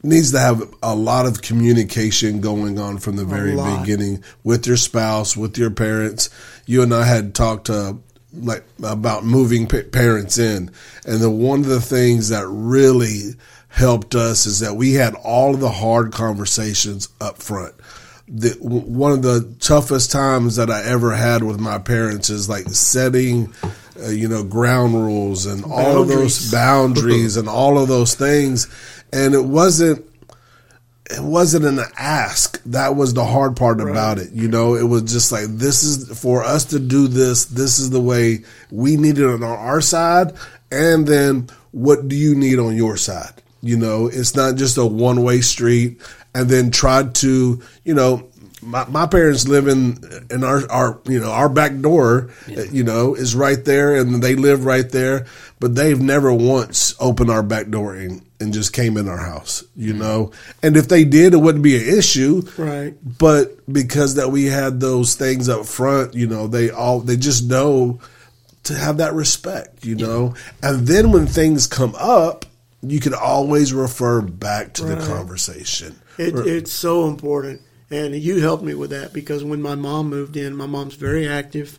needs 0.03 0.33
to 0.33 0.41
have 0.41 0.63
a 0.83 0.97
lot 0.97 1.27
of 1.27 1.43
communication 1.43 2.41
going 2.41 2.81
on 2.81 2.99
from 2.99 3.15
the 3.15 3.25
very 3.25 3.55
beginning 3.79 4.25
with 4.43 4.67
your 4.67 4.77
spouse, 4.77 5.37
with 5.37 5.57
your 5.59 5.71
parents. 5.71 6.29
You 6.67 6.83
and 6.83 6.93
I 6.93 7.05
had 7.05 7.37
talked 7.37 7.71
uh, 7.71 7.95
like 8.33 8.65
about 8.83 9.25
moving 9.25 9.69
parents 9.69 10.39
in, 10.39 10.71
and 11.07 11.21
the 11.21 11.31
one 11.31 11.61
of 11.61 11.67
the 11.67 11.81
things 11.81 12.31
that 12.31 12.47
really 12.49 13.35
helped 13.79 14.17
us 14.17 14.45
is 14.45 14.59
that 14.59 14.75
we 14.75 14.95
had 14.95 15.15
all 15.15 15.55
of 15.55 15.61
the 15.61 15.71
hard 15.71 16.13
conversations 16.13 17.09
up 17.21 17.39
front. 17.39 17.75
The, 18.27 18.51
w- 18.63 18.83
one 18.83 19.13
of 19.13 19.23
the 19.23 19.55
toughest 19.61 20.11
times 20.11 20.57
that 20.57 20.69
I 20.69 20.83
ever 20.83 21.15
had 21.15 21.45
with 21.45 21.61
my 21.61 21.79
parents 21.79 22.29
is 22.29 22.49
like 22.49 22.69
setting, 22.69 23.55
uh, 24.03 24.09
you 24.09 24.29
know, 24.29 24.43
ground 24.43 24.95
rules 24.95 25.47
and 25.47 25.65
all 25.65 26.03
of 26.03 26.09
those 26.09 26.51
boundaries 26.51 27.37
and 27.39 27.49
all 27.49 27.79
of 27.79 27.89
those 27.89 28.15
things. 28.17 28.67
And 29.13 29.33
it 29.33 29.45
wasn't, 29.45 30.05
it 31.09 31.23
wasn't 31.23 31.65
an 31.65 31.81
ask. 31.97 32.61
That 32.65 32.97
was 32.97 33.15
the 33.15 33.25
hard 33.25 33.57
part 33.57 33.81
about 33.81 34.19
it. 34.19 34.33
You 34.33 34.49
know, 34.49 34.75
it 34.75 34.83
was 34.83 35.03
just 35.05 35.31
like, 35.33 35.47
this 35.47 35.85
is 35.85 36.21
for 36.21 36.43
us 36.45 36.67
to 36.67 36.81
do 36.81 37.07
this. 37.07 37.47
This 37.47 37.79
is 37.79 37.91
the 37.91 38.01
way 38.01 38.41
we 38.71 38.97
need 38.97 39.19
it 39.19 39.27
on 39.27 39.45
our 39.45 39.81
side. 39.81 40.33
And 40.71 41.07
then 41.07 41.49
what 41.71 42.09
do 42.09 42.17
you 42.17 42.35
need 42.35 42.59
on 42.59 42.77
your 42.77 42.97
side? 42.97 43.41
You 43.61 43.77
know, 43.77 44.07
it's 44.07 44.35
not 44.37 44.57
just 44.57 44.79
a 44.79 44.87
one 44.87 45.23
way 45.23 45.41
street. 45.41 46.01
And 46.35 46.49
then 46.49 46.71
tried 46.71 47.17
to, 47.17 47.63
you 47.85 47.95
know, 47.95 48.29
my, 48.63 48.85
my 48.87 49.07
parents 49.07 49.47
live 49.47 49.69
in 49.69 49.99
in 50.31 50.45
our, 50.45 50.71
our 50.71 51.01
you 51.07 51.21
know 51.21 51.31
our 51.31 51.49
back 51.49 51.79
door 51.79 52.31
you 52.47 52.83
know 52.83 53.15
is 53.15 53.35
right 53.35 53.65
there 53.65 53.97
and 53.97 54.23
they 54.23 54.35
live 54.35 54.65
right 54.65 54.89
there. 54.91 55.27
But 55.61 55.75
they've 55.75 56.01
never 56.01 56.33
once 56.33 56.95
opened 57.01 57.31
our 57.31 57.43
back 57.43 57.69
door 57.69 57.95
and, 57.95 58.25
and 58.39 58.53
just 58.53 58.73
came 58.73 58.97
in 58.97 59.09
our 59.09 59.19
house 59.19 59.65
you 59.77 59.95
mm. 59.95 59.99
know. 59.99 60.33
And 60.63 60.77
if 60.77 60.89
they 60.89 61.05
did 61.05 61.35
it 61.35 61.39
wouldn't 61.39 61.65
be 61.65 61.77
an 61.77 61.99
issue. 61.99 62.43
Right. 62.57 62.95
but 63.19 63.57
because 63.73 64.17
that 64.17 64.31
we 64.31 64.47
had 64.47 64.81
those 64.81 65.15
things 65.15 65.49
up 65.49 65.67
front 65.67 66.15
you 66.15 66.27
know 66.27 66.47
they 66.47 66.71
all 66.71 67.01
they 67.01 67.17
just 67.17 67.49
know 67.49 68.01
to 68.65 68.75
have 68.75 68.99
that 68.99 69.15
respect 69.15 69.85
you 69.85 69.95
know. 69.95 70.35
And 70.63 70.87
then 70.87 71.13
when 71.13 71.27
things 71.27 71.67
come 71.67 71.95
up 71.97 72.45
you 72.83 73.01
can 73.01 73.15
always 73.15 73.73
refer 73.73 74.21
back 74.21 74.73
to 74.75 74.85
the 74.85 74.97
conversation 75.07 75.99
It, 76.19 76.35
it's 76.47 76.73
so 76.73 77.09
important, 77.09 77.61
and 77.91 78.15
you 78.15 78.41
helped 78.41 78.65
me 78.65 78.75
with 78.75 78.91
that 78.91 79.13
because 79.13 79.45
when 79.45 79.63
my 79.63 79.75
mom 79.75 80.11
moved 80.11 80.37
in, 80.37 80.57
my 80.57 80.67
mom's 80.67 80.95
very 80.95 81.29
active. 81.29 81.79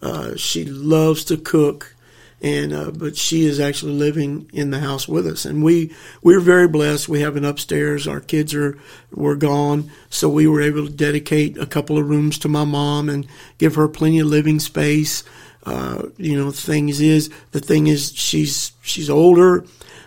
Uh, 0.00 0.34
she 0.36 0.64
loves 0.64 1.24
to 1.24 1.36
cook, 1.36 1.94
and 2.40 2.72
uh, 2.72 2.90
but 2.90 3.16
she 3.16 3.44
is 3.44 3.60
actually 3.60 3.92
living 3.92 4.50
in 4.52 4.70
the 4.70 4.80
house 4.80 5.06
with 5.06 5.26
us, 5.26 5.44
and 5.44 5.62
we 5.62 5.92
we're 6.22 6.40
very 6.40 6.66
blessed. 6.66 7.08
We 7.08 7.20
have 7.20 7.36
an 7.36 7.44
upstairs. 7.44 8.08
Our 8.08 8.20
kids 8.20 8.52
are 8.54 8.76
were 9.12 9.36
gone, 9.36 9.90
so 10.10 10.28
we 10.28 10.48
were 10.48 10.60
able 10.60 10.86
to 10.86 10.92
dedicate 10.92 11.56
a 11.56 11.66
couple 11.66 11.98
of 11.98 12.08
rooms 12.08 12.38
to 12.40 12.48
my 12.48 12.64
mom 12.64 13.08
and 13.08 13.26
give 13.58 13.76
her 13.76 13.88
plenty 13.88 14.18
of 14.18 14.26
living 14.26 14.58
space. 14.58 15.22
Uh, 15.64 16.08
you 16.16 16.36
know, 16.36 16.50
things 16.50 17.00
is 17.00 17.30
the 17.52 17.60
thing 17.60 17.86
is 17.86 18.12
she's 18.14 18.72
she's 18.82 19.08
older, 19.08 19.64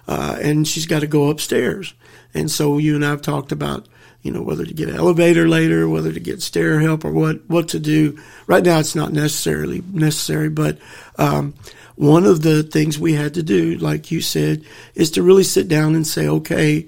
uh, 0.08 0.38
and 0.42 0.68
she's 0.68 0.86
got 0.86 1.00
to 1.00 1.08
go 1.08 1.30
upstairs. 1.30 1.94
And 2.34 2.52
so 2.52 2.78
you 2.78 2.96
and 2.96 3.06
I 3.06 3.12
have 3.12 3.22
talked 3.22 3.54
about, 3.54 3.88
you 4.22 4.32
know, 4.32 4.42
whether 4.42 4.66
to 4.66 4.74
get 4.74 4.90
an 4.90 4.98
elevator 4.98 5.48
later, 5.48 5.88
whether 5.88 6.12
to 6.12 6.20
get 6.20 6.42
stair 6.42 6.82
help 6.82 7.06
or 7.06 7.12
what, 7.12 7.50
what 7.50 7.70
to 7.70 7.80
do. 7.80 8.20
Right 8.46 8.64
now 8.64 8.80
it's 8.80 8.96
not 8.96 9.14
necessarily 9.14 9.82
necessary, 9.94 10.50
but, 10.50 10.78
um, 11.18 11.54
one 11.96 12.26
of 12.26 12.42
the 12.42 12.62
things 12.62 13.00
we 13.00 13.14
had 13.14 13.36
to 13.36 13.44
do, 13.44 13.78
like 13.78 14.12
you 14.12 14.20
said, 14.20 14.66
is 14.96 15.12
to 15.12 15.24
really 15.24 15.46
sit 15.46 15.70
down 15.70 15.96
and 15.96 16.06
say, 16.06 16.28
okay, 16.28 16.88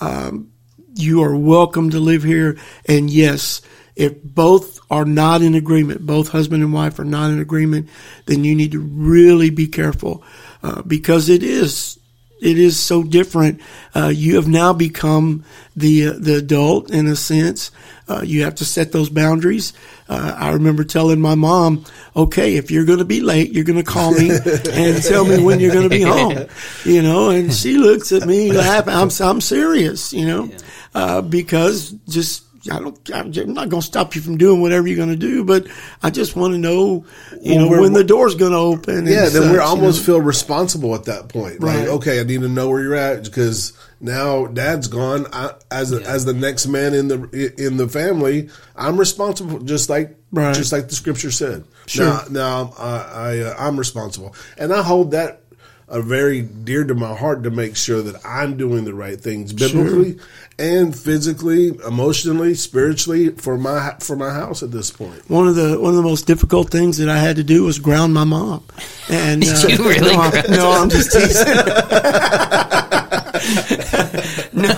um, 0.00 0.50
you 0.96 1.22
are 1.22 1.36
welcome 1.36 1.90
to 1.90 2.00
live 2.00 2.24
here. 2.24 2.58
And 2.86 3.08
yes, 3.08 3.62
if 3.98 4.22
both 4.22 4.78
are 4.90 5.04
not 5.04 5.42
in 5.42 5.56
agreement, 5.56 6.06
both 6.06 6.28
husband 6.28 6.62
and 6.62 6.72
wife 6.72 6.98
are 7.00 7.04
not 7.04 7.30
in 7.32 7.40
agreement, 7.40 7.88
then 8.26 8.44
you 8.44 8.54
need 8.54 8.72
to 8.72 8.80
really 8.80 9.50
be 9.50 9.66
careful 9.66 10.22
uh, 10.62 10.82
because 10.82 11.28
it 11.28 11.42
is 11.42 11.98
it 12.40 12.56
is 12.56 12.78
so 12.78 13.02
different. 13.02 13.60
Uh, 13.96 14.12
you 14.14 14.36
have 14.36 14.46
now 14.46 14.72
become 14.72 15.44
the 15.74 16.06
uh, 16.06 16.12
the 16.16 16.36
adult 16.36 16.92
in 16.92 17.08
a 17.08 17.16
sense. 17.16 17.72
Uh, 18.08 18.22
you 18.24 18.44
have 18.44 18.54
to 18.54 18.64
set 18.64 18.92
those 18.92 19.10
boundaries. 19.10 19.72
Uh, 20.08 20.34
I 20.38 20.52
remember 20.52 20.84
telling 20.84 21.20
my 21.20 21.34
mom, 21.34 21.84
"Okay, 22.14 22.54
if 22.54 22.70
you're 22.70 22.84
going 22.84 23.00
to 23.00 23.04
be 23.04 23.20
late, 23.20 23.52
you're 23.52 23.64
going 23.64 23.82
to 23.82 23.90
call 23.90 24.12
me 24.12 24.30
and 24.70 25.02
tell 25.02 25.24
me 25.24 25.42
when 25.42 25.58
you're 25.58 25.74
going 25.74 25.88
to 25.88 25.94
be 25.96 26.02
home." 26.02 26.46
You 26.84 27.02
know, 27.02 27.30
and 27.30 27.52
she 27.52 27.76
looks 27.76 28.12
at 28.12 28.26
me 28.26 28.52
laughing. 28.52 28.94
I'm 28.94 29.10
I'm 29.20 29.40
serious. 29.40 30.12
You 30.12 30.26
know, 30.26 30.50
uh, 30.94 31.22
because 31.22 31.90
just 32.08 32.44
I 32.70 32.80
don't. 32.80 32.98
I'm 33.14 33.30
not 33.54 33.68
going 33.68 33.80
to 33.80 33.86
stop 33.86 34.14
you 34.14 34.20
from 34.20 34.36
doing 34.36 34.60
whatever 34.60 34.88
you're 34.88 34.96
going 34.96 35.08
to 35.10 35.16
do, 35.16 35.44
but 35.44 35.66
I 36.02 36.10
just 36.10 36.34
want 36.36 36.54
to 36.54 36.58
know, 36.58 37.04
you 37.40 37.56
Well, 37.56 37.70
know, 37.70 37.80
when 37.82 37.92
the 37.92 38.02
door's 38.04 38.34
going 38.34 38.52
to 38.52 38.58
open. 38.58 38.98
and 38.98 39.08
Yeah, 39.08 39.22
then 39.28 39.30
such, 39.30 39.50
we 39.50 39.56
you 39.56 39.60
almost 39.60 40.00
know. 40.00 40.14
feel 40.14 40.20
responsible 40.20 40.94
at 40.94 41.04
that 41.04 41.28
point. 41.28 41.60
Like, 41.60 41.76
Right. 41.76 41.88
okay, 41.88 42.20
I 42.20 42.24
need 42.24 42.40
to 42.40 42.48
know 42.48 42.68
where 42.68 42.82
you're 42.82 42.94
at 42.94 43.24
because 43.24 43.72
now 44.00 44.46
Dad's 44.46 44.88
gone. 44.88 45.26
I, 45.32 45.52
as 45.70 45.92
a, 45.92 46.02
as 46.02 46.24
the 46.24 46.32
next 46.34 46.66
man 46.66 46.94
in 46.94 47.08
the 47.08 47.54
in 47.58 47.76
the 47.76 47.88
family, 47.88 48.48
I'm 48.76 48.96
responsible, 48.98 49.60
just 49.60 49.88
like 49.88 50.16
Right. 50.32 50.54
just 50.54 50.72
like 50.72 50.88
the 50.88 50.94
scripture 50.94 51.30
said. 51.30 51.64
Sure. 51.86 52.04
Now, 52.06 52.24
now 52.30 52.74
I, 52.78 52.96
I 53.14 53.38
uh, 53.40 53.54
I'm 53.58 53.78
responsible, 53.78 54.34
and 54.58 54.72
I 54.74 54.82
hold 54.82 55.12
that. 55.12 55.42
Uh 55.88 56.00
very 56.00 56.42
dear 56.42 56.84
to 56.84 56.94
my 56.94 57.14
heart 57.14 57.42
to 57.44 57.50
make 57.50 57.76
sure 57.76 58.02
that 58.02 58.20
I'm 58.24 58.56
doing 58.56 58.84
the 58.84 58.94
right 58.94 59.20
things 59.20 59.52
biblically 59.52 60.18
and 60.58 60.96
physically, 60.96 61.68
emotionally, 61.86 62.54
spiritually 62.54 63.30
for 63.30 63.56
my 63.56 63.94
for 64.00 64.16
my 64.16 64.30
house 64.30 64.62
at 64.62 64.72
this 64.72 64.90
point. 64.90 65.28
one 65.30 65.46
of 65.46 65.54
the 65.54 65.78
one 65.80 65.90
of 65.90 65.96
the 65.96 66.02
most 66.02 66.26
difficult 66.26 66.70
things 66.70 66.98
that 66.98 67.08
I 67.08 67.18
had 67.18 67.36
to 67.36 67.44
do 67.44 67.64
was 67.64 67.78
ground 67.78 68.12
my 68.12 68.24
mom. 68.24 68.64
And 69.08 69.44
uh, 69.46 69.66
you 69.68 69.78
really 69.78 70.16
no, 70.16 70.20
I'm, 70.20 70.50
no, 70.50 70.70
I'm 70.72 70.90
just 70.90 71.12
teasing. 71.12 71.46
no, 74.52 74.74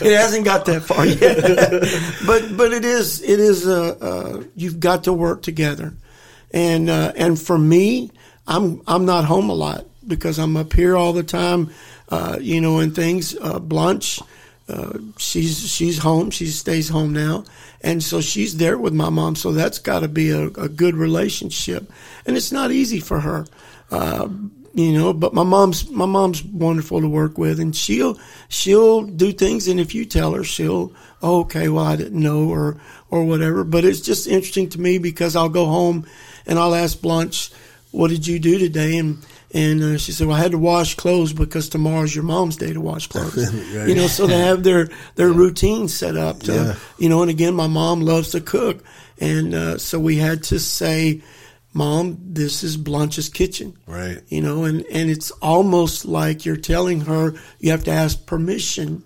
it 0.00 0.16
hasn't 0.16 0.44
got 0.44 0.64
that 0.66 0.82
far 0.84 1.04
yet. 1.06 1.36
but 2.26 2.56
but 2.56 2.72
it 2.72 2.84
is 2.84 3.22
it 3.22 3.38
is 3.38 3.66
uh, 3.66 3.96
uh, 4.00 4.42
you've 4.56 4.80
got 4.80 5.04
to 5.04 5.12
work 5.12 5.42
together, 5.42 5.94
and 6.52 6.88
uh, 6.88 7.12
and 7.14 7.38
for 7.38 7.58
me, 7.58 8.10
I'm 8.46 8.80
I'm 8.86 9.04
not 9.04 9.24
home 9.26 9.50
a 9.50 9.54
lot 9.54 9.86
because 10.08 10.38
I'm 10.38 10.56
up 10.56 10.72
here 10.72 10.96
all 10.96 11.12
the 11.12 11.22
time, 11.22 11.70
uh, 12.08 12.38
you 12.40 12.60
know, 12.60 12.78
and 12.78 12.94
things. 12.94 13.36
Uh, 13.40 13.58
Blanche, 13.58 14.20
uh, 14.68 14.98
she's 15.16 15.70
she's 15.70 15.98
home. 15.98 16.30
She 16.30 16.46
stays 16.46 16.88
home 16.88 17.12
now, 17.12 17.44
and 17.80 18.02
so 18.02 18.20
she's 18.20 18.56
there 18.56 18.78
with 18.78 18.92
my 18.92 19.08
mom. 19.08 19.36
So 19.36 19.52
that's 19.52 19.78
got 19.78 20.00
to 20.00 20.08
be 20.08 20.30
a, 20.30 20.46
a 20.46 20.68
good 20.68 20.94
relationship, 20.94 21.90
and 22.26 22.36
it's 22.36 22.52
not 22.52 22.70
easy 22.70 23.00
for 23.00 23.20
her, 23.20 23.46
uh, 23.90 24.28
you 24.74 24.92
know. 24.92 25.12
But 25.12 25.32
my 25.32 25.42
mom's 25.42 25.88
my 25.90 26.06
mom's 26.06 26.44
wonderful 26.44 27.00
to 27.00 27.08
work 27.08 27.38
with, 27.38 27.60
and 27.60 27.74
she'll 27.74 28.18
she'll 28.48 29.02
do 29.02 29.32
things, 29.32 29.68
and 29.68 29.80
if 29.80 29.94
you 29.94 30.04
tell 30.04 30.32
her, 30.32 30.44
she'll 30.44 30.92
oh, 31.22 31.40
okay, 31.40 31.68
well 31.68 31.84
I 31.84 31.96
didn't 31.96 32.22
know 32.22 32.48
or 32.48 32.76
or 33.10 33.24
whatever. 33.24 33.64
But 33.64 33.84
it's 33.84 34.00
just 34.00 34.26
interesting 34.26 34.68
to 34.70 34.80
me 34.80 34.98
because 34.98 35.34
I'll 35.36 35.48
go 35.48 35.66
home 35.66 36.06
and 36.46 36.58
I'll 36.58 36.74
ask 36.74 37.00
Blanche, 37.00 37.50
"What 37.90 38.10
did 38.10 38.26
you 38.26 38.38
do 38.38 38.58
today?" 38.58 38.98
and 38.98 39.24
and 39.52 39.82
uh, 39.82 39.98
she 39.98 40.12
said, 40.12 40.26
"Well, 40.26 40.36
I 40.36 40.40
had 40.40 40.52
to 40.52 40.58
wash 40.58 40.94
clothes 40.94 41.32
because 41.32 41.68
tomorrow's 41.68 42.14
your 42.14 42.24
mom's 42.24 42.56
day 42.56 42.72
to 42.72 42.80
wash 42.80 43.06
clothes." 43.06 43.52
You 43.88 43.94
know, 43.94 44.06
so 44.06 44.26
they 44.26 44.38
have 44.38 44.62
their 44.62 44.88
their 45.14 45.30
routine 45.30 45.88
set 45.88 46.16
up. 46.16 46.40
To, 46.40 46.52
Yeah. 46.52 46.74
You 46.98 47.08
know, 47.08 47.22
and 47.22 47.30
again, 47.30 47.54
my 47.54 47.66
mom 47.66 48.00
loves 48.00 48.30
to 48.32 48.40
cook, 48.40 48.84
and 49.20 49.54
uh, 49.54 49.78
so 49.78 49.98
we 49.98 50.16
had 50.16 50.42
to 50.44 50.58
say, 50.58 51.22
"Mom, 51.72 52.18
this 52.22 52.62
is 52.62 52.76
Blanche's 52.76 53.28
kitchen." 53.30 53.76
Right. 53.86 54.20
You 54.28 54.42
know, 54.42 54.64
and 54.64 54.84
and 54.92 55.08
it's 55.10 55.30
almost 55.40 56.04
like 56.04 56.44
you're 56.44 56.56
telling 56.56 57.02
her 57.02 57.34
you 57.58 57.70
have 57.70 57.84
to 57.84 57.90
ask 57.90 58.26
permission 58.26 59.02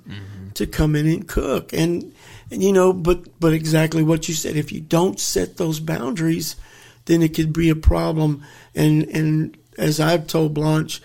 to 0.54 0.66
come 0.66 0.96
in 0.96 1.06
and 1.06 1.26
cook, 1.28 1.72
and 1.72 2.12
and 2.50 2.62
you 2.62 2.72
know, 2.72 2.92
but 2.92 3.38
but 3.38 3.52
exactly 3.52 4.02
what 4.02 4.28
you 4.28 4.34
said. 4.34 4.56
If 4.56 4.72
you 4.72 4.80
don't 4.80 5.20
set 5.20 5.56
those 5.56 5.78
boundaries, 5.78 6.56
then 7.04 7.22
it 7.22 7.34
could 7.34 7.52
be 7.52 7.70
a 7.70 7.76
problem. 7.76 8.42
And 8.74 9.04
and 9.04 9.56
as 9.78 10.00
I've 10.00 10.26
told 10.26 10.54
Blanche, 10.54 11.02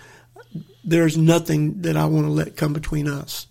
there's 0.84 1.18
nothing 1.18 1.82
that 1.82 1.98
I 1.98 2.06
want 2.06 2.26
to 2.28 2.32
let 2.32 2.56
come 2.56 2.74
between 2.74 3.08
us. 3.08 3.48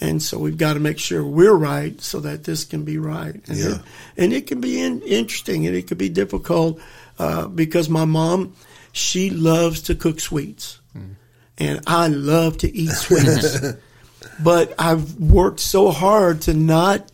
And 0.00 0.22
so 0.22 0.38
we've 0.38 0.58
got 0.58 0.74
to 0.74 0.80
make 0.80 0.98
sure 0.98 1.24
we're 1.24 1.54
right 1.54 1.98
so 2.00 2.20
that 2.20 2.44
this 2.44 2.64
can 2.64 2.84
be 2.84 2.98
right. 2.98 3.34
And, 3.48 3.56
Yeah. 3.56 3.74
it, 3.76 3.80
and 4.18 4.32
it 4.32 4.46
can 4.46 4.60
be 4.60 4.80
in, 4.80 5.00
interesting 5.02 5.66
and 5.66 5.74
it 5.74 5.86
could 5.86 5.98
be 5.98 6.10
difficult 6.10 6.78
uh, 7.18 7.46
because 7.48 7.88
my 7.88 8.04
mom, 8.04 8.54
she 8.92 9.30
loves 9.30 9.82
to 9.82 9.94
cook 9.94 10.20
sweets. 10.20 10.78
And 11.58 11.80
I 11.86 12.08
love 12.08 12.58
to 12.58 12.76
eat 12.76 12.90
sweets. 12.90 13.58
but 14.44 14.74
I've 14.78 15.14
worked 15.14 15.60
so 15.60 15.90
hard 15.90 16.42
to 16.42 16.52
not 16.52 17.10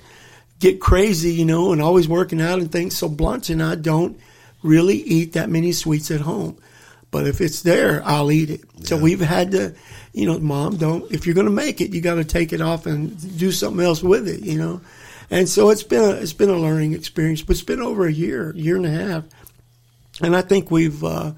get 0.58 0.80
crazy, 0.80 1.32
you 1.32 1.44
know, 1.44 1.72
and 1.72 1.80
always 1.80 2.08
working 2.08 2.40
out 2.40 2.58
and 2.58 2.70
things. 2.70 2.96
So 2.98 3.08
Blanche 3.08 3.50
and 3.50 3.62
I 3.62 3.76
don't 3.76 4.18
really 4.64 4.96
eat 4.96 5.34
that 5.34 5.48
many 5.48 5.70
sweets 5.70 6.10
at 6.10 6.22
home. 6.22 6.56
But 7.12 7.28
if 7.28 7.40
it's 7.40 7.62
there, 7.62 8.02
I'll 8.04 8.32
eat 8.32 8.50
it. 8.50 8.62
So 8.84 8.96
we've 8.96 9.20
had 9.20 9.52
to, 9.52 9.74
you 10.12 10.26
know, 10.26 10.40
mom, 10.40 10.78
don't, 10.78 11.08
if 11.12 11.24
you're 11.26 11.36
going 11.36 11.46
to 11.46 11.52
make 11.52 11.80
it, 11.80 11.94
you 11.94 12.00
got 12.00 12.16
to 12.16 12.24
take 12.24 12.52
it 12.52 12.60
off 12.60 12.86
and 12.86 13.38
do 13.38 13.52
something 13.52 13.84
else 13.84 14.02
with 14.02 14.26
it, 14.26 14.40
you 14.40 14.58
know? 14.58 14.80
And 15.30 15.48
so 15.48 15.70
it's 15.70 15.84
been 15.84 16.02
a, 16.02 16.10
it's 16.10 16.32
been 16.32 16.50
a 16.50 16.58
learning 16.58 16.94
experience, 16.94 17.42
but 17.42 17.52
it's 17.52 17.62
been 17.62 17.80
over 17.80 18.06
a 18.06 18.12
year, 18.12 18.52
year 18.56 18.76
and 18.76 18.86
a 18.86 18.90
half. 18.90 19.24
And 20.20 20.34
I 20.34 20.42
think 20.42 20.72
we've, 20.72 21.04
uh, 21.04 21.32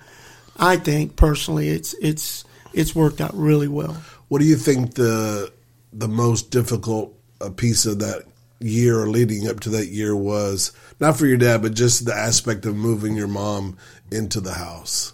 I 0.57 0.77
think 0.77 1.17
personally, 1.17 1.69
it's, 1.69 1.95
it's, 2.01 2.45
it's 2.73 2.95
worked 2.95 3.21
out 3.21 3.35
really 3.35 3.69
well. 3.69 4.03
What 4.29 4.41
do 4.41 4.47
you 4.47 4.57
think 4.57 4.95
the 4.95 5.53
the 5.93 6.09
most 6.09 6.51
difficult 6.51 7.17
uh, 7.41 7.51
piece 7.51 7.87
of 7.87 8.01
that 8.01 8.25
year 8.59 8.99
or 8.99 9.09
leading 9.09 9.47
up 9.49 9.61
to 9.61 9.71
that 9.71 9.87
year 9.87 10.17
was? 10.17 10.73
Not 10.99 11.17
for 11.17 11.27
your 11.27 11.37
dad, 11.37 11.63
but 11.63 11.75
just 11.75 12.05
the 12.05 12.15
aspect 12.15 12.67
of 12.67 12.75
moving 12.75 13.15
your 13.15 13.29
mom 13.29 13.77
into 14.11 14.41
the 14.41 14.55
house. 14.55 15.13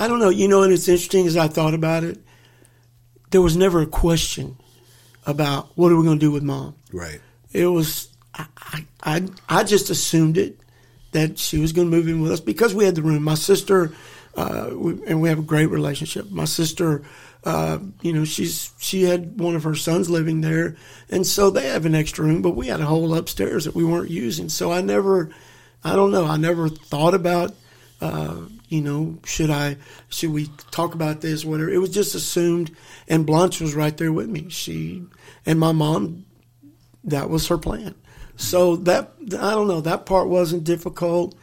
I 0.00 0.08
don't 0.08 0.18
know. 0.18 0.30
You 0.30 0.48
know, 0.48 0.62
and 0.62 0.72
it's 0.72 0.88
interesting 0.88 1.26
as 1.26 1.36
I 1.36 1.46
thought 1.46 1.74
about 1.74 2.04
it, 2.04 2.18
there 3.30 3.42
was 3.42 3.54
never 3.54 3.82
a 3.82 3.86
question 3.86 4.56
about 5.26 5.68
what 5.76 5.92
are 5.92 5.96
we 5.96 6.04
going 6.04 6.18
to 6.18 6.26
do 6.26 6.32
with 6.32 6.42
mom. 6.42 6.74
Right. 6.90 7.20
It 7.52 7.66
was 7.66 8.08
I, 8.34 8.86
I 9.02 9.26
I 9.48 9.64
just 9.64 9.90
assumed 9.90 10.38
it 10.38 10.58
that 11.12 11.38
she 11.38 11.58
was 11.58 11.72
going 11.72 11.90
to 11.90 11.96
move 11.96 12.08
in 12.08 12.22
with 12.22 12.32
us 12.32 12.40
because 12.40 12.74
we 12.74 12.84
had 12.86 12.94
the 12.94 13.02
room. 13.02 13.22
My 13.22 13.34
sister, 13.34 13.92
uh, 14.36 14.70
we, 14.72 15.04
and 15.06 15.20
we 15.20 15.28
have 15.28 15.40
a 15.40 15.42
great 15.42 15.66
relationship. 15.66 16.30
My 16.30 16.44
sister, 16.46 17.02
uh, 17.44 17.78
you 18.00 18.14
know, 18.14 18.24
she's 18.24 18.72
she 18.78 19.02
had 19.02 19.38
one 19.38 19.54
of 19.54 19.64
her 19.64 19.74
sons 19.74 20.08
living 20.08 20.40
there, 20.40 20.76
and 21.10 21.26
so 21.26 21.50
they 21.50 21.68
have 21.68 21.84
an 21.84 21.94
extra 21.94 22.24
room. 22.24 22.40
But 22.40 22.56
we 22.56 22.68
had 22.68 22.80
a 22.80 22.86
whole 22.86 23.14
upstairs 23.14 23.66
that 23.66 23.74
we 23.74 23.84
weren't 23.84 24.10
using. 24.10 24.48
So 24.48 24.72
I 24.72 24.80
never, 24.80 25.30
I 25.84 25.94
don't 25.94 26.10
know, 26.10 26.24
I 26.24 26.38
never 26.38 26.70
thought 26.70 27.12
about. 27.14 27.54
Uh, 28.00 28.46
you 28.68 28.80
know, 28.80 29.18
should 29.24 29.50
I, 29.50 29.76
should 30.08 30.30
we 30.30 30.48
talk 30.70 30.94
about 30.94 31.20
this, 31.20 31.44
whatever. 31.44 31.68
It 31.68 31.78
was 31.78 31.90
just 31.90 32.14
assumed, 32.14 32.74
and 33.08 33.26
Blanche 33.26 33.60
was 33.60 33.74
right 33.74 33.96
there 33.96 34.12
with 34.12 34.28
me. 34.28 34.48
She, 34.48 35.04
and 35.44 35.60
my 35.60 35.72
mom, 35.72 36.24
that 37.04 37.28
was 37.28 37.48
her 37.48 37.58
plan. 37.58 37.94
So 38.36 38.76
that, 38.76 39.12
I 39.38 39.50
don't 39.50 39.68
know, 39.68 39.82
that 39.82 40.06
part 40.06 40.28
wasn't 40.28 40.64
difficult. 40.64 41.34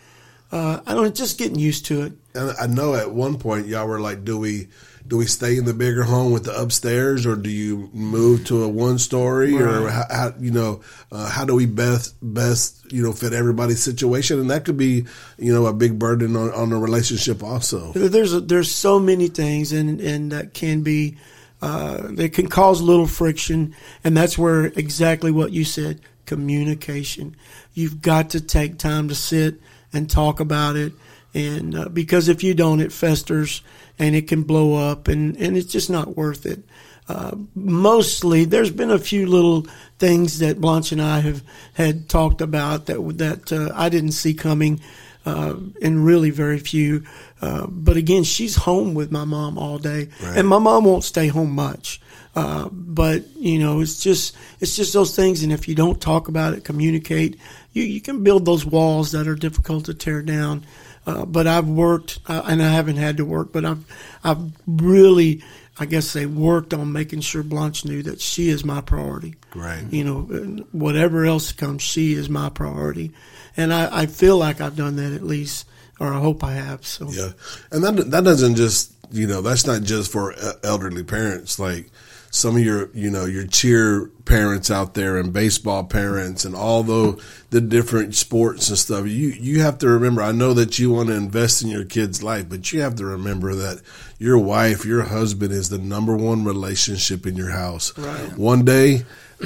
Uh, 0.51 0.79
I 0.87 0.93
don't 0.93 1.03
know, 1.03 1.09
just 1.11 1.37
getting 1.37 1.59
used 1.59 1.85
to 1.87 2.03
it. 2.03 2.13
And 2.33 2.55
I 2.59 2.67
know 2.67 2.95
at 2.95 3.11
one 3.11 3.37
point 3.37 3.67
y'all 3.67 3.87
were 3.87 3.99
like, 3.99 4.23
"Do 4.23 4.37
we 4.37 4.69
do 5.07 5.17
we 5.17 5.25
stay 5.25 5.57
in 5.57 5.65
the 5.65 5.73
bigger 5.73 6.03
home 6.03 6.31
with 6.31 6.43
the 6.43 6.59
upstairs, 6.59 7.25
or 7.25 7.35
do 7.35 7.49
you 7.49 7.89
move 7.93 8.45
to 8.45 8.63
a 8.63 8.67
one 8.67 8.99
story, 8.99 9.55
or 9.55 9.89
how, 9.89 10.03
how 10.09 10.33
you 10.39 10.51
know 10.51 10.81
uh, 11.11 11.29
how 11.29 11.45
do 11.45 11.55
we 11.55 11.65
best 11.65 12.15
best 12.21 12.91
you 12.91 13.01
know 13.01 13.13
fit 13.13 13.33
everybody's 13.33 13.81
situation?" 13.81 14.39
And 14.39 14.49
that 14.49 14.65
could 14.65 14.77
be 14.77 15.05
you 15.37 15.53
know 15.53 15.65
a 15.65 15.73
big 15.73 15.97
burden 15.97 16.35
on, 16.35 16.51
on 16.51 16.69
the 16.69 16.77
relationship 16.77 17.41
also. 17.41 17.93
There's 17.93 18.33
a, 18.33 18.41
there's 18.41 18.69
so 18.69 18.99
many 18.99 19.27
things, 19.27 19.71
and 19.71 20.01
and 20.01 20.31
that 20.31 20.53
can 20.53 20.83
be, 20.83 21.17
uh, 21.61 22.07
that 22.11 22.33
can 22.33 22.47
cause 22.47 22.81
little 22.81 23.07
friction, 23.07 23.75
and 24.03 24.15
that's 24.15 24.37
where 24.37 24.65
exactly 24.65 25.31
what 25.31 25.53
you 25.53 25.63
said, 25.63 26.01
communication. 26.25 27.35
You've 27.73 28.01
got 28.01 28.31
to 28.31 28.41
take 28.41 28.77
time 28.77 29.07
to 29.07 29.15
sit 29.15 29.61
and 29.93 30.09
talk 30.09 30.41
about 30.41 30.75
it, 30.75 30.91
and 31.33 31.75
uh, 31.75 31.89
because 31.89 32.27
if 32.27 32.43
you 32.43 32.53
don't, 32.53 32.81
it 32.81 32.91
festers 32.91 33.61
and 33.99 34.15
it 34.15 34.27
can 34.27 34.43
blow 34.43 34.75
up, 34.75 35.07
and 35.07 35.35
and 35.37 35.57
it's 35.57 35.71
just 35.71 35.89
not 35.89 36.15
worth 36.15 36.45
it. 36.45 36.63
Uh, 37.09 37.35
mostly, 37.55 38.43
there's 38.43 38.71
been 38.71 38.91
a 38.91 38.99
few 38.99 39.27
little 39.27 39.65
things 39.97 40.39
that 40.39 40.59
Blanche 40.59 40.91
and 40.91 41.01
I 41.01 41.21
have 41.21 41.41
had 41.73 42.09
talked 42.09 42.41
about 42.41 42.87
that 42.87 42.99
that 43.17 43.51
uh, 43.53 43.71
I 43.73 43.89
didn't 43.89 44.11
see 44.11 44.33
coming, 44.33 44.81
uh, 45.25 45.55
and 45.81 46.05
really 46.05 46.29
very 46.31 46.59
few. 46.59 47.03
Uh, 47.41 47.67
but 47.67 47.97
again, 47.97 48.23
she's 48.23 48.55
home 48.55 48.93
with 48.93 49.11
my 49.11 49.23
mom 49.25 49.57
all 49.57 49.77
day, 49.77 50.09
and 50.35 50.47
my 50.47 50.59
mom 50.59 50.85
won't 50.85 51.03
stay 51.03 51.27
home 51.27 51.51
much. 51.51 52.01
Uh, 52.35 52.69
but 52.71 53.23
you 53.35 53.57
know, 53.57 53.79
it's 53.81 54.03
just 54.03 54.35
it's 54.59 54.75
just 54.75 54.93
those 54.93 55.15
things, 55.15 55.43
and 55.43 55.51
if 55.51 55.67
you 55.67 55.75
don't 55.75 55.99
talk 55.99 56.27
about 56.27 56.53
it, 56.53 56.63
communicate, 56.63 57.37
you 57.73 57.83
you 57.83 58.01
can 58.01 58.21
build 58.23 58.45
those 58.45 58.65
walls 58.65 59.11
that 59.13 59.27
are 59.27 59.35
difficult 59.35 59.85
to 59.85 59.93
tear 59.93 60.21
down. 60.21 60.63
Uh, 61.07 61.25
but 61.25 61.47
I've 61.47 61.69
worked, 61.69 62.19
uh, 62.27 62.41
and 62.45 62.61
I 62.61 62.67
haven't 62.67 62.97
had 62.97 63.15
to 63.17 63.25
work, 63.25 63.53
but 63.53 63.63
I've 63.63 64.19
I've 64.25 64.51
really, 64.67 65.41
I 65.79 65.85
guess, 65.85 66.11
they 66.11 66.25
worked 66.25 66.73
on 66.73 66.91
making 66.91 67.21
sure 67.21 67.43
Blanche 67.43 67.85
knew 67.85 68.03
that 68.03 68.19
she 68.19 68.49
is 68.49 68.65
my 68.65 68.81
priority. 68.81 69.35
Right. 69.55 69.85
You 69.89 70.03
know, 70.03 70.65
whatever 70.73 71.25
else 71.25 71.53
comes, 71.53 71.81
she 71.81 72.11
is 72.11 72.27
my 72.27 72.49
priority, 72.49 73.13
and 73.55 73.73
I, 73.73 74.01
I 74.01 74.05
feel 74.07 74.37
like 74.37 74.59
I've 74.59 74.75
done 74.75 74.97
that 74.97 75.13
at 75.13 75.23
least, 75.23 75.65
or 75.97 76.11
I 76.11 76.19
hope 76.19 76.43
I 76.43 76.51
have. 76.51 76.85
So 76.85 77.09
Yeah, 77.09 77.31
and 77.71 77.85
that 77.85 78.11
that 78.11 78.25
doesn't 78.25 78.55
just 78.55 78.91
you 79.09 79.27
know 79.27 79.41
that's 79.41 79.65
not 79.65 79.83
just 79.83 80.11
for 80.11 80.35
elderly 80.61 81.03
parents. 81.03 81.57
Like 81.57 81.89
some 82.31 82.55
of 82.55 82.63
your 82.63 82.89
you 82.93 83.09
know 83.09 83.25
your 83.25 83.45
cheer 83.47 84.09
parents 84.25 84.69
out 84.69 84.93
there 84.93 85.17
and 85.17 85.31
baseball 85.31 85.83
parents 85.83 86.45
and 86.45 86.55
all 86.55 86.83
the 86.83 87.23
the 87.49 87.61
different 87.61 88.15
sports 88.15 88.69
and 88.69 88.77
stuff. 88.77 89.07
You 89.07 89.29
you 89.29 89.61
have 89.61 89.77
to 89.79 89.87
remember. 89.87 90.21
I 90.21 90.31
know 90.31 90.53
that 90.53 90.77
you 90.79 90.91
want 90.91 91.07
to 91.09 91.15
invest 91.15 91.61
in 91.61 91.69
your 91.69 91.85
kid's 91.85 92.21
life, 92.21 92.49
but 92.49 92.71
you 92.71 92.81
have 92.81 92.95
to 92.95 93.05
remember 93.05 93.55
that 93.55 93.81
your 94.19 94.37
wife, 94.37 94.85
your 94.85 95.03
husband, 95.03 95.51
is 95.51 95.69
the 95.69 95.77
number 95.77 96.15
one 96.15 96.43
relationship 96.43 97.25
in 97.25 97.35
your 97.35 97.51
house. 97.51 97.97
Right. 97.97 98.37
One 98.37 98.65
day. 98.65 99.03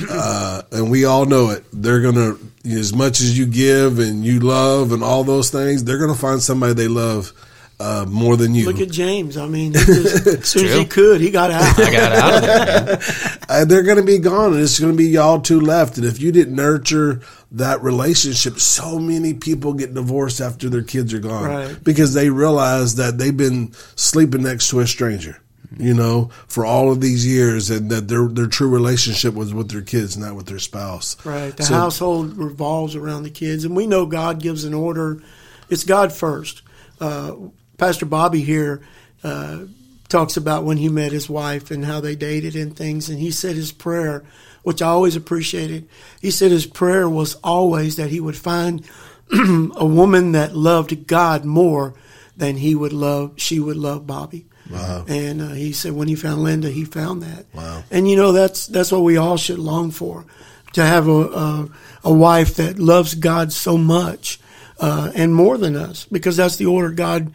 Uh, 0.10 0.62
and 0.72 0.90
we 0.90 1.04
all 1.04 1.26
know 1.26 1.50
it. 1.50 1.66
They're 1.74 2.00
gonna, 2.00 2.38
as 2.64 2.96
much 2.96 3.20
as 3.20 3.38
you 3.38 3.46
give 3.46 4.00
and 4.00 4.24
you 4.24 4.40
love 4.40 4.94
and 4.94 5.04
all 5.04 5.26
those 5.26 5.50
things, 5.50 5.84
they're 5.84 6.00
gonna 6.00 6.16
find 6.16 6.42
somebody 6.42 6.74
they 6.74 6.88
love 6.88 7.34
uh, 7.82 8.06
more 8.08 8.38
than 8.38 8.54
you. 8.54 8.66
look 8.66 8.80
at 8.80 8.92
James. 8.92 9.38
I 9.38 9.48
mean, 9.48 9.74
just, 9.74 10.28
as 10.28 10.48
soon 10.48 10.66
as 10.68 10.78
he 10.78 10.86
could, 10.86 11.20
he 11.20 11.32
got 11.32 11.50
out. 11.52 11.62
I 11.80 11.92
got 11.92 12.12
out 12.14 12.34
of 12.36 12.42
there. 12.42 12.86
Man. 12.86 13.38
uh, 13.50 13.66
they're 13.66 13.84
going 13.84 13.98
to 13.98 14.04
be 14.04 14.20
gone, 14.20 14.54
and 14.54 14.62
it's 14.62 14.80
going 14.80 14.92
to 14.94 14.98
be 14.98 15.08
y'all 15.10 15.42
two 15.42 15.60
left. 15.60 15.98
And 15.98 16.06
if 16.06 16.22
you 16.22 16.32
didn't 16.32 16.56
nurture 16.56 17.22
that 17.52 17.82
relationship, 17.82 18.60
so 18.60 19.00
many 19.00 19.34
people 19.34 19.74
get 19.74 19.94
divorced 19.94 20.40
after 20.42 20.70
their 20.70 20.84
kids 20.84 21.14
are 21.14 21.20
gone 21.20 21.44
Right. 21.50 21.84
because 21.84 22.14
they 22.14 22.30
realize 22.30 22.96
that 22.96 23.18
they've 23.18 23.36
been 23.36 23.74
sleeping 23.96 24.44
next 24.44 24.70
to 24.70 24.80
a 24.80 24.88
stranger. 24.88 25.42
You 25.78 25.94
know, 25.94 26.32
for 26.48 26.66
all 26.66 26.92
of 26.92 27.00
these 27.00 27.26
years, 27.26 27.70
and 27.70 27.90
that 27.92 28.10
their 28.10 28.28
their 28.28 28.48
true 28.48 28.68
relationship 28.68 29.34
was 29.34 29.54
with 29.54 29.72
their 29.72 29.82
kids, 29.82 30.18
not 30.18 30.36
with 30.36 30.46
their 30.48 30.60
spouse. 30.60 31.16
Right. 31.26 31.56
The 31.56 31.64
So- 31.64 31.74
household 31.74 32.38
revolves 32.38 32.94
around 32.94 33.24
the 33.24 33.30
kids, 33.30 33.64
and 33.64 33.74
we 33.74 33.88
know 33.88 34.06
God 34.06 34.40
gives 34.42 34.66
an 34.66 34.74
order. 34.74 35.24
It's 35.70 35.86
God 35.86 36.12
first. 36.12 36.62
Uh, 37.00 37.36
Pastor 37.82 38.06
Bobby 38.06 38.44
here 38.44 38.84
uh, 39.24 39.62
talks 40.08 40.38
about 40.38 40.66
when 40.66 40.78
he 40.78 40.88
met 40.88 41.12
his 41.12 41.28
wife 41.28 41.72
and 41.72 41.84
how 41.84 42.00
they 42.00 42.16
dated 42.16 42.56
and 42.56 42.78
things, 42.78 43.10
and 43.10 43.18
he 43.18 43.32
said 43.32 43.56
his 43.56 43.72
prayer, 43.72 44.24
which 44.62 44.84
I 44.84 44.90
always 44.90 45.16
appreciated. 45.16 45.90
He 46.22 46.30
said 46.30 46.52
his 46.52 46.68
prayer 46.68 47.10
was 47.10 47.34
always 47.44 47.96
that 47.96 48.12
he 48.12 48.20
would 48.20 48.38
find 48.38 48.88
a 49.34 49.84
woman 49.84 50.34
that 50.34 50.56
loved 50.56 51.08
God 51.08 51.44
more 51.44 51.96
than 52.38 52.58
he 52.58 52.76
would 52.76 52.94
love. 52.94 53.34
She 53.38 53.60
would 53.60 53.78
love 53.78 54.06
Bobby. 54.06 54.46
Wow. 54.70 55.06
And 55.08 55.42
uh, 55.42 55.48
he 55.48 55.72
said 55.72 55.94
when 55.94 56.08
he 56.08 56.14
found 56.14 56.44
Linda, 56.44 56.70
he 56.70 56.86
found 56.86 57.24
that. 57.24 57.48
Wow. 57.52 57.84
And 57.90 58.08
you 58.08 58.16
know 58.16 58.32
that's 58.32 58.68
that's 58.68 58.92
what 58.92 59.02
we 59.02 59.18
all 59.18 59.38
should 59.38 59.58
long 59.58 59.90
for, 59.90 60.28
to 60.74 60.86
have 60.86 61.08
a 61.08 61.12
a, 61.12 61.70
a 62.04 62.14
wife 62.14 62.58
that 62.58 62.78
loves 62.78 63.16
God 63.16 63.52
so 63.52 63.76
much, 63.76 64.40
uh, 64.80 65.12
and 65.16 65.34
more 65.34 65.58
than 65.58 65.76
us, 65.76 66.06
because 66.06 66.38
that's 66.38 66.58
the 66.58 66.68
order 66.68 66.92
God 66.92 67.34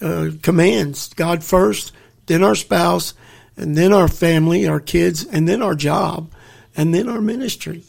uh, 0.00 0.30
commands. 0.42 1.12
God 1.14 1.42
first, 1.44 1.92
then 2.26 2.42
our 2.42 2.54
spouse, 2.54 3.14
and 3.56 3.76
then 3.76 3.92
our 3.92 4.08
family, 4.08 4.66
our 4.66 4.80
kids, 4.80 5.24
and 5.26 5.48
then 5.48 5.62
our 5.62 5.74
job, 5.74 6.32
and 6.76 6.94
then 6.94 7.08
our 7.08 7.20
ministry. 7.20 7.82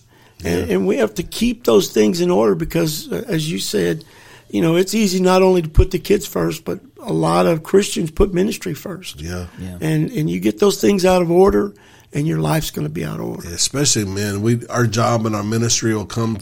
And, 0.44 0.72
and 0.72 0.88
we 0.88 0.98
have 0.98 1.16
to 1.16 1.24
keep 1.24 1.66
those 1.66 1.92
things 1.92 2.22
in 2.22 2.32
order 2.32 2.56
because, 2.56 3.12
uh, 3.12 3.26
as 3.28 3.52
you 3.52 3.60
said, 3.60 4.06
you 4.50 4.62
know, 4.62 4.78
it's 4.78 4.94
easy 4.94 5.20
not 5.20 5.42
only 5.42 5.62
to 5.62 5.70
put 5.70 5.92
the 5.92 6.00
kids 6.00 6.26
first, 6.26 6.64
but 6.64 6.80
a 7.02 7.14
lot 7.14 7.46
of 7.46 7.64
Christians 7.64 8.10
put 8.10 8.34
ministry 8.34 8.74
first. 8.74 9.22
Yeah. 9.22 9.48
Yeah. 9.60 9.78
And 9.82 10.10
and 10.12 10.30
you 10.30 10.40
get 10.40 10.60
those 10.60 10.80
things 10.80 11.06
out 11.06 11.22
of 11.22 11.30
order, 11.30 11.74
and 12.14 12.28
your 12.28 12.40
life's 12.40 12.72
going 12.72 12.88
to 12.88 12.94
be 12.94 13.06
out 13.06 13.20
of 13.20 13.26
order. 13.26 13.50
especially 13.50 14.06
men 14.06 14.42
we 14.42 14.66
our 14.68 14.88
job 14.88 15.26
and 15.26 15.36
our 15.36 15.44
ministry 15.44 15.94
will 15.94 16.06
come 16.06 16.38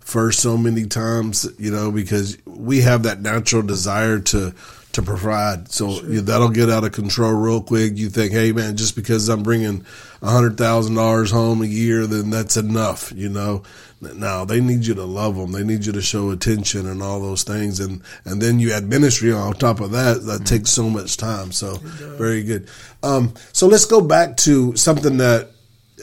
first 0.00 0.40
so 0.40 0.56
many 0.56 0.86
times 0.86 1.48
you 1.58 1.70
know 1.70 1.92
because 1.92 2.38
we 2.46 2.80
have 2.80 3.02
that 3.04 3.20
natural 3.20 3.62
desire 3.62 4.18
to 4.18 4.54
to 4.92 5.02
provide. 5.02 5.70
So 5.70 6.02
you 6.02 6.20
that'll 6.20 6.50
get 6.50 6.70
out 6.70 6.84
of 6.84 6.92
control 6.92 7.32
real 7.32 7.62
quick. 7.62 7.96
You 7.96 8.08
think 8.08 8.32
hey 8.32 8.52
man 8.52 8.76
just 8.76 8.94
because 8.94 9.28
i'm 9.28 9.42
bringing 9.42 9.84
a 10.20 10.30
hundred 10.30 10.56
thousand 10.56 10.94
dollars 10.94 11.30
home 11.30 11.62
a 11.62 11.66
year 11.66 12.06
then 12.06 12.30
that's 12.30 12.56
enough 12.56 13.12
you 13.14 13.28
know? 13.28 13.62
Now 14.00 14.44
they 14.44 14.60
need 14.60 14.84
you 14.84 14.94
to 14.94 15.04
love 15.04 15.36
them 15.36 15.52
they 15.52 15.64
need 15.64 15.86
you 15.86 15.92
to 15.92 16.02
show 16.02 16.30
attention 16.30 16.88
and 16.88 17.02
all 17.02 17.20
those 17.20 17.42
things. 17.42 17.80
And 17.80 18.02
and 18.24 18.42
then 18.42 18.58
you 18.58 18.72
add 18.72 18.84
ministry 18.84 19.32
on 19.32 19.54
top 19.54 19.80
of 19.80 19.92
that. 19.92 20.24
That 20.26 20.44
takes 20.44 20.70
so 20.70 20.90
much 20.90 21.16
time. 21.16 21.52
So 21.52 21.74
very 21.76 22.42
good. 22.42 22.68
Um 23.02 23.34
so 23.52 23.66
let's 23.66 23.84
go 23.84 24.00
back 24.00 24.36
to 24.38 24.76
something 24.76 25.18
that 25.18 25.50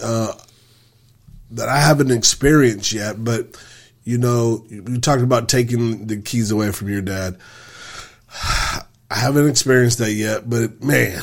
uh 0.01 0.33
that 1.51 1.67
I 1.67 1.79
haven't 1.79 2.11
experienced 2.11 2.93
yet, 2.93 3.23
but 3.23 3.57
you 4.03 4.17
know, 4.17 4.65
you 4.69 4.99
talked 4.99 5.21
about 5.21 5.49
taking 5.49 6.07
the 6.07 6.21
keys 6.21 6.51
away 6.51 6.71
from 6.71 6.89
your 6.89 7.01
dad. 7.01 7.37
I 8.31 9.15
haven't 9.15 9.49
experienced 9.49 9.97
that 9.99 10.13
yet, 10.13 10.49
but 10.49 10.83
man, 10.83 11.21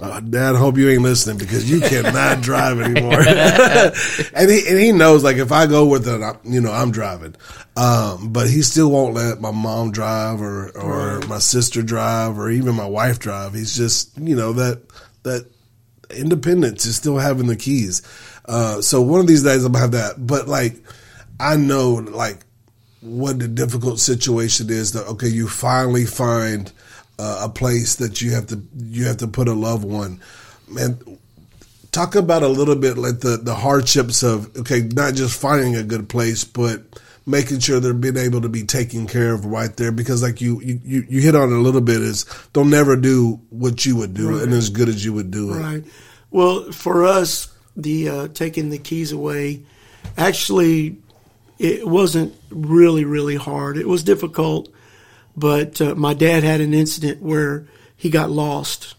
uh, 0.00 0.20
Dad, 0.20 0.54
I 0.54 0.58
hope 0.58 0.76
you 0.78 0.88
ain't 0.88 1.02
listening 1.02 1.38
because 1.38 1.68
you 1.70 1.80
cannot 1.80 2.40
drive 2.42 2.80
anymore. 2.80 3.20
and 4.34 4.50
he 4.50 4.68
and 4.68 4.78
he 4.78 4.92
knows 4.92 5.22
like 5.24 5.36
if 5.36 5.52
I 5.52 5.66
go 5.66 5.86
with 5.86 6.06
it, 6.08 6.22
I- 6.22 6.38
you 6.44 6.60
know, 6.60 6.72
I'm 6.72 6.90
driving. 6.90 7.34
Um, 7.76 8.32
but 8.32 8.48
he 8.50 8.62
still 8.62 8.90
won't 8.90 9.14
let 9.14 9.40
my 9.40 9.50
mom 9.50 9.92
drive 9.92 10.40
or 10.40 10.70
or 10.76 11.20
my 11.26 11.38
sister 11.38 11.82
drive 11.82 12.38
or 12.38 12.50
even 12.50 12.74
my 12.74 12.86
wife 12.86 13.18
drive. 13.18 13.54
He's 13.54 13.76
just 13.76 14.16
you 14.18 14.36
know 14.36 14.52
that 14.54 14.82
that 15.24 15.46
independence 16.10 16.84
is 16.86 16.96
still 16.96 17.18
having 17.18 17.46
the 17.46 17.56
keys. 17.56 18.02
Uh, 18.44 18.80
so 18.80 19.00
one 19.02 19.20
of 19.20 19.26
these 19.26 19.42
days 19.42 19.64
I'm 19.64 19.72
gonna 19.72 19.82
have 19.82 19.92
that. 19.92 20.24
But 20.26 20.48
like 20.48 20.76
I 21.40 21.56
know 21.56 21.92
like 21.94 22.40
what 23.02 23.38
the 23.38 23.48
difficult 23.48 24.00
situation 24.00 24.70
is 24.70 24.92
that 24.92 25.06
okay 25.06 25.28
you 25.28 25.48
finally 25.48 26.06
find 26.06 26.72
uh, 27.18 27.42
a 27.42 27.48
place 27.48 27.96
that 27.96 28.20
you 28.20 28.32
have 28.32 28.46
to 28.48 28.60
you 28.76 29.04
have 29.04 29.18
to 29.18 29.28
put 29.28 29.48
a 29.48 29.52
loved 29.52 29.84
one. 29.84 30.20
And 30.78 31.18
talk 31.90 32.14
about 32.14 32.42
a 32.42 32.48
little 32.48 32.76
bit 32.76 32.96
like 32.98 33.20
the 33.20 33.36
the 33.36 33.54
hardships 33.54 34.22
of 34.22 34.56
okay 34.56 34.80
not 34.80 35.14
just 35.14 35.38
finding 35.38 35.76
a 35.76 35.82
good 35.82 36.08
place 36.08 36.44
but 36.44 36.82
making 37.26 37.60
sure 37.60 37.78
they're 37.78 37.94
being 37.94 38.16
able 38.16 38.40
to 38.40 38.48
be 38.48 38.64
taken 38.64 39.06
care 39.06 39.32
of 39.32 39.44
right 39.44 39.76
there. 39.76 39.92
Because 39.92 40.22
like 40.22 40.40
you 40.40 40.60
you 40.60 41.04
you 41.08 41.20
hit 41.20 41.34
on 41.34 41.52
it 41.52 41.56
a 41.56 41.60
little 41.60 41.80
bit 41.80 42.00
is 42.00 42.24
they'll 42.52 42.64
never 42.64 42.96
do 42.96 43.40
what 43.50 43.84
you 43.86 43.96
would 43.96 44.14
do 44.14 44.42
and 44.42 44.52
as 44.52 44.70
good 44.70 44.88
as 44.88 45.04
you 45.04 45.12
would 45.12 45.30
do 45.30 45.54
it. 45.54 45.58
Right. 45.58 45.84
Well, 46.30 46.72
for 46.72 47.04
us, 47.04 47.52
the 47.76 48.08
uh, 48.08 48.28
taking 48.28 48.70
the 48.70 48.78
keys 48.78 49.12
away, 49.12 49.64
actually, 50.16 50.96
it 51.62 51.86
wasn't 51.88 52.34
really 52.50 53.04
really 53.04 53.36
hard. 53.36 53.76
It 53.76 53.88
was 53.88 54.02
difficult, 54.02 54.68
but 55.36 55.80
uh, 55.80 55.94
my 55.94 56.14
dad 56.14 56.42
had 56.44 56.60
an 56.60 56.74
incident 56.74 57.22
where 57.22 57.66
he 57.96 58.10
got 58.10 58.30
lost. 58.30 58.94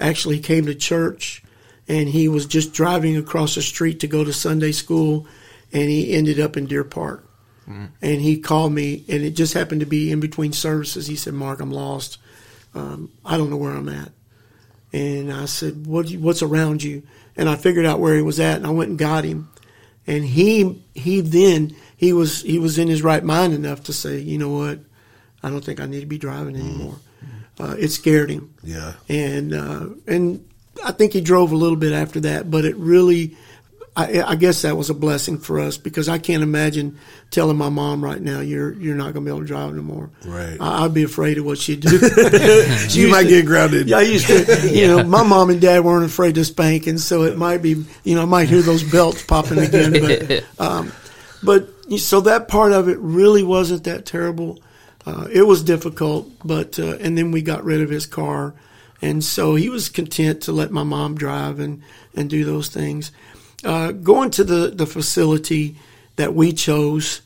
Actually, 0.00 0.36
he 0.36 0.42
came 0.42 0.66
to 0.66 0.74
church, 0.74 1.42
and 1.88 2.08
he 2.08 2.28
was 2.28 2.46
just 2.46 2.72
driving 2.72 3.16
across 3.16 3.54
the 3.54 3.62
street 3.62 4.00
to 4.00 4.06
go 4.06 4.24
to 4.24 4.32
Sunday 4.32 4.72
school, 4.72 5.26
and 5.72 5.88
he 5.90 6.12
ended 6.12 6.40
up 6.40 6.56
in 6.56 6.66
Deer 6.66 6.84
Park. 6.84 7.26
And 8.02 8.20
he 8.20 8.40
called 8.40 8.72
me, 8.72 9.04
and 9.08 9.22
it 9.22 9.36
just 9.36 9.54
happened 9.54 9.80
to 9.80 9.86
be 9.86 10.10
in 10.10 10.18
between 10.18 10.52
services. 10.52 11.06
He 11.06 11.14
said, 11.14 11.34
"Mark, 11.34 11.60
I'm 11.60 11.70
lost. 11.70 12.18
Um, 12.74 13.12
I 13.24 13.36
don't 13.36 13.48
know 13.50 13.56
where 13.56 13.70
I'm 13.76 13.88
at." 13.88 14.10
And 14.92 15.32
I 15.32 15.44
said, 15.44 15.86
what, 15.86 16.08
you- 16.10 16.18
what's 16.18 16.42
around 16.42 16.82
you? 16.82 17.04
And 17.36 17.48
I 17.48 17.54
figured 17.54 17.86
out 17.86 18.00
where 18.00 18.16
he 18.16 18.22
was 18.22 18.40
at 18.40 18.56
and 18.56 18.66
I 18.66 18.70
went 18.70 18.90
and 18.90 18.98
got 18.98 19.22
him. 19.22 19.48
And 20.04 20.24
he, 20.24 20.82
he 20.94 21.20
then, 21.20 21.76
he 22.00 22.14
was, 22.14 22.40
he 22.40 22.58
was 22.58 22.78
in 22.78 22.88
his 22.88 23.02
right 23.02 23.22
mind 23.22 23.52
enough 23.52 23.84
to 23.84 23.92
say, 23.92 24.20
you 24.20 24.38
know 24.38 24.48
what? 24.48 24.78
I 25.42 25.50
don't 25.50 25.62
think 25.62 25.80
I 25.80 25.86
need 25.86 26.00
to 26.00 26.06
be 26.06 26.16
driving 26.16 26.56
anymore. 26.56 26.96
Uh, 27.58 27.76
it 27.78 27.88
scared 27.88 28.30
him. 28.30 28.54
yeah 28.64 28.94
And, 29.10 29.52
uh, 29.52 29.86
and 30.06 30.48
I 30.82 30.92
think 30.92 31.12
he 31.12 31.20
drove 31.20 31.52
a 31.52 31.56
little 31.56 31.76
bit 31.76 31.92
after 31.92 32.20
that, 32.20 32.50
but 32.50 32.64
it 32.64 32.74
really, 32.76 33.36
I, 33.94 34.22
I 34.22 34.34
guess 34.36 34.62
that 34.62 34.78
was 34.78 34.88
a 34.88 34.94
blessing 34.94 35.36
for 35.36 35.60
us 35.60 35.76
because 35.76 36.08
I 36.08 36.16
can't 36.16 36.42
imagine 36.42 36.98
telling 37.30 37.58
my 37.58 37.68
mom 37.68 38.02
right 38.02 38.18
now, 38.18 38.40
you're, 38.40 38.72
you're 38.72 38.96
not 38.96 39.12
going 39.12 39.16
to 39.16 39.20
be 39.20 39.28
able 39.28 39.40
to 39.40 39.46
drive 39.46 39.70
anymore. 39.70 40.08
Right. 40.24 40.56
I, 40.58 40.84
I'd 40.86 40.94
be 40.94 41.02
afraid 41.02 41.36
of 41.36 41.44
what 41.44 41.58
she'd 41.58 41.80
do. 41.80 41.90
you 42.88 43.10
might 43.10 43.28
get 43.28 43.44
grounded 43.44 43.88
Yeah, 43.88 43.98
I 43.98 44.02
used 44.02 44.26
to, 44.28 44.70
you 44.72 44.86
know, 44.86 45.04
my 45.04 45.22
mom 45.22 45.50
and 45.50 45.60
dad 45.60 45.84
weren't 45.84 46.06
afraid 46.06 46.36
to 46.36 46.46
spank, 46.46 46.86
and 46.86 46.98
so 46.98 47.24
it 47.24 47.36
might 47.36 47.60
be, 47.60 47.84
you 48.04 48.14
know, 48.14 48.22
I 48.22 48.24
might 48.24 48.48
hear 48.48 48.62
those 48.62 48.82
belts 48.82 49.22
popping 49.22 49.58
again. 49.58 49.92
But, 49.92 50.44
um, 50.58 50.92
but 51.42 51.68
so 51.98 52.20
that 52.22 52.48
part 52.48 52.72
of 52.72 52.88
it 52.88 52.98
really 52.98 53.42
wasn't 53.42 53.84
that 53.84 54.06
terrible. 54.06 54.60
Uh, 55.06 55.26
it 55.32 55.42
was 55.42 55.62
difficult, 55.62 56.30
but 56.44 56.78
uh, 56.78 56.96
and 57.00 57.16
then 57.16 57.30
we 57.30 57.42
got 57.42 57.64
rid 57.64 57.80
of 57.80 57.90
his 57.90 58.06
car, 58.06 58.54
and 59.00 59.24
so 59.24 59.54
he 59.54 59.68
was 59.68 59.88
content 59.88 60.42
to 60.42 60.52
let 60.52 60.70
my 60.70 60.82
mom 60.82 61.14
drive 61.14 61.58
and 61.58 61.82
and 62.14 62.28
do 62.28 62.44
those 62.44 62.68
things. 62.68 63.12
Uh, 63.64 63.92
going 63.92 64.30
to 64.30 64.44
the 64.44 64.68
the 64.68 64.86
facility 64.86 65.76
that 66.16 66.34
we 66.34 66.52
chose, 66.52 67.22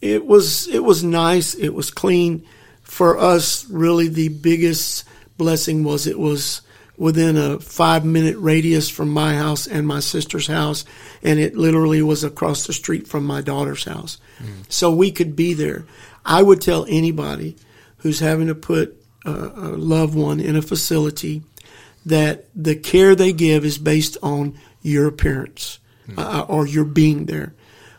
it 0.00 0.26
was 0.26 0.66
it 0.68 0.82
was 0.82 1.04
nice. 1.04 1.54
It 1.54 1.70
was 1.70 1.90
clean. 1.90 2.46
For 2.82 3.18
us, 3.18 3.64
really, 3.70 4.08
the 4.08 4.28
biggest 4.28 5.04
blessing 5.38 5.84
was 5.84 6.06
it 6.06 6.18
was 6.18 6.60
within 7.02 7.36
a 7.36 7.58
five 7.58 8.04
minute 8.04 8.36
radius 8.38 8.88
from 8.88 9.08
my 9.10 9.34
house 9.34 9.66
and 9.66 9.84
my 9.84 9.98
sister's 9.98 10.46
house, 10.46 10.84
and 11.20 11.40
it 11.40 11.56
literally 11.56 12.00
was 12.00 12.22
across 12.22 12.64
the 12.64 12.72
street 12.72 13.08
from 13.08 13.24
my 13.24 13.40
daughter's 13.40 13.82
house. 13.82 14.18
So 14.68 14.92
we 14.92 15.10
could 15.10 15.34
be 15.34 15.52
there. 15.52 15.84
I 16.24 16.44
would 16.44 16.60
tell 16.60 16.86
anybody 16.88 17.56
who's 17.98 18.20
having 18.20 18.46
to 18.46 18.54
put 18.54 19.02
a, 19.24 19.30
a 19.32 19.74
loved 19.76 20.14
one 20.14 20.38
in 20.38 20.54
a 20.54 20.62
facility 20.62 21.42
that 22.06 22.44
the 22.54 22.76
care 22.76 23.16
they 23.16 23.32
give 23.32 23.64
is 23.64 23.78
based 23.78 24.16
on 24.22 24.56
your 24.82 25.08
appearance 25.08 25.80
uh, 26.16 26.44
or 26.48 26.68
your 26.68 26.84
being 26.84 27.26
there. 27.26 27.52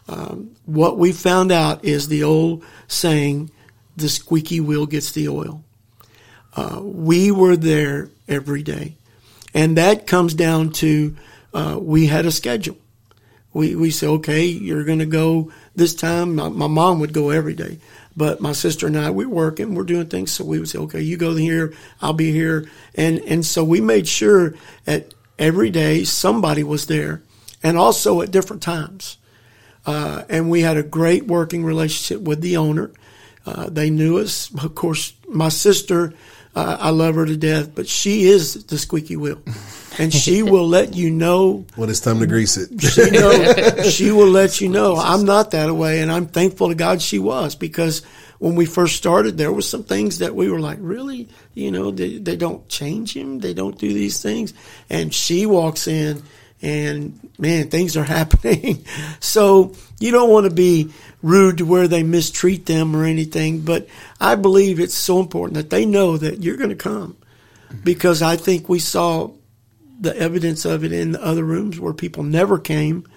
Um, 0.08 0.56
what 0.66 0.98
we 0.98 1.12
found 1.12 1.52
out 1.52 1.84
is 1.84 2.08
the 2.08 2.24
old 2.24 2.64
saying, 2.88 3.52
the 3.98 4.10
squeaky 4.10 4.60
wheel 4.60 4.86
gets 4.86 5.12
the 5.12 5.28
oil. 5.28 5.63
Uh, 6.56 6.80
we 6.82 7.32
were 7.32 7.56
there 7.56 8.10
every 8.28 8.64
day. 8.64 8.96
And 9.54 9.78
that 9.78 10.08
comes 10.08 10.34
down 10.34 10.72
to 10.74 11.16
uh, 11.54 11.78
we 11.80 12.08
had 12.08 12.26
a 12.26 12.32
schedule. 12.32 12.78
We, 13.54 13.76
we 13.76 13.92
said, 13.92 14.10
okay, 14.10 14.46
you're 14.46 14.84
going 14.84 15.00
to 15.00 15.06
go 15.06 15.52
this 15.76 15.94
time. 15.94 16.36
My, 16.36 16.50
my 16.50 16.68
mom 16.68 17.00
would 17.00 17.14
go 17.14 17.30
every 17.30 17.54
day. 17.54 17.80
But 18.16 18.42
my 18.42 18.52
sister 18.52 18.88
and 18.88 18.98
I, 18.98 19.10
we're 19.10 19.30
working, 19.30 19.76
we're 19.76 19.84
doing 19.84 20.08
things. 20.08 20.32
So 20.32 20.44
we 20.44 20.60
would 20.60 20.70
say, 20.70 20.80
okay, 20.80 21.02
you 21.02 21.18
go 21.18 21.36
here, 21.36 21.74
I'll 22.02 22.14
be 22.14 22.32
here. 22.32 22.70
And, 22.96 23.20
and 23.20 23.46
so 23.46 23.64
we 23.64 23.82
made 23.82 24.08
sure 24.08 24.56
that 24.86 25.14
every 25.40 25.70
day 25.70 26.04
somebody 26.04 26.64
was 26.64 26.88
there 26.88 27.22
and 27.62 27.78
also 27.78 28.22
at 28.22 28.32
different 28.32 28.62
times. 28.62 29.18
Uh, 29.86 30.24
and 30.30 30.50
we 30.50 30.62
had 30.62 30.78
a 30.78 30.84
great 30.84 31.26
working 31.26 31.64
relationship 31.64 32.22
with 32.22 32.42
the 32.42 32.58
owner. 32.58 32.92
Uh, 33.46 33.70
they 33.70 33.90
knew 33.90 34.18
us. 34.18 34.50
Of 34.64 34.76
course, 34.76 35.14
my 35.28 35.50
sister, 35.50 36.14
uh, 36.56 36.78
I 36.80 36.90
love 36.92 37.16
her 37.16 37.26
to 37.26 37.36
death, 37.36 37.74
but 37.74 37.88
she 37.88 38.24
is 38.24 38.66
the 38.66 38.78
squeaky 38.78 39.16
wheel, 39.16 39.42
and 39.98 40.14
she 40.14 40.44
will 40.44 40.68
let 40.68 40.96
you 40.96 41.10
know. 41.10 41.66
when 41.76 41.90
it's 41.90 42.00
time 42.00 42.20
to 42.20 42.28
grease 42.28 42.58
it 42.58 42.82
She 42.82 43.10
know 43.10 43.84
she 43.90 44.12
will 44.12 44.30
let 44.30 44.62
you 44.62 44.70
know. 44.70 44.96
I'm 44.96 45.26
not 45.26 45.52
that 45.52 45.74
way, 45.74 46.02
and 46.02 46.12
I'm 46.12 46.28
thankful 46.28 46.70
to 46.70 46.76
God 46.76 47.02
she 47.02 47.20
was 47.20 47.56
because 47.56 48.04
when 48.40 48.56
we 48.56 48.66
first 48.66 48.98
started, 48.98 49.38
there 49.38 49.52
were 49.52 49.62
some 49.62 49.84
things 49.84 50.20
that 50.20 50.36
we 50.36 50.52
were 50.52 50.60
like, 50.60 50.78
really, 50.82 51.30
you 51.54 51.72
know, 51.72 51.92
they, 51.92 52.18
they 52.18 52.36
don't 52.36 52.68
change 52.68 53.16
him, 53.16 53.40
they 53.40 53.54
don't 53.54 53.78
do 53.78 53.94
these 53.94 54.22
things, 54.22 54.54
and 54.90 55.14
she 55.14 55.46
walks 55.46 55.88
in 55.88 56.22
and 56.62 57.20
man, 57.38 57.70
things 57.70 57.98
are 57.98 58.04
happening. 58.20 58.86
so 59.20 59.74
you 60.00 60.12
don't 60.12 60.30
want 60.30 60.46
to 60.46 60.54
be 60.54 60.92
rude 61.24 61.58
to 61.58 61.66
where 61.66 61.88
they 61.88 62.04
mistreat 62.04 62.68
them 62.68 62.96
or 62.96 63.06
anything, 63.06 63.62
but 63.62 63.88
I 64.20 64.36
believe 64.36 64.80
it's 64.80 64.94
so 64.94 65.20
important 65.20 65.56
that 65.56 65.72
they 65.72 65.86
know 65.86 66.18
that 66.18 66.44
you're 66.44 66.58
going 66.58 66.70
to 66.70 66.76
come 66.76 67.18
because 67.84 68.22
I 68.22 68.36
think 68.36 68.70
we 68.70 68.78
saw 68.78 69.32
the 70.00 70.16
evidence 70.16 70.66
of 70.66 70.84
it 70.84 70.92
in 70.92 71.14
the 71.14 71.24
other 71.24 71.44
rooms 71.44 71.80
where 71.80 71.94
people 71.94 72.24
never 72.24 72.60
came. 72.60 73.08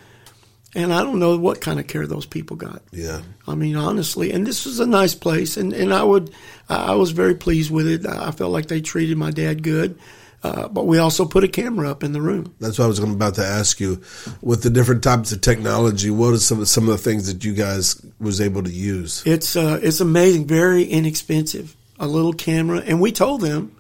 And 0.75 0.93
I 0.93 1.03
don't 1.03 1.19
know 1.19 1.37
what 1.37 1.61
kind 1.61 1.81
of 1.81 1.87
care 1.87 2.07
those 2.07 2.27
people 2.27 2.57
got. 2.57 2.83
yeah 2.93 3.23
I 3.49 3.55
mean, 3.55 3.77
honestly, 3.77 4.31
and 4.31 4.47
this 4.47 4.67
was 4.67 4.79
a 4.79 4.87
nice 4.87 5.15
place, 5.15 5.57
and, 5.57 5.73
and 5.73 5.93
I 5.93 6.05
would, 6.05 6.33
I 6.69 6.95
was 6.95 7.13
very 7.13 7.35
pleased 7.35 7.71
with 7.71 7.89
it. 7.89 8.07
I 8.07 8.31
felt 8.31 8.53
like 8.53 8.67
they 8.67 8.83
treated 8.83 9.17
my 9.17 9.31
dad 9.31 9.63
good, 9.63 9.99
uh, 10.47 10.69
but 10.69 10.87
we 10.87 10.99
also 10.99 11.25
put 11.25 11.43
a 11.43 11.49
camera 11.49 11.91
up 11.91 12.05
in 12.05 12.13
the 12.13 12.21
room. 12.21 12.55
That's 12.61 12.79
what 12.79 12.85
I 12.85 12.89
was 12.89 13.01
about 13.01 13.35
to 13.35 13.45
ask 13.45 13.81
you. 13.81 14.01
With 14.43 14.63
the 14.63 14.71
different 14.71 15.03
types 15.03 15.33
of 15.33 15.41
technology, 15.41 16.09
what 16.11 16.35
are 16.35 16.39
some 16.39 16.61
of 16.61 16.69
some 16.69 16.85
of 16.85 16.91
the 16.91 16.99
things 16.99 17.27
that 17.27 17.45
you 17.45 17.53
guys 17.53 18.01
was 18.21 18.41
able 18.41 18.63
to 18.63 18.71
use? 18.71 19.25
It's 19.27 19.57
uh, 19.57 19.81
it's 19.83 20.01
amazing, 20.01 20.47
very 20.47 20.85
inexpensive. 20.85 21.77
A 21.99 22.07
little 22.07 22.35
camera, 22.35 22.81
and 22.81 23.01
we 23.01 23.11
told 23.11 23.41
them 23.41 23.75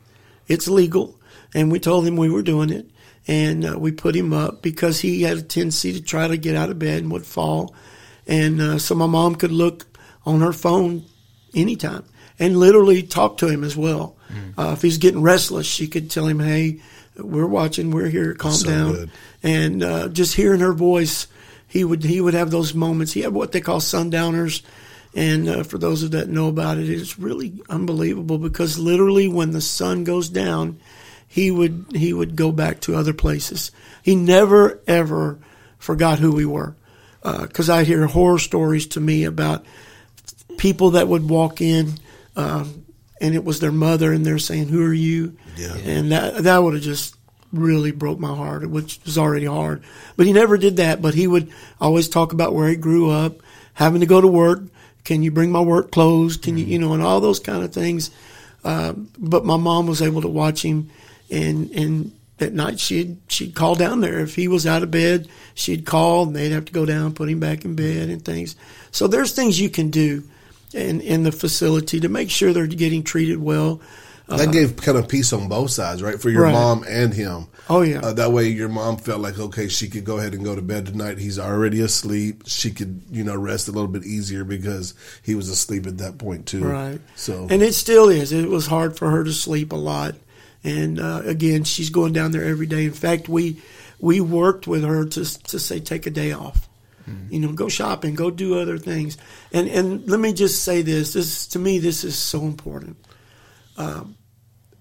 it's 0.48 0.66
legal, 0.68 1.20
and 1.54 1.70
we 1.70 1.78
told 1.78 2.04
them 2.04 2.16
we 2.16 2.30
were 2.30 2.42
doing 2.42 2.70
it, 2.70 2.90
and 3.28 3.64
uh, 3.64 3.78
we 3.78 3.92
put 3.92 4.16
him 4.16 4.32
up 4.32 4.62
because 4.62 5.00
he 5.00 5.22
had 5.22 5.36
a 5.36 5.42
tendency 5.42 5.92
to 5.92 6.02
try 6.02 6.26
to 6.26 6.38
get 6.38 6.56
out 6.56 6.70
of 6.70 6.78
bed 6.78 7.02
and 7.02 7.12
would 7.12 7.26
fall, 7.26 7.74
and 8.26 8.60
uh, 8.60 8.78
so 8.78 8.94
my 8.94 9.06
mom 9.06 9.34
could 9.34 9.52
look 9.52 9.86
on 10.24 10.40
her 10.40 10.52
phone 10.52 11.04
anytime 11.54 12.04
and 12.38 12.56
literally 12.56 13.02
talk 13.02 13.36
to 13.38 13.48
him 13.48 13.62
as 13.62 13.76
well. 13.76 14.15
Uh, 14.58 14.72
if 14.72 14.82
he's 14.82 14.98
getting 14.98 15.22
restless, 15.22 15.66
she 15.66 15.86
could 15.86 16.10
tell 16.10 16.26
him, 16.26 16.40
"Hey, 16.40 16.80
we're 17.16 17.46
watching, 17.46 17.90
we're 17.90 18.08
here, 18.08 18.34
calm 18.34 18.52
So 18.52 18.68
down," 18.68 18.92
good. 18.92 19.10
and 19.42 19.82
uh, 19.82 20.08
just 20.08 20.34
hearing 20.34 20.60
her 20.60 20.72
voice, 20.72 21.26
he 21.68 21.84
would 21.84 22.02
he 22.04 22.20
would 22.20 22.34
have 22.34 22.50
those 22.50 22.74
moments. 22.74 23.12
He 23.12 23.20
had 23.22 23.32
what 23.32 23.52
they 23.52 23.60
call 23.60 23.80
sundowners. 23.80 24.62
And 25.14 25.48
uh, 25.48 25.62
for 25.62 25.78
those 25.78 26.02
of 26.02 26.10
that 26.10 26.28
know 26.28 26.48
about 26.48 26.76
it, 26.76 26.90
it's 26.90 27.18
really 27.18 27.54
unbelievable 27.70 28.36
because 28.36 28.78
literally 28.78 29.28
when 29.28 29.52
the 29.52 29.62
sun 29.62 30.04
goes 30.04 30.28
down, 30.28 30.78
he 31.26 31.50
would 31.50 31.86
he 31.94 32.12
would 32.12 32.36
go 32.36 32.52
back 32.52 32.80
to 32.82 32.94
other 32.96 33.14
places. 33.14 33.70
He 34.02 34.14
never 34.14 34.78
ever 34.86 35.38
forgot 35.78 36.18
who 36.18 36.32
we 36.32 36.44
were, 36.44 36.74
because 37.22 37.70
I 37.70 37.84
hear 37.84 38.06
horror 38.06 38.38
stories 38.38 38.86
to 38.88 39.00
me 39.00 39.24
about 39.24 39.64
people 40.58 40.90
that 40.92 41.08
would 41.08 41.28
walk 41.28 41.60
in 41.62 41.94
um, 42.36 42.84
and 43.20 43.34
it 43.34 43.44
was 43.44 43.60
their 43.60 43.72
mother, 43.72 44.12
and 44.12 44.24
they're 44.24 44.38
saying, 44.38 44.68
"Who 44.68 44.84
are 44.84 44.92
you?" 44.92 45.36
Yeah. 45.56 45.74
and 45.74 46.12
that 46.12 46.42
that 46.42 46.58
would 46.62 46.74
have 46.74 46.82
just 46.82 47.16
really 47.52 47.92
broke 47.92 48.18
my 48.18 48.34
heart, 48.34 48.68
which 48.68 49.00
was 49.04 49.16
already 49.18 49.46
hard. 49.46 49.82
But 50.16 50.26
he 50.26 50.32
never 50.32 50.58
did 50.58 50.76
that. 50.76 51.00
But 51.00 51.14
he 51.14 51.26
would 51.26 51.50
always 51.80 52.08
talk 52.08 52.32
about 52.32 52.54
where 52.54 52.68
he 52.68 52.76
grew 52.76 53.10
up, 53.10 53.36
having 53.74 54.00
to 54.00 54.06
go 54.06 54.20
to 54.20 54.26
work. 54.26 54.62
Can 55.04 55.22
you 55.22 55.30
bring 55.30 55.52
my 55.52 55.60
work 55.60 55.90
clothes? 55.92 56.36
Can 56.36 56.58
you, 56.58 56.64
you 56.64 56.78
know, 56.78 56.92
and 56.92 57.02
all 57.02 57.20
those 57.20 57.38
kind 57.38 57.62
of 57.62 57.72
things. 57.72 58.10
Uh, 58.64 58.94
but 59.18 59.44
my 59.44 59.56
mom 59.56 59.86
was 59.86 60.02
able 60.02 60.22
to 60.22 60.28
watch 60.28 60.62
him, 60.62 60.90
and 61.30 61.70
and 61.70 62.12
at 62.40 62.52
night 62.52 62.80
she'd 62.80 63.16
she'd 63.28 63.54
call 63.54 63.74
down 63.76 64.00
there 64.00 64.18
if 64.18 64.34
he 64.34 64.48
was 64.48 64.66
out 64.66 64.82
of 64.82 64.90
bed. 64.90 65.28
She'd 65.54 65.86
call, 65.86 66.24
and 66.24 66.34
they'd 66.34 66.52
have 66.52 66.64
to 66.66 66.72
go 66.72 66.84
down, 66.84 67.14
put 67.14 67.28
him 67.28 67.40
back 67.40 67.64
in 67.64 67.76
bed, 67.76 68.08
and 68.08 68.24
things. 68.24 68.56
So 68.90 69.06
there's 69.06 69.32
things 69.32 69.60
you 69.60 69.70
can 69.70 69.90
do 69.90 70.24
in 70.76 71.00
in 71.00 71.22
the 71.22 71.32
facility 71.32 72.00
to 72.00 72.08
make 72.08 72.30
sure 72.30 72.52
they're 72.52 72.66
getting 72.66 73.02
treated 73.02 73.38
well. 73.40 73.80
That 74.28 74.50
gave 74.52 74.74
kind 74.76 74.98
of 74.98 75.06
peace 75.06 75.32
on 75.32 75.48
both 75.48 75.70
sides, 75.70 76.02
right? 76.02 76.20
For 76.20 76.30
your 76.30 76.42
Right. 76.42 76.52
mom 76.52 76.84
and 76.88 77.14
him. 77.14 77.46
Oh, 77.70 77.82
yeah. 77.82 78.00
Uh, 78.00 78.12
that 78.14 78.32
way, 78.32 78.48
your 78.48 78.68
mom 78.68 78.96
felt 78.96 79.20
like 79.20 79.38
okay, 79.38 79.68
she 79.68 79.86
could 79.88 80.02
go 80.04 80.18
ahead 80.18 80.34
and 80.34 80.42
go 80.44 80.56
to 80.56 80.62
bed 80.62 80.86
tonight. 80.86 81.18
He's 81.18 81.38
already 81.38 81.80
asleep. 81.80 82.42
She 82.46 82.72
could, 82.72 83.02
you 83.12 83.22
know, 83.22 83.36
rest 83.36 83.68
a 83.68 83.70
little 83.72 83.86
bit 83.88 84.04
easier 84.04 84.42
because 84.42 84.94
he 85.22 85.36
was 85.36 85.48
asleep 85.48 85.86
at 85.86 85.98
that 85.98 86.18
point 86.18 86.46
too. 86.46 86.64
Right. 86.64 87.00
So 87.14 87.46
and 87.48 87.62
it 87.62 87.74
still 87.74 88.08
is. 88.08 88.32
It 88.32 88.48
was 88.48 88.66
hard 88.66 88.96
for 88.96 89.10
her 89.10 89.22
to 89.22 89.32
sleep 89.32 89.70
a 89.70 89.76
lot, 89.76 90.16
and 90.64 90.98
uh, 90.98 91.22
again, 91.24 91.62
she's 91.62 91.90
going 91.90 92.12
down 92.12 92.32
there 92.32 92.44
every 92.44 92.66
day. 92.66 92.84
In 92.86 92.92
fact, 92.94 93.28
we 93.28 93.58
we 94.00 94.20
worked 94.20 94.66
with 94.66 94.82
her 94.82 95.04
to 95.04 95.24
to 95.44 95.58
say 95.60 95.78
take 95.78 96.04
a 96.06 96.10
day 96.10 96.32
off. 96.32 96.68
You 97.30 97.40
know, 97.40 97.52
go 97.52 97.68
shopping, 97.68 98.14
go 98.14 98.30
do 98.30 98.58
other 98.58 98.78
things, 98.78 99.16
and 99.52 99.68
and 99.68 100.08
let 100.08 100.18
me 100.18 100.32
just 100.32 100.64
say 100.64 100.82
this: 100.82 101.12
this 101.12 101.46
to 101.48 101.58
me, 101.58 101.78
this 101.78 102.02
is 102.04 102.16
so 102.16 102.42
important. 102.42 102.96
Um, 103.76 104.16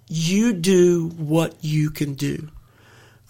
you 0.07 0.53
do 0.53 1.09
what 1.17 1.55
you 1.61 1.89
can 1.89 2.13
do. 2.13 2.49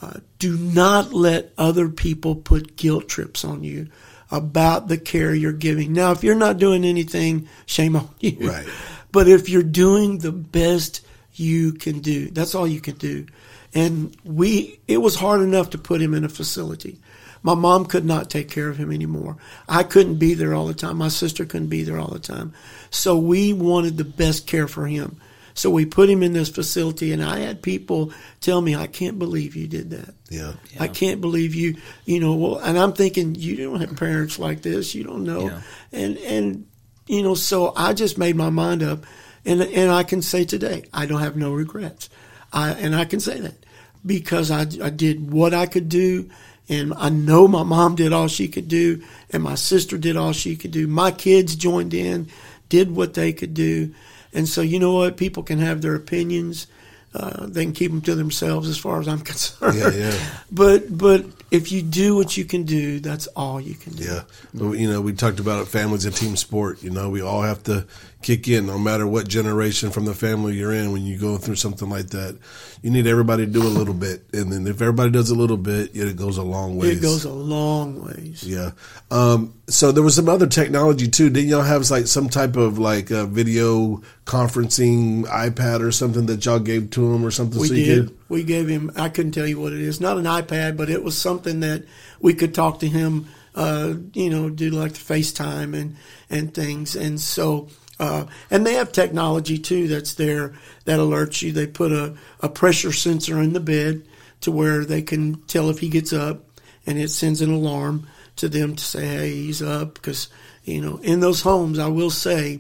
Uh, 0.01 0.19
do 0.39 0.57
not 0.57 1.13
let 1.13 1.53
other 1.57 1.89
people 1.89 2.35
put 2.35 2.75
guilt 2.75 3.07
trips 3.07 3.45
on 3.45 3.63
you 3.63 3.87
about 4.31 4.87
the 4.87 4.97
care 4.97 5.33
you're 5.33 5.53
giving. 5.53 5.93
Now, 5.93 6.11
if 6.11 6.23
you're 6.23 6.35
not 6.35 6.57
doing 6.57 6.83
anything, 6.83 7.47
shame 7.65 7.95
on 7.95 8.09
you. 8.19 8.37
Right. 8.41 8.67
But 9.11 9.29
if 9.29 9.47
you're 9.47 9.63
doing 9.63 10.17
the 10.17 10.33
best 10.33 10.99
you 11.35 11.71
can 11.71 12.01
do, 12.01 12.29
that's 12.31 12.53
all 12.53 12.67
you 12.67 12.81
can 12.81 12.95
do. 12.95 13.27
And 13.73 14.13
we, 14.25 14.81
it 14.89 14.97
was 14.97 15.15
hard 15.15 15.39
enough 15.39 15.69
to 15.69 15.77
put 15.77 16.01
him 16.01 16.13
in 16.13 16.25
a 16.25 16.29
facility. 16.29 16.99
My 17.45 17.53
mom 17.53 17.85
could 17.85 18.05
not 18.05 18.31
take 18.31 18.49
care 18.49 18.69
of 18.69 18.77
him 18.77 18.91
anymore. 18.91 19.37
I 19.69 19.83
couldn't 19.83 20.15
be 20.15 20.33
there 20.33 20.55
all 20.55 20.65
the 20.65 20.73
time. 20.73 20.97
My 20.97 21.09
sister 21.09 21.45
couldn't 21.45 21.67
be 21.67 21.83
there 21.83 21.99
all 21.99 22.09
the 22.09 22.17
time. 22.17 22.53
So 22.89 23.17
we 23.19 23.53
wanted 23.53 23.97
the 23.97 24.03
best 24.03 24.47
care 24.47 24.67
for 24.67 24.87
him. 24.87 25.17
So 25.53 25.69
we 25.69 25.85
put 25.85 26.09
him 26.09 26.23
in 26.23 26.33
this 26.33 26.49
facility, 26.49 27.11
and 27.13 27.23
I 27.23 27.39
had 27.39 27.61
people 27.61 28.11
tell 28.41 28.61
me, 28.61 28.75
"I 28.75 28.87
can't 28.87 29.19
believe 29.19 29.55
you 29.55 29.67
did 29.67 29.91
that. 29.91 30.15
yeah, 30.29 30.53
I 30.79 30.87
can't 30.87 31.21
believe 31.21 31.53
you." 31.53 31.75
You 32.05 32.19
know, 32.19 32.33
well, 32.33 32.57
and 32.57 32.79
I'm 32.79 32.93
thinking, 32.93 33.35
you 33.35 33.55
don't 33.57 33.79
have 33.79 33.95
parents 33.95 34.39
like 34.39 34.63
this. 34.63 34.95
You 34.95 35.03
don't 35.03 35.23
know, 35.23 35.45
Yeah. 35.49 35.61
and 35.93 36.17
and 36.17 36.65
you 37.07 37.21
know, 37.21 37.35
so 37.35 37.73
I 37.77 37.93
just 37.93 38.17
made 38.17 38.35
my 38.35 38.49
mind 38.49 38.81
up, 38.81 39.05
and 39.45 39.61
and 39.61 39.91
I 39.91 40.01
can 40.03 40.23
say 40.23 40.45
today, 40.45 40.83
I 40.91 41.05
don't 41.05 41.21
have 41.21 41.37
no 41.37 41.53
regrets. 41.53 42.09
I 42.51 42.71
and 42.71 42.95
I 42.95 43.05
can 43.05 43.19
say 43.19 43.39
that 43.39 43.65
because 44.05 44.49
I 44.51 44.61
I 44.83 44.89
did 44.89 45.31
what 45.31 45.53
I 45.53 45.67
could 45.67 45.89
do. 45.89 46.27
And 46.67 46.93
I 46.95 47.09
know 47.09 47.47
my 47.47 47.63
mom 47.63 47.95
did 47.95 48.11
all 48.11 48.27
she 48.27 48.47
could 48.47 48.67
do, 48.67 49.03
and 49.29 49.43
my 49.43 49.55
sister 49.55 49.97
did 49.97 50.17
all 50.17 50.31
she 50.33 50.55
could 50.55 50.71
do. 50.71 50.87
My 50.87 51.11
kids 51.11 51.55
joined 51.55 51.93
in, 51.93 52.27
did 52.69 52.95
what 52.95 53.13
they 53.13 53.33
could 53.33 53.53
do. 53.53 53.93
And 54.33 54.47
so, 54.47 54.61
you 54.61 54.79
know 54.79 54.93
what? 54.93 55.15
People 55.17 55.43
can 55.43 55.59
have 55.59 55.81
their 55.81 55.95
opinions. 55.95 56.67
Uh, 57.13 57.45
they 57.45 57.63
can 57.63 57.73
keep 57.73 57.91
them 57.91 58.01
to 58.01 58.15
themselves, 58.15 58.67
as 58.67 58.77
far 58.77 58.99
as 58.99 59.07
I'm 59.07 59.19
concerned. 59.31 59.77
Yeah, 59.77 59.91
yeah. 59.91 60.17
But 60.51 60.97
but 60.97 61.25
if 61.51 61.71
you 61.71 61.81
do 61.81 62.15
what 62.15 62.35
you 62.35 62.43
can 62.43 62.63
do, 62.63 62.99
that's 62.99 63.27
all 63.27 63.61
you 63.61 63.75
can 63.75 63.93
do. 63.93 64.03
yeah. 64.03 64.21
But, 64.53 64.71
you 64.71 64.89
know, 64.89 64.99
we 65.01 65.13
talked 65.13 65.39
about 65.39 65.61
it. 65.61 65.67
Family's 65.67 66.05
a 66.05 66.11
team 66.11 66.35
sport. 66.35 66.83
You 66.83 66.89
know, 66.89 67.09
we 67.09 67.21
all 67.21 67.43
have 67.43 67.63
to 67.63 67.85
kick 68.25 68.47
in, 68.47 68.65
no 68.65 68.79
matter 68.79 69.05
what 69.05 69.27
generation 69.27 69.91
from 69.91 70.05
the 70.05 70.13
family 70.15 70.55
you're 70.55 70.73
in. 70.73 70.91
When 70.91 71.05
you 71.05 71.15
go 71.15 71.37
through 71.37 71.57
something 71.57 71.87
like 71.87 72.07
that, 72.09 72.35
you 72.81 72.89
need 72.89 73.05
everybody 73.05 73.45
to 73.45 73.51
do 73.51 73.61
a 73.61 73.69
little 73.69 73.93
bit, 73.93 74.23
and 74.33 74.51
then 74.51 74.65
if 74.65 74.81
everybody 74.81 75.11
does 75.11 75.29
a 75.29 75.35
little 75.35 75.57
bit, 75.57 75.95
it 75.95 76.17
goes 76.17 76.37
a 76.39 76.43
long 76.43 76.75
way. 76.75 76.87
It 76.87 77.01
goes 77.03 77.23
a 77.23 77.31
long 77.31 78.03
ways. 78.03 78.43
Yeah. 78.43 78.71
Um, 79.11 79.53
so 79.67 79.91
there 79.91 80.01
was 80.03 80.15
some 80.15 80.27
other 80.27 80.47
technology 80.47 81.07
too. 81.07 81.29
Didn't 81.29 81.49
y'all 81.49 81.61
have 81.61 81.87
like 81.91 82.07
some 82.07 82.27
type 82.27 82.55
of 82.55 82.79
like 82.79 83.11
uh, 83.11 83.27
video 83.27 84.01
conferencing 84.25 85.25
iPad 85.25 85.81
or 85.81 85.91
something 85.91 86.25
that 86.25 86.43
y'all 86.45 86.59
gave 86.59 86.89
to 86.91 87.13
him 87.13 87.23
or 87.23 87.29
something? 87.31 87.59
We 87.61 87.67
so 87.67 87.75
did. 87.75 88.07
could- 88.07 88.17
We 88.27 88.43
gave 88.43 88.67
him. 88.67 88.91
I 88.95 89.09
couldn't 89.09 89.33
tell 89.33 89.45
you 89.47 89.59
what 89.59 89.71
it 89.73 89.81
is. 89.81 90.01
Not 90.01 90.17
an 90.17 90.25
iPad, 90.25 90.77
but 90.77 90.89
it 90.89 91.03
was 91.03 91.15
something 91.17 91.59
that 91.59 91.83
we 92.19 92.33
could 92.33 92.53
talk 92.55 92.79
to 92.79 92.87
him. 92.87 93.27
Uh, 93.53 93.93
you 94.13 94.29
know, 94.29 94.49
do 94.49 94.69
like 94.71 94.93
the 94.93 95.13
FaceTime 95.13 95.79
and 95.79 95.95
and 96.29 96.53
things. 96.53 96.95
And 96.95 97.21
so, 97.21 97.69
uh, 97.99 98.25
and 98.51 98.65
they 98.65 98.73
have 98.73 98.91
technology 98.91 99.57
too 99.57 99.87
that's 99.87 100.15
there 100.15 100.53
that 100.85 100.99
alerts 100.99 101.41
you. 101.41 101.51
They 101.51 101.67
put 101.67 101.91
a 101.91 102.15
a 102.41 102.49
pressure 102.49 102.91
sensor 102.91 103.41
in 103.41 103.53
the 103.53 103.59
bed 103.59 104.03
to 104.41 104.51
where 104.51 104.83
they 104.85 105.01
can 105.01 105.41
tell 105.43 105.69
if 105.69 105.79
he 105.79 105.89
gets 105.89 106.11
up, 106.13 106.41
and 106.85 106.97
it 106.99 107.09
sends 107.09 107.41
an 107.41 107.51
alarm 107.53 108.07
to 108.37 108.49
them 108.49 108.75
to 108.75 108.83
say, 108.83 109.05
"Hey, 109.05 109.29
he's 109.33 109.61
up." 109.61 109.93
Because 109.95 110.27
you 110.63 110.81
know, 110.81 110.97
in 110.97 111.19
those 111.19 111.41
homes, 111.41 111.79
I 111.79 111.87
will 111.87 112.09
say, 112.11 112.59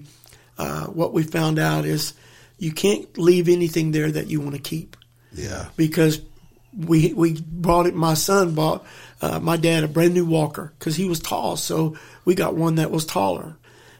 uh, 0.57 0.85
what 0.85 1.11
we 1.13 1.23
found 1.23 1.59
out 1.59 1.85
is 1.85 2.13
you 2.57 2.71
can't 2.71 3.17
leave 3.17 3.49
anything 3.49 3.91
there 3.91 4.11
that 4.11 4.27
you 4.29 4.39
want 4.39 4.55
to 4.55 4.61
keep 4.61 4.95
Yeah. 5.33 5.65
because 5.75 6.21
we 6.77 7.13
we 7.13 7.41
brought 7.41 7.87
it. 7.87 7.95
My 7.95 8.13
son 8.13 8.53
bought 8.55 8.85
uh, 9.21 9.39
my 9.39 9.57
dad 9.57 9.83
a 9.83 9.87
brand 9.89 10.13
new 10.13 10.25
walker 10.25 10.71
because 10.79 10.95
he 10.95 11.05
was 11.05 11.19
tall, 11.19 11.57
so 11.57 11.97
we 12.23 12.35
got 12.35 12.55
one 12.55 12.75
that 12.75 12.91
was 12.91 13.05
taller. 13.05 13.57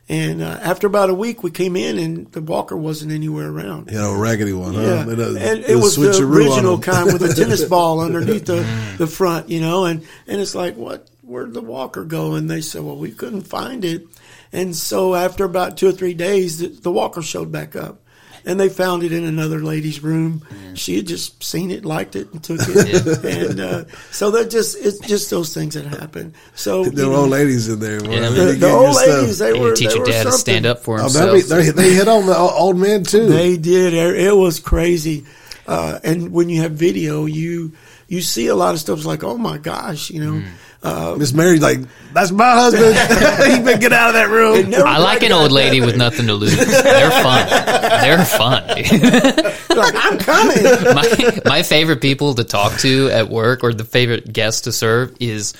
And 0.08 0.44
uh, 0.44 0.60
after 0.62 0.86
about 0.86 1.10
a 1.10 1.16
week, 1.16 1.42
we 1.42 1.50
came 1.50 1.76
in 1.76 1.98
and 1.98 2.32
the 2.32 2.42
walker 2.42 2.78
wasn't 2.78 3.12
anywhere 3.12 3.50
around. 3.50 3.90
You 3.92 3.98
know, 3.98 4.12
a 4.12 4.18
raggedy 4.18 4.54
one, 4.54 4.76
huh? 4.76 4.82
Yeah, 4.82 5.04
They 5.04 5.52
and 5.52 5.64
it 5.64 5.78
was 5.78 5.96
the 5.96 6.24
original 6.24 6.78
kind 6.80 7.12
with 7.12 7.24
a 7.24 7.34
tennis 7.34 7.64
ball 7.70 8.00
underneath 8.02 8.46
the, 8.46 8.68
the 9.00 9.08
front, 9.08 9.50
you 9.50 9.62
know, 9.62 9.86
and, 9.86 10.06
and 10.28 10.40
it's 10.40 10.54
like, 10.54 10.76
what, 10.76 11.10
where'd 11.24 11.54
the 11.54 11.62
walker 11.62 12.04
go? 12.04 12.36
And 12.36 12.50
they 12.50 12.62
said, 12.62 12.84
well, 12.84 12.98
we 12.98 13.12
couldn't 13.12 13.44
find 13.44 13.84
it. 13.84 14.06
And 14.54 14.76
so 14.76 15.16
after 15.16 15.44
about 15.44 15.76
two 15.78 15.90
or 15.90 15.92
three 15.92 16.14
days, 16.14 16.60
the, 16.60 16.68
the 16.68 16.92
walker 16.92 17.24
showed 17.24 17.52
back 17.52 17.76
up. 17.76 18.02
And 18.48 18.60
they 18.60 18.70
found 18.70 19.02
it 19.04 19.12
in 19.12 19.24
another 19.26 19.60
lady's 19.60 20.04
room. 20.04 20.46
She 20.76 20.98
had 20.98 21.08
just 21.08 21.44
seen 21.44 21.72
it, 21.72 21.84
liked 21.84 22.16
it, 22.16 22.32
and 22.32 22.44
took 22.44 22.60
it. 22.62 23.26
And 23.26 23.60
uh, 23.60 23.86
so 24.12 24.30
that 24.32 24.52
just 24.52 24.78
it's 24.80 25.00
just 25.00 25.32
those 25.32 25.52
things 25.54 25.74
that 25.74 25.86
happen. 25.86 26.34
So 26.54 26.84
you 26.84 26.92
There 26.92 27.08
were 27.08 27.14
know, 27.14 27.22
old 27.22 27.32
ladies 27.32 27.68
in 27.68 27.80
there. 27.80 28.04
Yeah, 28.04 28.28
I 28.28 28.30
mean, 28.30 28.36
the, 28.36 28.46
the 28.54 28.68
your 28.68 28.86
old 28.86 28.96
stuff. 28.96 29.08
ladies, 29.08 29.40
they 29.40 29.56
You 29.56 29.62
were 29.62 29.74
teach 29.74 29.88
they 29.90 29.94
your 29.96 30.02
were 30.06 30.12
dad 30.12 30.24
to 30.24 30.32
something. 30.32 30.38
stand 30.40 30.66
up 30.68 30.80
for 30.80 31.00
Oh, 31.00 31.04
himself. 31.04 31.32
that 31.32 31.34
be, 31.34 31.72
they, 31.72 31.90
they 31.90 31.94
hit 31.96 32.08
on 32.08 32.28
the 32.28 32.38
old 32.38 32.78
man 32.78 33.04
too. 33.04 33.26
They 33.28 33.58
did. 33.58 33.94
It 33.96 34.36
was 34.36 34.60
crazy. 34.60 35.26
Uh, 35.68 35.98
and 36.04 36.32
when 36.32 36.48
you 36.50 36.62
have 36.62 36.74
video, 36.74 37.26
you 37.26 37.72
you 38.08 38.22
see 38.22 38.46
a 38.46 38.56
lot 38.56 38.76
of 38.76 38.80
stuff. 38.80 38.98
It's 39.00 39.08
like, 39.08 39.24
oh 39.24 39.38
my 39.40 39.58
gosh, 39.58 40.12
you 40.12 40.24
know. 40.24 40.44
Uh, 40.86 41.16
Miss 41.18 41.34
Mary's 41.34 41.62
like, 41.62 41.80
that's 42.14 42.32
my 42.32 42.52
husband. 42.52 42.96
he 43.58 43.64
better 43.64 43.78
get 43.80 43.92
out 43.92 44.10
of 44.10 44.14
that 44.14 44.30
room. 44.30 44.74
I 44.86 45.00
like 45.00 45.24
an 45.24 45.32
old 45.32 45.52
lady 45.52 45.82
with 45.82 45.98
nothing 45.98 46.28
to 46.28 46.34
lose. 46.34 46.56
They're 46.84 47.12
fun. 47.12 47.50
They're 47.50 48.26
fun. 48.26 48.68
like 48.68 49.96
I'm 49.96 50.18
coming. 50.20 50.64
my 50.94 51.40
my 51.46 51.64
favorite 51.64 52.02
people 52.02 52.36
to 52.36 52.44
talk 52.44 52.78
to 52.80 53.10
at 53.10 53.30
work 53.30 53.64
or 53.64 53.74
the 53.74 53.84
favorite 53.84 54.32
guests 54.32 54.62
to 54.62 54.72
serve 54.72 55.16
is 55.20 55.54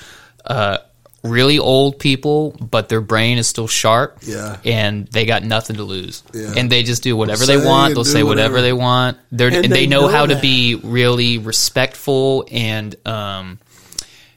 uh, 0.44 0.78
really 1.22 1.58
old 1.58 1.98
people, 1.98 2.52
but 2.60 2.88
their 2.88 3.00
brain 3.00 3.38
is 3.38 3.46
still 3.48 3.66
sharp. 3.68 4.18
Yeah. 4.22 4.58
and 4.64 5.06
they 5.08 5.26
got 5.26 5.42
nothing 5.42 5.76
to 5.76 5.82
lose. 5.82 6.22
Yeah. 6.32 6.54
And 6.56 6.70
they 6.70 6.82
just 6.84 7.02
do 7.02 7.16
whatever 7.16 7.44
Say 7.44 7.56
they 7.56 7.66
want. 7.66 7.94
They'll 7.94 8.04
say 8.04 8.22
whatever 8.22 8.54
whatever. 8.54 8.62
they 8.62 8.72
want. 8.72 9.18
They're 9.32 9.48
And 9.48 9.56
and, 9.56 9.64
they 9.72 9.80
they, 9.80 9.86
know, 9.86 10.02
know 10.02 10.08
how 10.08 10.26
to 10.26 10.38
be 10.38 10.76
really 10.76 11.38
respectful 11.38 12.46
and 12.50 12.94
um, 13.06 13.58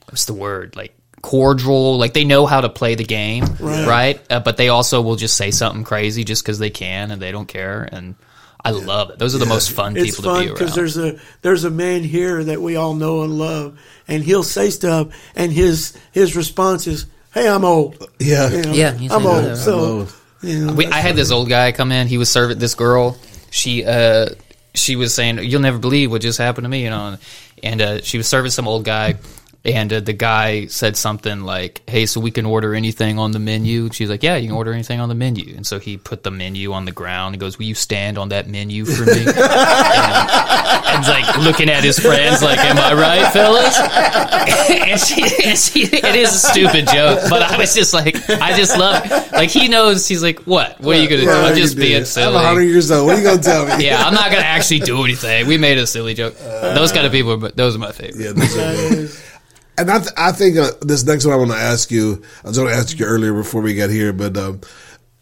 what's 0.10 0.26
the 0.26 0.34
word 0.34 0.76
like 0.76 0.94
cordial 1.22 1.98
like 1.98 2.14
they 2.14 2.24
know 2.24 2.46
how 2.46 2.62
to 2.62 2.70
play 2.70 2.96
the 2.96 3.04
game 3.04 3.44
Right. 3.60 3.88
right, 3.88 4.22
Uh, 4.30 4.40
but 4.40 4.56
they 4.58 4.70
also 4.70 5.02
will 5.02 5.18
just 5.18 5.36
say 5.36 5.52
something 5.52 5.84
crazy 5.84 6.24
just 6.24 6.44
because 6.44 6.60
they 6.60 6.70
can 6.70 7.12
and 7.12 7.22
they 7.22 7.32
don't 7.32 7.48
care 7.48 7.88
and 7.92 8.16
i 8.64 8.72
love 8.72 9.10
it 9.12 9.20
those 9.20 9.36
are 9.36 9.38
the 9.38 9.46
most 9.46 9.72
fun 9.72 9.96
It's 9.98 10.16
people 10.16 10.32
fun 10.32 10.36
to 10.36 10.42
be 10.42 10.48
around 10.48 10.54
because 10.60 10.76
there's 10.76 10.98
a 10.98 11.20
there's 11.42 11.66
a 11.66 11.70
man 11.70 12.04
here 12.04 12.42
that 12.46 12.62
we 12.62 12.76
all 12.78 12.94
know 12.94 13.24
and 13.24 13.38
love, 13.38 13.78
and 14.08 14.24
he'll 14.24 14.44
say 14.44 14.70
stuff, 14.70 15.08
and 15.36 15.52
his 15.52 15.98
his 16.12 16.36
response 16.36 16.86
is, 16.88 17.06
"Hey, 17.34 17.48
I'm 17.48 17.64
old." 17.66 18.06
Yeah. 18.20 18.50
You 18.50 18.62
know, 18.64 18.74
Yeah, 18.74 18.92
he's 18.94 19.12
I'm 19.12 19.26
old. 19.26 19.44
that. 19.46 19.58
So 19.58 19.74
I'm 19.78 19.80
old. 20.00 20.14
you 20.42 20.66
know, 20.66 20.74
we, 20.74 20.88
I 20.88 20.98
had 21.00 21.16
this 21.16 21.32
old 21.32 21.48
guy 21.48 21.72
come 21.72 21.92
in. 21.94 22.08
He 22.08 22.18
was 22.18 22.30
serving 22.30 22.60
this 22.60 22.76
girl. 22.76 23.18
She 23.52 23.86
uh, 23.86 24.28
she 24.74 24.96
was 24.98 25.14
saying, 25.14 25.40
"You'll 25.40 25.62
never 25.62 25.78
believe 25.80 26.12
what 26.12 26.22
just 26.22 26.38
happened 26.38 26.66
to 26.66 26.70
me," 26.70 26.84
you 26.84 26.90
know. 26.90 27.18
And 27.64 27.82
uh, 27.82 28.02
she 28.02 28.18
was 28.18 28.28
serving 28.28 28.52
some 28.52 28.68
old 28.68 28.84
guy, 28.84 29.16
and 29.66 29.92
uh, 29.92 30.00
the 30.00 30.14
guy 30.14 30.68
said 30.68 30.96
something 30.96 31.42
like, 31.42 31.82
"Hey, 31.90 32.06
so 32.06 32.22
we 32.22 32.32
can 32.32 32.46
order 32.46 32.74
anything 32.74 33.20
on 33.20 33.32
the 33.32 33.40
menu." 33.40 33.90
She's 33.92 34.10
like, 34.10 34.24
"Yeah, 34.24 34.38
you 34.38 34.48
can 34.48 34.56
order 34.56 34.72
anything 34.72 35.02
on 35.02 35.10
the 35.10 35.16
menu." 35.16 35.54
And 35.56 35.68
so 35.68 35.80
he 35.80 35.98
put 35.98 36.24
the 36.24 36.32
menu 36.32 36.72
on 36.72 36.86
the 36.86 36.94
ground. 36.94 37.36
He 37.36 37.40
goes, 37.40 37.58
"Will 37.60 37.66
you 37.66 37.76
stand 37.76 38.18
on 38.18 38.30
that 38.30 38.48
menu 38.48 38.86
for 38.86 39.06
me?" 39.06 39.20
and, 39.20 39.28
and 39.28 41.08
like 41.08 41.38
looking 41.40 41.70
at 41.70 41.84
his 41.84 42.00
friends, 42.00 42.42
like, 42.42 42.60
"Am 42.60 42.78
I 42.78 42.94
right, 42.94 43.34
fellas?" 43.34 43.78
and 44.70 45.00
she, 45.00 45.22
and 45.50 45.60
she, 45.60 45.84
it 45.94 46.16
is 46.16 46.34
a 46.34 46.40
stupid 46.40 46.88
joke, 46.88 47.30
but 47.30 47.42
I 47.42 47.58
was 47.58 47.76
just 47.76 47.94
like, 47.94 48.16
I 48.30 48.56
just 48.56 48.78
love, 48.78 49.32
like, 49.34 49.50
he 49.50 49.68
knows. 49.68 50.08
He's 50.08 50.24
like, 50.24 50.40
"What? 50.44 50.80
What 50.80 50.96
are 50.96 51.02
you 51.02 51.10
gonna 51.10 51.24
do?" 51.24 51.32
I'm 51.32 51.56
just 51.56 51.76
being 51.76 52.06
silly. 52.06 52.28
I'm 52.28 52.34
100 52.34 52.62
years 52.64 52.92
old. 52.92 53.08
What 53.08 53.18
are 53.18 53.20
you 53.20 53.26
gonna 53.26 53.42
tell 53.42 53.66
me? 53.78 53.86
yeah, 53.86 54.04
I'm 54.04 54.14
not 54.14 54.32
gonna 54.32 54.44
actually 54.44 54.80
do 54.80 55.04
anything. 55.04 55.48
We 55.48 55.58
made 55.58 55.78
a 55.78 55.86
silly 55.86 56.14
joke. 56.14 56.38
those 56.38 56.94
kind 56.94 57.06
of 57.06 57.12
people, 57.12 57.36
but 57.36 57.58
those 57.58 57.76
are 57.76 57.80
my 57.80 57.92
favorite. 57.92 58.24
Yeah, 58.24 58.32
those 58.32 58.58
are 58.58 58.96
good. 58.96 59.12
And 59.80 59.90
I, 59.90 60.00
th- 60.00 60.12
I 60.18 60.34
think 60.34 60.58
uh, 60.58 60.72
this 60.82 61.06
next 61.06 61.26
one 61.26 61.34
I 61.34 61.38
want 61.38 61.52
to 61.52 61.58
ask 61.58 61.90
you. 61.90 62.22
I 62.44 62.50
was 62.50 62.58
going 62.58 62.70
to 62.70 62.76
ask 62.76 63.00
you 63.00 63.06
earlier 63.06 63.34
before 63.34 63.62
we 63.62 63.76
got 63.76 63.90
here, 63.90 64.12
but 64.12 64.36
um, 64.36 64.60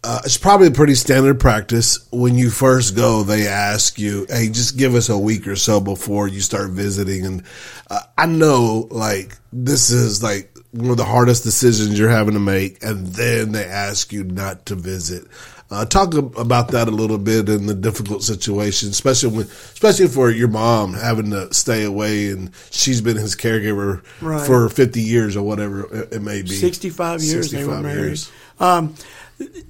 uh, 0.02 0.20
it's 0.24 0.36
probably 0.36 0.66
a 0.66 0.72
pretty 0.72 0.96
standard 0.96 1.38
practice 1.38 2.08
when 2.10 2.34
you 2.34 2.50
first 2.50 2.96
go. 2.96 3.22
They 3.22 3.46
ask 3.46 4.00
you, 4.00 4.26
"Hey, 4.28 4.48
just 4.48 4.76
give 4.76 4.96
us 4.96 5.08
a 5.08 5.18
week 5.18 5.46
or 5.46 5.54
so 5.54 5.80
before 5.80 6.26
you 6.26 6.40
start 6.40 6.70
visiting." 6.70 7.24
And 7.24 7.42
uh, 7.88 8.00
I 8.16 8.26
know, 8.26 8.88
like, 8.90 9.36
this 9.52 9.90
is 9.90 10.22
like 10.22 10.56
one 10.72 10.90
of 10.90 10.96
the 10.96 11.04
hardest 11.04 11.44
decisions 11.44 11.98
you're 11.98 12.08
having 12.08 12.34
to 12.34 12.40
make, 12.40 12.82
and 12.82 13.06
then 13.06 13.52
they 13.52 13.64
ask 13.64 14.12
you 14.12 14.24
not 14.24 14.66
to 14.66 14.74
visit. 14.74 15.26
Uh, 15.70 15.84
talk 15.84 16.14
about 16.14 16.68
that 16.68 16.88
a 16.88 16.90
little 16.90 17.18
bit 17.18 17.46
in 17.48 17.66
the 17.66 17.74
difficult 17.74 18.22
situation, 18.22 18.88
especially 18.88 19.28
when, 19.30 19.46
especially 19.46 20.08
for 20.08 20.30
your 20.30 20.48
mom 20.48 20.94
having 20.94 21.30
to 21.30 21.52
stay 21.52 21.84
away 21.84 22.30
and 22.30 22.50
she's 22.70 23.02
been 23.02 23.18
his 23.18 23.36
caregiver 23.36 24.02
Right. 24.22 24.46
for 24.46 24.70
50 24.70 25.02
years 25.02 25.36
or 25.36 25.42
whatever 25.42 26.06
it 26.10 26.22
may 26.22 26.40
be. 26.40 26.48
65 26.48 27.22
years 27.22 27.50
they 27.50 27.64
were 27.66 27.82
married. 27.82 28.00
years. 28.00 28.32
Um, 28.58 28.94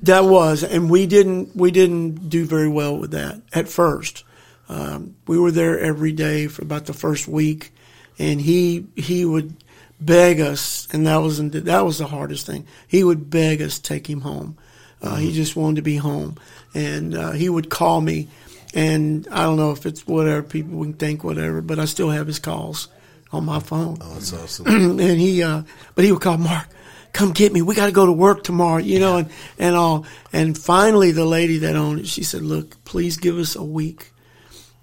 that 0.05 0.25
was, 0.25 0.63
and 0.63 0.89
we 0.89 1.07
didn't 1.07 1.55
we 1.57 1.71
didn't 1.73 2.29
do 2.31 2.45
very 2.47 2.69
well 2.69 2.97
with 2.97 3.11
that 3.11 3.43
at 3.53 3.69
first. 3.69 4.23
Um, 4.69 5.17
we 5.27 5.39
were 5.39 5.51
there 5.51 5.79
every 5.81 6.13
day 6.13 6.47
for 6.47 6.63
about 6.63 6.87
the 6.87 6.93
first 6.95 7.27
week, 7.27 7.73
and 8.19 8.41
he 8.41 8.87
he 8.97 9.25
would 9.25 9.57
beg 10.01 10.41
us, 10.41 10.87
and 10.93 11.07
that 11.07 11.17
was 11.19 11.39
that 11.51 11.85
was 11.85 11.99
the 11.99 12.07
hardest 12.07 12.47
thing. 12.47 12.67
He 12.87 13.03
would 13.05 13.29
beg 13.31 13.61
us 13.61 13.79
take 13.79 14.09
him 14.09 14.21
home. 14.23 14.57
Uh, 15.03 15.17
He 15.17 15.33
just 15.33 15.57
wanted 15.57 15.77
to 15.77 15.83
be 15.83 15.97
home, 15.97 16.37
and 16.75 17.15
uh, 17.15 17.31
he 17.33 17.49
would 17.49 17.71
call 17.71 18.01
me, 18.01 18.29
and 18.75 19.27
I 19.31 19.43
don't 19.43 19.57
know 19.57 19.71
if 19.73 19.87
it's 19.87 20.07
whatever 20.07 20.43
people 20.43 20.83
can 20.83 20.93
think 20.95 21.23
whatever, 21.25 21.63
but 21.63 21.79
I 21.79 21.85
still 21.85 22.11
have 22.11 22.27
his 22.27 22.39
calls 22.39 22.89
on 23.33 23.45
my 23.45 23.61
phone. 23.61 23.99
Oh, 24.01 24.15
that's 24.15 24.33
awesome. 24.33 24.67
and 25.01 25.21
he 25.21 25.43
uh 25.43 25.63
but 25.95 26.05
he 26.05 26.13
would 26.13 26.23
call 26.23 26.39
Mark 26.39 26.67
come 27.13 27.33
get 27.33 27.53
me. 27.53 27.63
We 27.63 27.75
got 27.75 27.87
to 27.87 27.93
go 27.93 28.07
to 28.07 28.13
work 28.13 28.43
tomorrow 28.43 28.79
you 28.79 28.99
know 29.01 29.19
and 29.19 29.31
and 29.59 29.77
all. 29.77 30.07
And 30.33 30.57
finally 30.57 31.13
the 31.13 31.25
lady 31.27 31.59
that 31.59 31.77
owned 31.77 32.01
it 32.01 32.07
she 32.07 32.23
said 32.25 32.43
look 32.43 32.83
please 32.85 33.17
give 33.19 33.37
us 33.37 33.55
a 33.57 33.63
week 33.63 34.13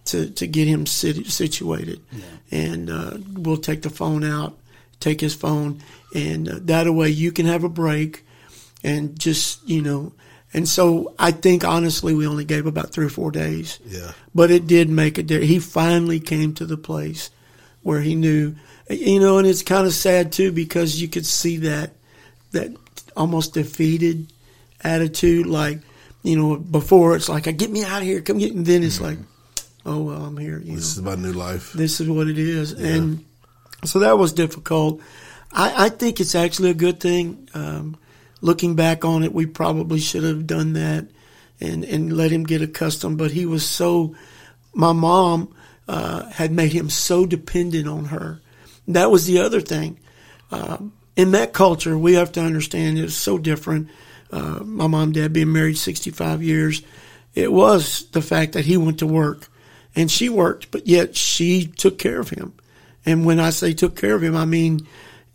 to 0.06 0.30
to 0.30 0.46
get 0.48 0.68
him 0.68 0.86
sit, 0.86 1.28
situated. 1.28 2.02
And 2.52 2.90
uh 2.90 3.18
we'll 3.34 3.58
take 3.58 3.82
the 3.82 3.90
phone 3.90 4.24
out 4.24 4.58
take 5.00 5.22
his 5.22 5.36
phone. 5.36 5.82
And 6.14 6.48
uh, 6.48 6.60
that 6.64 6.92
way 6.92 7.10
you 7.10 7.32
can 7.32 7.46
have 7.48 7.64
a 7.64 7.70
break 7.70 8.24
and 8.86 9.18
just 9.20 9.68
you 9.68 9.82
know 9.82 10.14
and 10.54 10.70
so 10.70 11.14
I 11.20 11.32
think 11.32 11.64
honestly 11.66 12.14
we 12.14 12.26
only 12.28 12.46
gave 12.46 12.66
about 12.66 12.92
3 12.94 13.06
or 13.08 13.10
4 13.10 13.32
days 13.32 13.80
Yeah. 13.86 14.12
but 14.34 14.52
it 14.52 14.68
did 14.68 14.88
make 14.90 15.18
a 15.18 15.24
difference. 15.24 15.50
He 15.52 15.60
finally 15.60 16.20
came 16.22 16.54
to 16.56 16.66
the 16.66 16.78
place 16.78 17.30
where 17.84 18.02
he 18.02 18.16
knew, 18.16 18.56
you 18.90 19.20
know, 19.20 19.38
and 19.40 19.46
it's 19.48 19.64
kind 19.64 19.86
of 19.86 19.94
sad 19.94 20.32
too 20.32 20.52
because 20.52 21.02
you 21.02 21.08
could 21.10 21.26
see 21.26 21.58
that 21.70 21.92
that 22.52 22.72
almost 23.18 23.54
defeated 23.54 24.18
attitude. 24.82 25.46
Like, 25.46 25.80
you 26.24 26.36
know, 26.40 26.56
before 26.58 27.16
it's 27.18 27.30
like, 27.30 27.44
"Get 27.58 27.72
me 27.72 27.84
out 27.84 28.02
of 28.02 28.08
here, 28.08 28.22
come 28.22 28.38
get," 28.40 28.54
and 28.54 28.66
then 28.66 28.82
it's 28.84 29.02
like, 29.02 29.20
"Oh 29.86 30.02
well, 30.04 30.24
I'm 30.26 30.38
here." 30.38 30.60
You 30.60 30.72
know, 30.72 30.76
This 30.80 30.96
is 30.98 31.02
my 31.02 31.16
new 31.16 31.34
life. 31.34 31.74
this 31.74 32.00
is 32.02 32.08
what 32.10 32.28
it 32.28 32.38
is, 32.40 32.72
and 32.74 33.24
so 33.84 34.00
that 34.00 34.18
was 34.18 34.32
difficult. 34.34 35.02
I, 35.52 35.86
I 35.86 35.90
think 35.90 36.20
it's 36.20 36.36
actually 36.36 36.72
a 36.72 36.80
good 36.86 37.00
thing. 37.00 37.48
Um, 37.54 37.98
looking 38.46 38.76
back 38.76 39.04
on 39.04 39.24
it, 39.24 39.34
we 39.34 39.46
probably 39.46 40.00
should 40.00 40.24
have 40.24 40.48
done 40.48 40.74
that 40.74 41.08
and 41.60 41.84
and 41.84 42.16
let 42.16 42.32
him 42.32 42.44
get 42.44 42.62
accustomed. 42.62 43.18
But 43.18 43.32
he 43.32 43.46
was 43.46 43.68
so. 43.68 44.16
My 44.74 44.92
mom 44.92 45.56
uh, 45.88 46.30
had 46.30 46.52
made 46.52 46.74
him 46.74 46.90
so 46.90 47.26
dependent 47.26 47.88
on 47.88 48.06
her. 48.06 48.42
That 48.88 49.10
was 49.10 49.26
the 49.26 49.40
other 49.40 49.62
thing. 49.62 49.98
Um, 50.52 50.94
in 51.16 51.32
that 51.32 51.54
culture, 51.54 51.98
we 51.98 52.16
have 52.16 52.34
to 52.34 52.42
understand 52.42 53.00
it's 53.00 53.16
so 53.16 53.38
different. 53.38 53.90
Uh, 54.32 54.60
my 54.64 54.88
mom 54.88 55.04
and 55.04 55.14
dad 55.14 55.34
being 55.34 55.54
married 55.54 55.78
65 55.78 56.44
years, 56.44 56.82
it 57.34 57.52
was 57.52 58.08
the 58.12 58.22
fact 58.22 58.54
that 58.54 58.66
he 58.66 58.76
went 58.76 59.00
to 59.00 59.08
work 59.08 59.48
and 59.96 60.12
she 60.12 60.28
worked, 60.28 60.72
but 60.72 60.88
yet 60.88 61.16
she 61.16 61.66
took 61.66 61.98
care 61.98 62.20
of 62.20 62.30
him. 62.30 62.54
And 63.06 63.26
when 63.26 63.40
I 63.40 63.52
say 63.52 63.74
took 63.74 63.96
care 63.96 64.16
of 64.16 64.24
him, 64.24 64.36
I 64.36 64.46
mean 64.46 64.86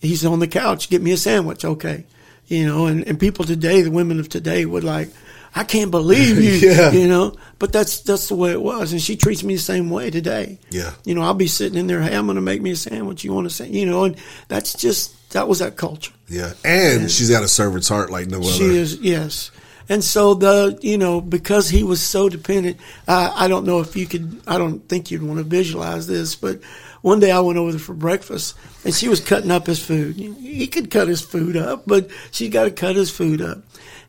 he's 0.01 0.27
on 0.27 0.41
the 0.41 0.49
couch, 0.49 0.91
get 0.91 1.01
me 1.01 1.13
a 1.13 1.17
sandwich, 1.17 1.65
okay. 1.65 2.05
You 2.51 2.67
know, 2.67 2.87
and, 2.87 3.07
and 3.07 3.19
people 3.19 3.45
today, 3.47 3.81
the 3.83 3.91
women 3.91 4.21
of 4.21 4.29
today 4.29 4.67
would 4.67 4.85
like, 4.85 5.09
I 5.55 5.65
can't 5.65 5.91
believe 5.91 6.37
you, 6.43 6.69
Yeah. 6.69 6.91
you 6.91 7.07
know, 7.09 7.37
but 7.61 7.73
that's, 7.73 8.01
that's 8.01 8.29
the 8.29 8.35
way 8.35 8.51
it 8.51 8.61
was. 8.61 8.93
And 8.93 9.01
she 9.01 9.17
treats 9.17 9.43
me 9.43 9.55
the 9.55 9.61
same 9.61 9.89
way 9.89 10.11
today. 10.11 10.59
Yeah. 10.71 10.93
You 11.05 11.15
know, 11.15 11.23
I'll 11.23 11.33
be 11.35 11.47
sitting 11.47 11.79
in 11.79 11.87
there, 11.87 12.03
hey, 12.03 12.15
I'm 12.15 12.27
going 12.27 12.35
to 12.37 12.43
make 12.43 12.61
me 12.61 12.73
a 12.73 12.77
sandwich. 12.77 13.25
You 13.25 13.33
want 13.33 13.49
to 13.49 13.55
say, 13.55 13.69
you 13.69 13.87
know, 13.87 14.05
and 14.05 14.17
that's 14.49 14.75
just, 14.75 15.31
that 15.31 15.47
was 15.49 15.61
that 15.61 15.77
culture. 15.77 16.13
Yeah. 16.29 16.53
And 16.65 17.09
she's 17.11 17.31
got 17.31 17.43
a 17.45 17.49
servant's 17.49 17.89
heart 17.89 18.11
like 18.11 18.27
no 18.27 18.39
other. 18.39 18.49
She 18.51 18.65
is, 18.65 18.97
yes. 18.97 19.53
And 19.89 20.03
so 20.05 20.35
the, 20.35 20.79
you 20.83 20.99
know, 20.99 21.21
because 21.21 21.69
he 21.69 21.83
was 21.85 22.01
so 22.01 22.29
dependent, 22.29 22.77
I, 23.09 23.45
I 23.45 23.49
don't 23.49 23.65
know 23.67 23.81
if 23.81 23.97
you 23.97 24.07
could, 24.07 24.41
I 24.47 24.59
don't 24.59 24.81
think 24.89 25.11
you'd 25.11 25.23
want 25.23 25.39
to 25.39 25.45
visualize 25.45 26.07
this, 26.07 26.35
but 26.37 26.61
one 27.03 27.21
day 27.21 27.31
I 27.31 27.41
went 27.41 27.59
over 27.59 27.71
there 27.71 27.81
for 27.81 27.95
breakfast 27.95 28.57
and 28.85 28.95
she 28.95 29.09
was 29.09 29.21
cutting 29.21 29.51
up 29.51 29.67
his 29.67 29.85
food. 29.85 30.17
He 30.17 30.67
could 30.67 30.91
cut 30.91 31.09
his 31.09 31.23
food 31.23 31.57
up, 31.57 31.85
but 31.87 32.11
she's 32.31 32.51
got 32.51 32.65
to 32.65 32.71
cut 32.71 32.97
his 32.97 33.11
food 33.11 33.41
up. 33.41 33.59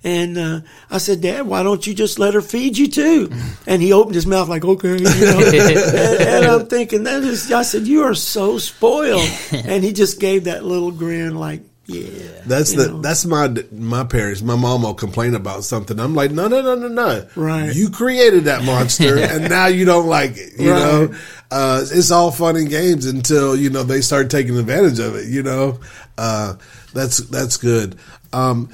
And 0.04 0.38
uh, 0.38 0.62
I 0.90 0.98
said, 0.98 1.22
Dad, 1.22 1.46
why 1.46 1.62
don't 1.62 1.86
you 1.86 1.94
just 1.94 2.18
let 2.18 2.34
her 2.34 2.42
feed 2.42 2.78
you 2.78 2.88
too? 2.88 3.32
And 3.68 3.82
he 3.82 3.94
opened 3.94 4.16
his 4.16 4.26
mouth 4.26 4.50
like, 4.50 4.66
okay. 4.66 4.98
You 4.98 5.04
know? 5.04 5.40
and, 5.54 6.22
and 6.22 6.46
I'm 6.46 6.66
thinking, 6.68 7.04
that 7.04 7.24
is, 7.24 7.52
I 7.52 7.62
said, 7.62 7.86
you 7.86 8.04
are 8.04 8.16
so 8.16 8.58
spoiled. 8.58 9.30
And 9.52 9.84
he 9.84 9.94
just 9.94 10.20
gave 10.20 10.46
that 10.46 10.64
little 10.66 10.92
grin 10.92 11.36
like, 11.36 11.62
yeah. 12.00 12.42
That's 12.46 12.74
the 12.74 12.88
know. 12.88 13.02
that's 13.02 13.26
my 13.26 13.54
my 13.72 14.04
parents. 14.04 14.42
My 14.42 14.56
mom 14.56 14.84
will 14.84 14.94
complain 14.94 15.36
about 15.36 15.64
something. 15.64 16.00
I'm 16.00 16.16
like, 16.16 16.32
no, 16.32 16.48
no, 16.48 16.62
no, 16.62 16.76
no, 16.76 16.88
no. 16.88 17.28
Right. 17.36 17.74
You 17.76 17.90
created 17.90 18.46
that 18.46 18.64
monster, 18.64 19.18
and 19.20 19.50
now 19.50 19.68
you 19.68 19.86
don't 19.86 20.08
like 20.08 20.38
it. 20.38 20.60
You 20.60 20.72
Right. 20.72 20.80
know, 20.80 21.16
uh, 21.52 21.86
it's 21.92 22.12
all 22.12 22.32
fun 22.32 22.56
and 22.56 22.70
games 22.70 23.06
until 23.06 23.56
you 23.56 23.70
know 23.70 23.84
they 23.84 24.02
start 24.02 24.30
taking 24.30 24.58
advantage 24.58 25.00
of 25.00 25.16
it. 25.16 25.28
You 25.28 25.44
know, 25.44 25.80
uh, 26.18 26.56
that's 26.94 27.18
that's 27.28 27.58
good. 27.58 27.96
Um, 28.34 28.70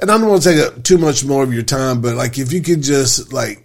and 0.00 0.10
I 0.10 0.18
don't 0.18 0.28
want 0.28 0.42
to 0.42 0.48
take 0.54 0.64
up 0.66 0.82
too 0.84 0.98
much 0.98 1.24
more 1.24 1.42
of 1.42 1.52
your 1.54 1.62
time, 1.62 2.00
but 2.00 2.14
like 2.16 2.38
if 2.38 2.52
you 2.52 2.60
could 2.62 2.82
just 2.82 3.32
like 3.32 3.64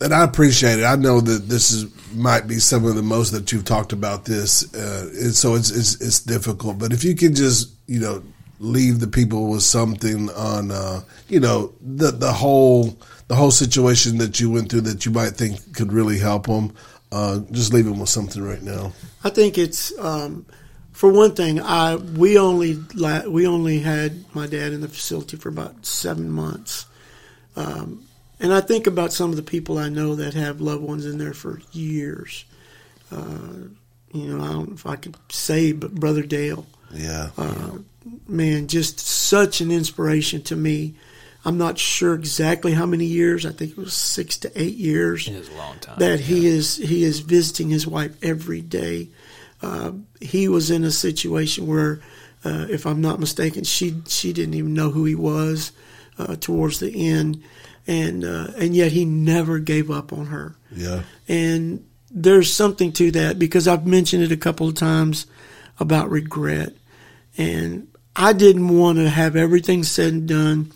and 0.00 0.12
I 0.12 0.24
appreciate 0.24 0.80
it. 0.80 0.84
I 0.84 0.96
know 0.96 1.20
that 1.20 1.48
this 1.48 1.70
is 1.70 1.86
might 2.12 2.46
be 2.46 2.58
some 2.58 2.84
of 2.84 2.94
the 2.96 3.02
most 3.02 3.30
that 3.30 3.52
you've 3.52 3.64
talked 3.64 3.92
about 3.92 4.24
this, 4.24 4.74
uh, 4.74 5.08
and 5.14 5.34
so 5.34 5.54
it's, 5.54 5.70
it's 5.70 6.00
it's 6.00 6.20
difficult. 6.20 6.78
But 6.78 6.92
if 6.92 7.04
you 7.04 7.14
could 7.14 7.36
just 7.36 7.70
you 7.92 8.00
know 8.00 8.22
leave 8.58 9.00
the 9.00 9.08
people 9.08 9.50
with 9.50 9.62
something 9.62 10.30
on 10.30 10.70
uh, 10.70 11.02
you 11.28 11.38
know 11.38 11.72
the 11.80 12.10
the 12.10 12.32
whole 12.32 12.96
the 13.28 13.34
whole 13.34 13.50
situation 13.50 14.18
that 14.18 14.40
you 14.40 14.50
went 14.50 14.70
through 14.70 14.80
that 14.80 15.04
you 15.04 15.12
might 15.12 15.32
think 15.32 15.74
could 15.74 15.92
really 15.92 16.18
help 16.18 16.46
them, 16.46 16.74
uh, 17.12 17.40
just 17.50 17.72
leave 17.72 17.84
them 17.84 17.98
with 17.98 18.08
something 18.08 18.42
right 18.42 18.62
now. 18.62 18.92
I 19.24 19.30
think 19.30 19.58
it's 19.58 19.96
um, 19.98 20.46
for 20.92 21.12
one 21.12 21.34
thing. 21.34 21.60
I 21.60 21.96
we 21.96 22.38
only 22.38 22.78
la- 22.94 23.28
we 23.28 23.46
only 23.46 23.80
had 23.80 24.24
my 24.34 24.46
dad 24.46 24.72
in 24.72 24.80
the 24.80 24.88
facility 24.88 25.36
for 25.36 25.50
about 25.50 25.84
seven 25.84 26.30
months, 26.30 26.86
um, 27.56 28.06
and 28.40 28.54
I 28.54 28.62
think 28.62 28.86
about 28.86 29.12
some 29.12 29.30
of 29.30 29.36
the 29.36 29.42
people 29.42 29.76
I 29.76 29.90
know 29.90 30.14
that 30.14 30.32
have 30.32 30.62
loved 30.62 30.82
ones 30.82 31.04
in 31.04 31.18
there 31.18 31.34
for 31.34 31.60
years. 31.72 32.46
Uh, 33.10 33.68
you 34.14 34.26
know, 34.28 34.42
I 34.42 34.52
don't 34.52 34.68
know 34.68 34.74
if 34.74 34.86
I 34.86 34.96
could 34.96 35.16
say, 35.30 35.72
but 35.72 35.94
Brother 35.94 36.22
Dale, 36.22 36.66
Yeah, 36.92 37.30
man, 38.28 38.66
just 38.66 39.00
such 39.00 39.60
an 39.60 39.70
inspiration 39.70 40.42
to 40.42 40.56
me. 40.56 40.94
I'm 41.44 41.58
not 41.58 41.76
sure 41.78 42.14
exactly 42.14 42.72
how 42.72 42.86
many 42.86 43.04
years. 43.06 43.44
I 43.44 43.50
think 43.50 43.72
it 43.72 43.76
was 43.76 43.94
six 43.94 44.38
to 44.38 44.60
eight 44.60 44.76
years 44.76 45.26
It 45.26 45.34
is 45.34 45.48
a 45.48 45.54
long 45.54 45.78
time. 45.80 45.98
that 45.98 46.20
he 46.20 46.46
is 46.46 46.76
he 46.76 47.02
is 47.02 47.18
visiting 47.20 47.68
his 47.70 47.86
wife 47.86 48.16
every 48.22 48.60
day. 48.60 49.08
Uh, 49.60 49.92
he 50.20 50.48
was 50.48 50.70
in 50.70 50.84
a 50.84 50.90
situation 50.90 51.66
where, 51.66 52.00
uh, 52.44 52.66
if 52.70 52.86
I'm 52.86 53.00
not 53.00 53.18
mistaken, 53.20 53.64
she 53.64 54.02
she 54.06 54.32
didn't 54.32 54.54
even 54.54 54.74
know 54.74 54.90
who 54.90 55.04
he 55.04 55.14
was 55.16 55.72
uh, 56.18 56.36
towards 56.36 56.78
the 56.78 57.08
end, 57.08 57.42
and 57.88 58.24
uh, 58.24 58.48
and 58.56 58.74
yet 58.76 58.92
he 58.92 59.04
never 59.04 59.58
gave 59.58 59.90
up 59.90 60.12
on 60.12 60.26
her. 60.26 60.54
yeah, 60.70 61.02
And 61.28 61.84
there's 62.10 62.52
something 62.52 62.92
to 62.92 63.10
that 63.12 63.38
because 63.38 63.66
I've 63.66 63.86
mentioned 63.86 64.22
it 64.22 64.30
a 64.32 64.36
couple 64.36 64.68
of 64.68 64.74
times 64.74 65.26
about 65.80 66.10
regret. 66.10 66.74
And 67.36 67.88
I 68.14 68.32
didn't 68.32 68.68
want 68.68 68.98
to 68.98 69.08
have 69.08 69.36
everything 69.36 69.84
said 69.84 70.12
and 70.12 70.28
done 70.28 70.72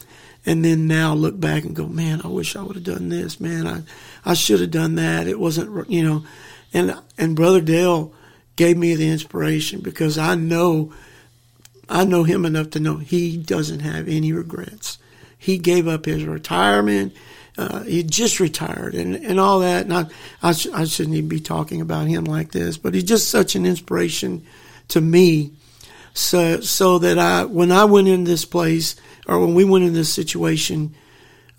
and 0.47 0.65
then 0.65 0.87
now 0.87 1.13
look 1.13 1.39
back 1.39 1.65
and 1.65 1.75
go, 1.75 1.89
man, 1.89 2.21
I 2.23 2.29
wish 2.29 2.55
I 2.55 2.63
would 2.63 2.77
have 2.77 2.85
done 2.85 3.09
this. 3.09 3.41
Man, 3.41 3.67
I, 3.67 3.83
I 4.25 4.35
should 4.35 4.61
have 4.61 4.71
done 4.71 4.95
that. 4.95 5.27
It 5.27 5.41
wasn't, 5.41 5.91
you 5.91 6.05
know, 6.05 6.25
and, 6.73 6.97
and 7.19 7.35
Brother 7.35 7.61
Dale 7.61 8.15
gave 8.55 8.77
me 8.77 8.95
the 8.95 9.11
inspiration 9.11 9.81
because 9.81 10.17
I 10.17 10.37
know, 10.37 10.93
I 11.89 12.05
know 12.05 12.23
him 12.23 12.47
enough 12.47 12.71
to 12.71 12.81
know 12.81 12.99
he 12.99 13.37
doesn't 13.37 13.81
have 13.81 14.09
any 14.09 14.33
regrets. 14.33 14.99
He 15.37 15.59
gave 15.59 15.89
up 15.89 16.05
his 16.05 16.25
retirement. 16.25 17.13
Uh, 17.59 17.83
he 17.83 18.05
just 18.05 18.39
retired 18.39 18.95
and, 18.95 19.17
and 19.17 19.41
all 19.41 19.61
that. 19.61 19.87
And 19.87 19.95
I, 19.95 20.07
I, 20.43 20.53
sh- 20.53 20.69
I 20.73 20.85
shouldn't 20.85 21.17
even 21.17 21.29
be 21.29 21.41
talking 21.41 21.81
about 21.81 22.07
him 22.07 22.25
like 22.25 22.53
this, 22.53 22.79
but 22.79 22.95
he's 22.95 23.05
just 23.05 23.31
such 23.31 23.57
an 23.57 23.67
inspiration 23.67 24.47
to 24.89 25.01
me. 25.01 25.53
So, 26.17 26.61
so 26.63 26.99
that 27.01 27.19
I, 27.19 27.45
when 27.45 27.71
I 27.71 27.85
went 27.85 28.09
in 28.09 28.25
this 28.25 28.47
place 28.47 28.97
or 29.27 29.39
when 29.39 29.55
we 29.55 29.65
went 29.65 29.85
in 29.85 29.93
this 29.93 30.13
situation, 30.13 30.95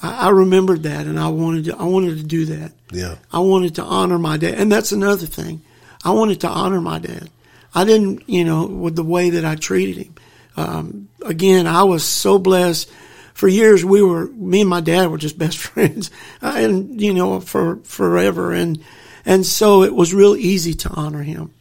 I, 0.01 0.28
I 0.28 0.30
remembered 0.30 0.84
that 0.84 1.05
and 1.05 1.20
I 1.20 1.28
wanted 1.28 1.66
to, 1.66 1.78
I 1.78 1.84
wanted 1.84 2.18
to 2.18 2.24
do 2.24 2.45
that. 2.45 2.72
Yeah. 2.91 3.16
I 3.32 3.39
wanted 3.39 3.76
to 3.76 3.84
honor 3.84 4.18
my 4.18 4.38
dad. 4.38 4.55
And 4.55 4.72
that's 4.72 4.91
another 4.91 5.28
thing. 5.28 5.62
I 6.03 6.12
wanted 6.12 6.41
to 6.41 6.47
honor 6.47 6.82
my 6.82 6.97
dad. 6.97 7.30
I 7.76 7.86
didn't, 7.86 8.28
you 8.28 8.43
know, 8.43 8.66
with 8.66 8.95
the 8.95 9.03
way 9.03 9.30
that 9.30 9.45
I 9.45 9.55
treated 9.55 9.97
him. 9.97 10.16
Um, 10.55 11.10
again, 11.24 11.68
I 11.68 11.84
was 11.84 12.03
so 12.03 12.39
blessed. 12.39 12.89
For 13.36 13.47
years, 13.47 13.86
we 13.86 14.01
were, 14.01 14.26
me 14.28 14.62
and 14.62 14.70
my 14.70 14.82
dad 14.82 15.12
were 15.12 15.20
just 15.20 15.38
best 15.45 15.60
friends, 15.60 16.10
and 16.41 16.99
you 16.99 17.14
know, 17.14 17.39
for 17.39 17.76
forever, 17.84 18.51
and 18.51 18.84
and 19.24 19.45
so 19.45 19.84
it 19.84 19.93
was 19.93 20.16
real 20.16 20.36
easy 20.36 20.74
to 20.74 20.89
honor 20.89 21.22
him. 21.22 21.53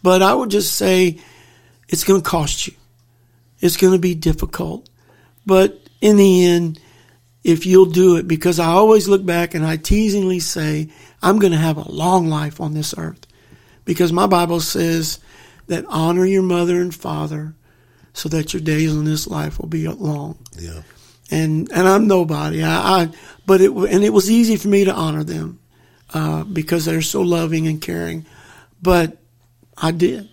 But 0.00 0.22
I 0.22 0.32
would 0.32 0.50
just 0.50 0.74
say, 0.74 1.18
it's 1.88 2.04
going 2.04 2.20
to 2.22 2.28
cost 2.28 2.66
you. 2.66 2.74
It's 3.60 3.76
going 3.76 3.92
to 3.92 3.98
be 3.98 4.14
difficult, 4.14 4.88
but 5.44 5.80
in 6.00 6.16
the 6.16 6.46
end, 6.46 6.80
if 7.42 7.66
you'll 7.66 7.86
do 7.86 8.16
it, 8.16 8.28
because 8.28 8.58
I 8.58 8.66
always 8.66 9.08
look 9.08 9.24
back 9.24 9.54
and 9.54 9.64
I 9.64 9.76
teasingly 9.76 10.38
say, 10.38 10.90
I'm 11.22 11.38
going 11.38 11.52
to 11.52 11.58
have 11.58 11.76
a 11.76 11.90
long 11.90 12.28
life 12.28 12.60
on 12.60 12.74
this 12.74 12.94
earth, 12.96 13.26
because 13.84 14.12
my 14.12 14.26
Bible 14.26 14.60
says 14.60 15.18
that 15.66 15.84
honor 15.88 16.24
your 16.24 16.42
mother 16.42 16.80
and 16.80 16.94
father 16.94 17.54
so 18.12 18.28
that 18.28 18.52
your 18.52 18.62
days 18.62 18.94
on 18.94 19.04
this 19.04 19.26
life 19.26 19.58
will 19.58 19.68
be 19.68 19.86
long. 19.86 20.38
Yeah. 20.58 20.82
And 21.30 21.70
and 21.72 21.86
I'm 21.86 22.06
nobody. 22.08 22.62
I, 22.62 23.02
I 23.02 23.08
but 23.46 23.60
it 23.60 23.70
and 23.70 24.02
it 24.02 24.12
was 24.12 24.30
easy 24.30 24.56
for 24.56 24.68
me 24.68 24.84
to 24.84 24.92
honor 24.92 25.24
them 25.24 25.60
uh, 26.12 26.44
because 26.44 26.84
they're 26.84 27.02
so 27.02 27.22
loving 27.22 27.66
and 27.66 27.80
caring. 27.80 28.26
But 28.80 29.18
I 29.76 29.90
did, 29.90 30.28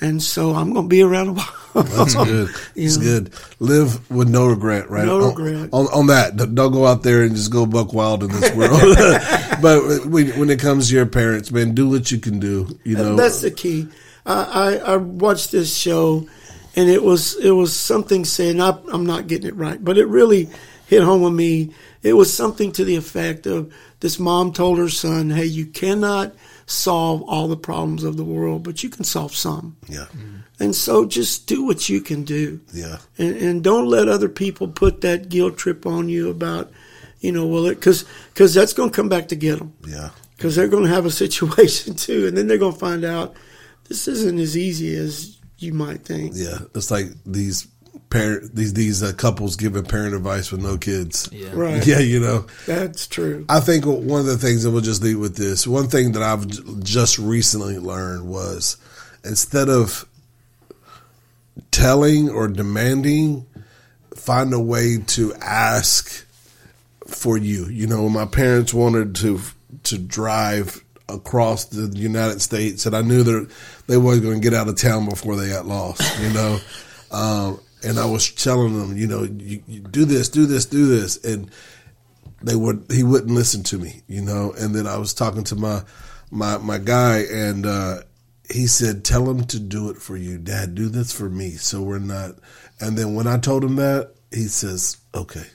and 0.00 0.22
so 0.22 0.54
I'm 0.54 0.72
going 0.72 0.84
to 0.84 0.88
be 0.88 1.02
around 1.02 1.28
a 1.28 1.32
while. 1.32 1.82
That's 1.84 2.14
good. 2.24 2.50
It's 2.74 2.96
know. 2.98 3.02
good. 3.02 3.32
Live 3.60 4.10
with 4.10 4.28
no 4.28 4.46
regret, 4.46 4.90
right? 4.90 5.06
No 5.06 5.22
On- 5.22 5.34
regret. 5.34 5.70
On, 5.72 5.86
on 5.86 6.06
that, 6.08 6.36
don't 6.36 6.72
go 6.72 6.86
out 6.86 7.02
there 7.02 7.22
and 7.22 7.34
just 7.34 7.50
go 7.50 7.64
buck 7.64 7.92
wild 7.92 8.22
in 8.22 8.30
this 8.30 8.52
world. 8.54 8.80
but 9.62 10.06
when, 10.06 10.38
when 10.38 10.50
it 10.50 10.60
comes 10.60 10.88
to 10.88 10.94
your 10.94 11.06
parents, 11.06 11.50
man, 11.50 11.74
do 11.74 11.88
what 11.88 12.10
you 12.10 12.18
can 12.18 12.38
do. 12.38 12.78
You 12.84 12.96
know, 12.96 13.10
And 13.10 13.18
that's 13.18 13.40
the 13.40 13.50
key. 13.50 13.88
I, 14.26 14.42
I, 14.42 14.92
I 14.92 14.96
watched 14.96 15.52
this 15.52 15.74
show, 15.74 16.28
and 16.74 16.90
it 16.90 17.02
was 17.02 17.36
it 17.36 17.52
was 17.52 17.74
something 17.74 18.24
said. 18.24 18.56
And 18.56 18.62
I, 18.62 18.76
I'm 18.92 19.06
not 19.06 19.28
getting 19.28 19.48
it 19.48 19.56
right, 19.56 19.82
but 19.82 19.96
it 19.98 20.06
really 20.06 20.50
hit 20.86 21.02
home 21.02 21.22
with 21.22 21.32
me. 21.32 21.72
It 22.02 22.12
was 22.12 22.32
something 22.32 22.72
to 22.72 22.84
the 22.84 22.96
effect 22.96 23.46
of 23.46 23.72
this 24.00 24.18
mom 24.18 24.52
told 24.52 24.78
her 24.78 24.88
son, 24.88 25.30
"Hey, 25.30 25.46
you 25.46 25.66
cannot 25.66 26.34
solve 26.66 27.22
all 27.22 27.48
the 27.48 27.56
problems 27.56 28.04
of 28.04 28.16
the 28.16 28.24
world, 28.24 28.62
but 28.62 28.82
you 28.82 28.90
can 28.90 29.04
solve 29.04 29.34
some. 29.34 29.76
yeah, 29.88 30.06
mm-hmm. 30.06 30.36
And 30.58 30.74
so, 30.74 31.04
just 31.04 31.46
do 31.46 31.64
what 31.64 31.88
you 31.88 32.00
can 32.00 32.24
do." 32.24 32.60
yeah, 32.72 32.98
and, 33.18 33.36
and 33.36 33.64
don't 33.64 33.86
let 33.86 34.08
other 34.08 34.28
people 34.28 34.68
put 34.68 35.00
that 35.02 35.28
guilt 35.28 35.56
trip 35.56 35.86
on 35.86 36.08
you 36.08 36.30
about, 36.30 36.70
you 37.20 37.32
know, 37.32 37.46
well, 37.46 37.68
because 37.68 38.04
because 38.32 38.54
that's 38.54 38.72
going 38.72 38.90
to 38.90 38.96
come 38.96 39.08
back 39.08 39.28
to 39.28 39.36
get 39.36 39.58
them 39.58 39.74
yeah, 39.86 40.10
because 40.36 40.56
they're 40.56 40.68
going 40.68 40.84
to 40.84 40.90
have 40.90 41.06
a 41.06 41.10
situation 41.10 41.94
too, 42.06 42.26
and 42.26 42.36
then 42.36 42.46
they're 42.46 42.58
going 42.58 42.72
to 42.72 42.78
find 42.78 43.04
out 43.04 43.34
this 43.88 44.08
isn't 44.08 44.38
as 44.38 44.56
easy 44.56 44.96
as 44.96 45.38
you 45.58 45.72
might 45.72 46.04
think. 46.04 46.32
yeah. 46.34 46.58
It's 46.74 46.90
like 46.90 47.06
these 47.24 47.68
parent 48.10 48.54
these 48.54 48.74
these 48.74 49.02
uh, 49.02 49.12
couples 49.12 49.56
giving 49.56 49.84
parent 49.84 50.14
advice 50.14 50.52
with 50.52 50.62
no 50.62 50.76
kids. 50.78 51.28
Yeah. 51.32 51.50
Right. 51.52 51.86
Yeah, 51.86 51.98
you 51.98 52.20
know. 52.20 52.46
That's 52.66 53.06
true. 53.06 53.44
I 53.48 53.60
think 53.60 53.84
one 53.84 54.20
of 54.20 54.26
the 54.26 54.38
things 54.38 54.62
that 54.62 54.70
we'll 54.70 54.80
just 54.80 55.02
leave 55.02 55.18
with 55.18 55.36
this. 55.36 55.66
One 55.66 55.88
thing 55.88 56.12
that 56.12 56.22
I've 56.22 56.46
j- 56.46 56.62
just 56.80 57.18
recently 57.18 57.78
learned 57.78 58.26
was 58.26 58.76
instead 59.24 59.68
of 59.68 60.06
telling 61.70 62.28
or 62.28 62.48
demanding, 62.48 63.46
find 64.14 64.52
a 64.52 64.60
way 64.60 64.98
to 64.98 65.34
ask 65.34 66.26
for 67.06 67.36
you. 67.36 67.66
You 67.66 67.86
know, 67.86 68.08
my 68.08 68.26
parents 68.26 68.72
wanted 68.72 69.14
to 69.16 69.40
to 69.84 69.98
drive 69.98 70.82
across 71.08 71.66
the 71.66 71.86
United 71.96 72.42
States, 72.42 72.86
and 72.86 72.96
I 72.96 73.02
knew 73.02 73.22
that 73.22 73.50
they 73.86 73.96
weren't 73.96 74.22
going 74.22 74.40
to 74.40 74.40
get 74.40 74.54
out 74.58 74.68
of 74.68 74.76
town 74.76 75.08
before 75.08 75.36
they 75.36 75.48
got 75.48 75.66
lost. 75.66 76.02
You 76.20 76.32
know, 76.32 76.58
um, 77.10 77.60
and 77.82 77.98
I 77.98 78.06
was 78.06 78.30
telling 78.30 78.78
them, 78.78 78.96
you 78.96 79.06
know, 79.06 79.24
you, 79.24 79.62
you 79.66 79.80
do 79.80 80.04
this, 80.04 80.28
do 80.28 80.46
this, 80.46 80.66
do 80.66 80.86
this, 80.86 81.22
and 81.24 81.50
they 82.42 82.56
would 82.56 82.86
he 82.90 83.02
wouldn't 83.02 83.32
listen 83.32 83.62
to 83.64 83.78
me, 83.78 84.02
you 84.06 84.22
know. 84.22 84.54
And 84.58 84.74
then 84.74 84.86
I 84.86 84.98
was 84.98 85.14
talking 85.14 85.44
to 85.44 85.56
my 85.56 85.82
my 86.30 86.58
my 86.58 86.78
guy, 86.78 87.24
and 87.30 87.66
uh, 87.66 87.98
he 88.50 88.66
said, 88.66 89.04
"Tell 89.04 89.28
him 89.28 89.44
to 89.46 89.58
do 89.58 89.90
it 89.90 89.96
for 89.96 90.16
you, 90.16 90.38
Dad. 90.38 90.74
Do 90.74 90.88
this 90.88 91.12
for 91.12 91.28
me, 91.28 91.52
so 91.52 91.82
we're 91.82 91.98
not." 91.98 92.36
And 92.80 92.96
then 92.96 93.14
when 93.14 93.26
I 93.26 93.38
told 93.38 93.64
him 93.64 93.76
that, 93.76 94.14
he 94.30 94.44
says, 94.44 94.98
"Okay." 95.14 95.46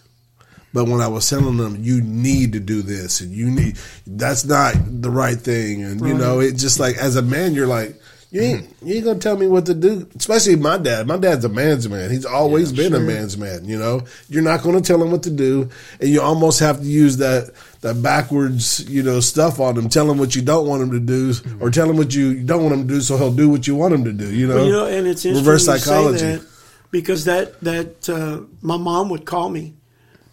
But 0.73 0.85
when 0.85 1.01
I 1.01 1.07
was 1.07 1.29
telling 1.29 1.57
them, 1.57 1.83
you 1.83 2.01
need 2.01 2.53
to 2.53 2.59
do 2.59 2.81
this, 2.81 3.19
and 3.19 3.31
you 3.31 3.51
need 3.51 3.77
that's 4.07 4.45
not 4.45 4.75
the 4.77 5.11
right 5.11 5.37
thing, 5.37 5.83
and 5.83 5.99
you 6.01 6.13
know, 6.13 6.39
it 6.39 6.53
just 6.53 6.79
like 6.79 6.97
as 6.97 7.15
a 7.15 7.21
man, 7.21 7.53
you're 7.53 7.67
like. 7.67 7.95
You 8.33 8.41
ain't, 8.41 8.75
you 8.81 8.95
ain't 8.95 9.03
gonna 9.05 9.19
tell 9.19 9.35
me 9.35 9.45
what 9.47 9.65
to 9.65 9.73
do. 9.73 10.07
Especially 10.15 10.55
my 10.55 10.77
dad. 10.77 11.05
My 11.05 11.17
dad's 11.17 11.43
a 11.43 11.49
man's 11.49 11.89
man. 11.89 12.09
He's 12.09 12.25
always 12.25 12.71
been 12.71 12.93
a 12.95 12.99
man's 12.99 13.37
man. 13.37 13.65
You 13.65 13.77
know, 13.77 14.03
you're 14.29 14.41
not 14.41 14.63
gonna 14.63 14.79
tell 14.79 15.03
him 15.03 15.11
what 15.11 15.23
to 15.23 15.29
do, 15.29 15.69
and 15.99 16.09
you 16.09 16.21
almost 16.21 16.61
have 16.61 16.79
to 16.79 16.85
use 16.85 17.17
that 17.17 17.51
that 17.81 18.01
backwards, 18.01 18.89
you 18.89 19.03
know, 19.03 19.19
stuff 19.19 19.59
on 19.59 19.77
him. 19.77 19.89
Tell 19.89 20.09
him 20.09 20.17
what 20.17 20.33
you 20.33 20.41
don't 20.41 20.65
want 20.65 20.81
him 20.81 20.91
to 20.91 20.99
do, 21.01 21.33
or 21.59 21.69
tell 21.71 21.89
him 21.89 21.97
what 21.97 22.15
you 22.15 22.41
don't 22.41 22.63
want 22.63 22.73
him 22.73 22.87
to 22.87 22.93
do, 22.93 23.01
so 23.01 23.17
he'll 23.17 23.33
do 23.33 23.49
what 23.49 23.67
you 23.67 23.75
want 23.75 23.93
him 23.93 24.05
to 24.05 24.13
do. 24.13 24.33
You 24.33 24.47
know, 24.47 24.55
Well, 24.55 24.65
you 24.65 24.71
know, 24.71 24.85
and 24.85 25.07
it's 25.07 25.25
interesting 25.25 25.45
reverse 25.45 25.65
psychology. 25.65 26.19
say 26.19 26.35
that 26.37 26.45
because 26.89 27.25
that 27.25 27.59
that 27.61 28.09
uh, 28.09 28.45
my 28.61 28.77
mom 28.77 29.09
would 29.09 29.25
call 29.25 29.49
me. 29.49 29.73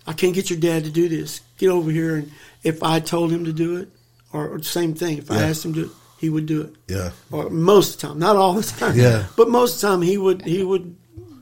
I 0.07 0.13
can't 0.13 0.35
get 0.35 0.51
your 0.51 0.61
dad 0.61 0.85
to 0.85 0.91
do 0.91 1.09
this. 1.09 1.41
Get 1.59 1.71
over 1.71 1.91
here, 1.91 2.15
and 2.17 2.31
if 2.63 2.85
I 2.85 3.01
told 3.01 3.33
him 3.33 3.45
to 3.47 3.53
do 3.53 3.77
it, 3.79 3.89
or, 4.33 4.49
or 4.49 4.63
same 4.63 4.95
thing, 4.95 5.19
if 5.19 5.31
I 5.33 5.43
asked 5.43 5.65
him 5.65 5.75
to, 5.75 5.91
he 6.19 6.29
would 6.29 6.47
do 6.47 6.63
it. 6.63 6.75
Yeah, 6.89 7.11
Or 7.31 7.49
most 7.51 7.95
of 7.95 8.01
the 8.01 8.07
time, 8.09 8.19
not 8.19 8.37
all 8.37 8.55
the 8.55 8.63
time. 8.63 8.97
Yeah. 8.97 9.27
but 9.37 9.49
most 9.49 9.75
of 9.77 9.81
the 9.81 9.87
time 9.89 10.03
he 10.03 10.19
would 10.19 10.43
he 10.43 10.63
would 10.63 10.97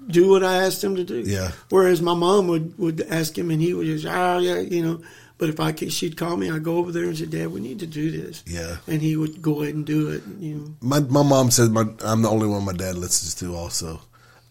do 0.08 0.28
what 0.30 0.44
I 0.44 0.64
asked 0.64 0.84
him 0.84 0.94
to 0.96 1.04
do. 1.04 1.20
Yeah. 1.26 1.50
Whereas 1.70 2.00
my 2.00 2.14
mom 2.14 2.46
would 2.48 2.78
would 2.78 3.00
ask 3.10 3.36
him, 3.36 3.50
and 3.50 3.60
he 3.60 3.74
would 3.74 3.86
just 3.86 4.06
oh 4.06 4.38
yeah, 4.38 4.60
you 4.60 4.82
know. 4.84 5.00
But 5.38 5.50
if 5.50 5.60
I 5.60 5.72
could, 5.72 5.92
she'd 5.92 6.16
call 6.16 6.36
me. 6.38 6.50
I'd 6.50 6.62
go 6.64 6.78
over 6.78 6.92
there 6.92 7.04
and 7.04 7.16
say, 7.18 7.26
"Dad, 7.26 7.48
we 7.52 7.60
need 7.60 7.80
to 7.80 7.86
do 7.86 8.10
this." 8.10 8.42
Yeah. 8.46 8.76
and 8.86 9.02
he 9.02 9.16
would 9.16 9.42
go 9.42 9.62
ahead 9.62 9.74
and 9.74 9.84
do 9.84 10.08
it. 10.08 10.22
You 10.38 10.54
know. 10.54 10.74
my 10.80 11.00
my 11.00 11.22
mom 11.22 11.50
says 11.50 11.68
my 11.68 11.84
I'm 12.00 12.22
the 12.22 12.30
only 12.30 12.46
one 12.46 12.64
my 12.64 12.72
dad 12.72 12.96
listens 12.96 13.34
to 13.36 13.54
also. 13.54 14.00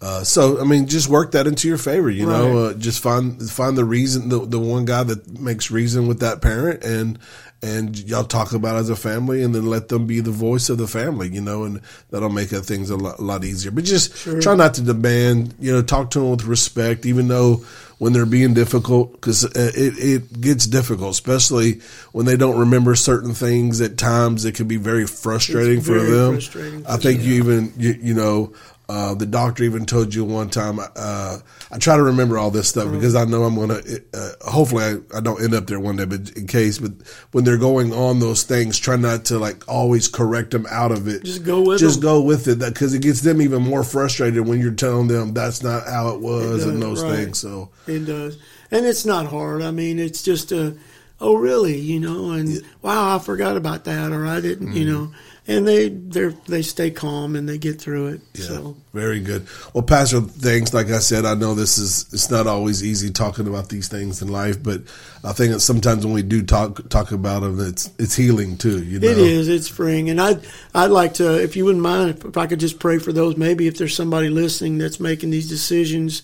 Uh, 0.06 0.24
so 0.24 0.62
I 0.62 0.66
mean, 0.66 0.86
just 0.86 1.10
work 1.10 1.32
that 1.32 1.48
into 1.48 1.68
your 1.68 1.80
favor. 1.80 2.12
You 2.12 2.28
know, 2.28 2.58
uh, 2.66 2.74
just 2.76 3.02
find 3.02 3.42
find 3.50 3.76
the 3.76 3.84
reason, 3.84 4.30
the 4.30 4.46
the 4.46 4.60
one 4.60 4.86
guy 4.86 5.02
that 5.02 5.40
makes 5.40 5.72
reason 5.72 6.08
with 6.08 6.20
that 6.20 6.44
parent, 6.44 6.84
and 6.84 7.18
and 7.64 7.98
y'all 7.98 8.24
talk 8.24 8.54
about 8.54 8.76
it 8.76 8.82
as 8.82 8.90
a 8.92 8.96
family, 8.96 9.42
and 9.42 9.56
then 9.56 9.66
let 9.66 9.88
them 9.88 10.06
be 10.06 10.20
the 10.20 10.30
voice 10.30 10.70
of 10.70 10.78
the 10.78 10.86
family. 10.86 11.30
You 11.30 11.42
know, 11.42 11.64
and 11.64 11.82
that'll 12.12 12.30
make 12.30 12.54
uh, 12.54 12.62
things 12.62 12.92
a 12.92 12.98
lot, 12.98 13.20
lot 13.20 13.44
easier. 13.44 13.72
But 13.72 13.86
just 13.86 14.16
try 14.44 14.54
not 14.54 14.76
to 14.76 14.82
demand. 14.82 15.56
You 15.60 15.72
know, 15.72 15.82
talk 15.82 16.12
to 16.12 16.20
them 16.20 16.30
with 16.30 16.46
respect, 16.46 17.08
even 17.08 17.28
though 17.28 17.66
when 17.98 18.14
they're 18.14 18.28
being 18.28 18.54
difficult, 18.54 19.14
because 19.14 19.44
it 19.44 19.54
it 19.56 20.40
gets 20.40 20.68
difficult, 20.68 21.14
especially 21.14 21.82
when 22.12 22.28
they 22.28 22.38
don't 22.38 22.60
remember 22.60 22.94
certain 22.94 23.34
things. 23.34 23.82
At 23.82 23.98
times, 23.98 24.46
it 24.46 24.54
can 24.54 24.68
be 24.68 24.78
very 24.78 25.08
frustrating 25.08 25.82
for 25.82 26.00
them. 26.00 26.34
frustrating 26.34 26.86
I 26.86 26.98
think 26.98 27.24
you 27.24 27.34
even 27.36 27.74
you, 27.78 27.94
you 27.94 28.14
know 28.14 28.54
uh, 28.88 29.16
the 29.16 29.26
doctor 29.26 29.64
even 29.64 29.86
told 29.86 30.14
you 30.14 30.24
one 30.24 30.50
time. 30.50 30.80
Uh, 30.80 31.40
I 31.72 31.78
try 31.80 31.98
to 31.98 32.04
remember 32.04 32.38
all 32.38 32.52
this 32.52 32.70
stuff 32.70 32.92
because 32.92 33.16
I 33.16 33.26
know 33.26 33.44
I'm 33.44 33.56
gonna. 33.56 33.82
Uh, 34.14 34.30
hopefully, 34.42 34.84
I, 34.84 35.18
I 35.18 35.22
don't 35.22 35.42
end 35.44 35.54
up 35.56 35.68
there 35.68 35.80
one 35.80 35.96
day, 35.96 36.06
but 36.06 36.30
in 36.38 36.46
case. 36.48 36.78
But 36.78 36.92
when 37.32 37.44
they're 37.44 37.58
going 37.58 37.94
on 37.94 38.20
those 38.20 38.44
things, 38.44 38.78
try 38.78 38.96
not 38.96 39.26
to 39.26 39.40
like 39.40 39.68
always 39.68 40.08
correct 40.08 40.52
them 40.52 40.68
out 40.70 40.92
of 40.92 41.08
it. 41.08 41.24
Just 41.24 41.44
go 41.44 41.62
with 41.62 41.80
Just 41.80 42.02
them. 42.02 42.10
go 42.10 42.22
with 42.22 42.48
it 42.48 42.60
because 42.60 42.94
it 42.94 43.02
gets 43.02 43.22
them 43.22 43.42
even 43.42 43.62
more 43.64 43.84
frustrated 43.84 44.48
when 44.48 44.60
you're 44.60 44.72
telling 44.72 45.08
them 45.08 45.34
that's 45.34 45.64
not 45.64 45.88
how 45.88 46.10
it 46.10 46.22
was 46.22 46.66
It 46.66 46.70
and 46.70 46.82
those 46.82 47.04
right. 47.04 47.16
things. 47.16 47.40
So 47.40 47.70
It 47.88 48.06
does, 48.06 48.38
and 48.72 48.86
it's 48.86 49.06
not 49.06 49.26
hard. 49.28 49.62
I 49.62 49.72
mean, 49.72 49.98
it's 50.00 50.22
just 50.22 50.52
a 50.52 50.76
oh 51.22 51.34
really 51.36 51.78
you 51.78 51.98
know 51.98 52.32
and 52.32 52.62
wow 52.82 53.16
i 53.16 53.20
forgot 53.20 53.56
about 53.56 53.86
that 53.86 54.12
or 54.12 54.28
i 54.28 54.42
didn't 54.42 54.74
you 54.74 54.84
know 54.86 55.10
and 55.48 55.68
they 55.68 55.90
they 55.90 56.30
they 56.48 56.62
stay 56.62 56.90
calm 56.90 57.36
and 57.36 57.48
they 57.48 57.58
get 57.58 57.80
through 57.80 58.08
it 58.08 58.22
Yeah, 58.34 58.46
so 58.46 58.76
very 58.94 59.20
good. 59.20 59.48
Well, 59.74 59.84
Pastor, 59.84 60.22
thanks. 60.22 60.74
Like 60.74 60.90
I 60.90 61.00
said, 61.00 61.26
I 61.26 61.36
know 61.36 61.54
this 61.54 61.78
is 61.78 62.12
it's 62.14 62.32
not 62.32 62.48
always 62.48 62.84
easy 62.84 63.12
talking 63.12 63.48
about 63.48 63.70
these 63.70 63.88
things 63.88 64.22
in 64.22 64.30
life, 64.30 64.62
but 64.62 64.82
I 65.24 65.34
think 65.34 65.54
that 65.54 65.60
sometimes 65.60 66.06
when 66.06 66.16
we 66.16 66.24
do 66.24 66.42
talk 66.42 66.90
talk 66.90 67.12
about 67.12 67.42
them, 67.42 67.60
it's 67.60 67.92
it's 68.00 68.16
healing 68.16 68.58
too. 68.58 68.84
You 68.84 69.00
know, 69.00 69.08
It 69.08 69.18
is. 69.18 69.48
It's 69.48 69.68
freeing, 69.68 70.10
and 70.10 70.20
I'd 70.20 70.42
I'd 70.74 70.92
like 70.92 71.16
to, 71.16 71.42
if 71.42 71.56
you 71.56 71.66
wouldn't 71.66 71.84
mind, 71.84 72.10
if, 72.10 72.26
if 72.26 72.38
I 72.38 72.48
could 72.48 72.60
just 72.60 72.80
pray 72.80 72.98
for 72.98 73.14
those. 73.14 73.38
Maybe 73.38 73.68
if 73.68 73.78
there's 73.78 73.96
somebody 73.96 74.30
listening 74.30 74.80
that's 74.80 75.00
making 75.00 75.30
these 75.30 75.48
decisions, 75.48 76.24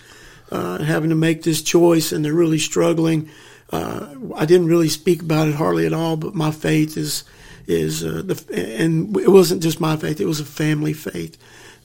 uh, 0.51 0.83
having 0.83 1.09
to 1.11 1.15
make 1.15 1.43
this 1.43 1.61
choice, 1.61 2.11
and 2.11 2.25
they're 2.25 2.33
really 2.33 2.59
struggling. 2.59 3.29
Uh, 3.71 4.15
I 4.35 4.45
didn't 4.45 4.67
really 4.67 4.89
speak 4.89 5.21
about 5.21 5.47
it 5.47 5.55
hardly 5.55 5.85
at 5.85 5.93
all, 5.93 6.17
but 6.17 6.35
my 6.35 6.51
faith 6.51 6.97
is 6.97 7.23
is 7.71 8.03
uh, 8.03 8.21
the 8.23 8.43
and 8.53 9.15
it 9.17 9.29
wasn't 9.29 9.63
just 9.63 9.79
my 9.79 9.95
faith; 9.95 10.19
it 10.19 10.25
was 10.25 10.39
a 10.39 10.45
family 10.45 10.93
faith 10.93 11.37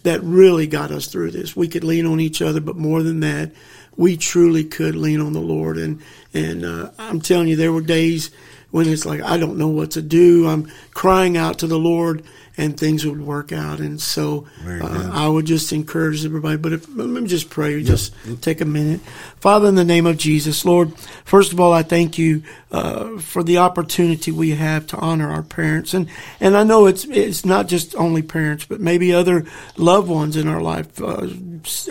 that 0.02 0.22
really 0.22 0.66
got 0.66 0.90
us 0.90 1.06
through 1.06 1.30
this. 1.30 1.56
We 1.56 1.68
could 1.68 1.84
lean 1.84 2.06
on 2.06 2.20
each 2.20 2.42
other, 2.42 2.60
but 2.60 2.76
more 2.76 3.02
than 3.02 3.20
that, 3.20 3.52
we 3.96 4.16
truly 4.16 4.64
could 4.64 4.94
lean 4.94 5.20
on 5.20 5.32
the 5.32 5.40
Lord. 5.40 5.78
And 5.78 6.02
and 6.34 6.64
uh, 6.64 6.90
I'm 6.98 7.20
telling 7.20 7.48
you, 7.48 7.56
there 7.56 7.72
were 7.72 7.80
days 7.80 8.30
when 8.70 8.88
it's 8.88 9.06
like 9.06 9.22
I 9.22 9.36
don't 9.36 9.58
know 9.58 9.68
what 9.68 9.92
to 9.92 10.02
do. 10.02 10.48
I'm 10.48 10.70
crying 10.92 11.36
out 11.36 11.58
to 11.60 11.66
the 11.66 11.78
Lord, 11.78 12.24
and 12.58 12.78
things 12.78 13.04
would 13.04 13.20
work 13.20 13.52
out. 13.52 13.80
And 13.80 14.00
so 14.00 14.46
uh, 14.64 15.10
I 15.12 15.28
would 15.28 15.44
just 15.44 15.72
encourage 15.72 16.24
everybody. 16.24 16.56
But 16.56 16.72
if, 16.72 16.88
let 16.96 17.08
me 17.08 17.26
just 17.26 17.50
pray. 17.50 17.82
Just 17.82 18.14
take 18.40 18.60
a 18.60 18.64
minute, 18.64 19.00
Father, 19.40 19.68
in 19.68 19.74
the 19.74 19.84
name 19.84 20.06
of 20.06 20.16
Jesus, 20.16 20.64
Lord. 20.64 20.96
First 21.24 21.52
of 21.52 21.60
all, 21.60 21.72
I 21.72 21.82
thank 21.82 22.18
you 22.18 22.42
uh, 22.72 23.18
for 23.18 23.42
the 23.42 23.58
opportunity 23.58 24.30
we 24.30 24.50
have 24.50 24.86
to 24.88 24.96
honor 24.96 25.30
our 25.30 25.42
parents, 25.42 25.94
and 25.94 26.08
and 26.40 26.56
I 26.56 26.64
know 26.64 26.86
it's 26.86 27.04
it's 27.04 27.44
not 27.44 27.68
just 27.68 27.94
only 27.94 28.22
parents, 28.22 28.64
but 28.64 28.80
maybe 28.80 29.12
other 29.12 29.44
loved 29.76 30.08
ones 30.08 30.36
in 30.36 30.48
our 30.48 30.60
life, 30.60 31.00
uh, 31.00 31.28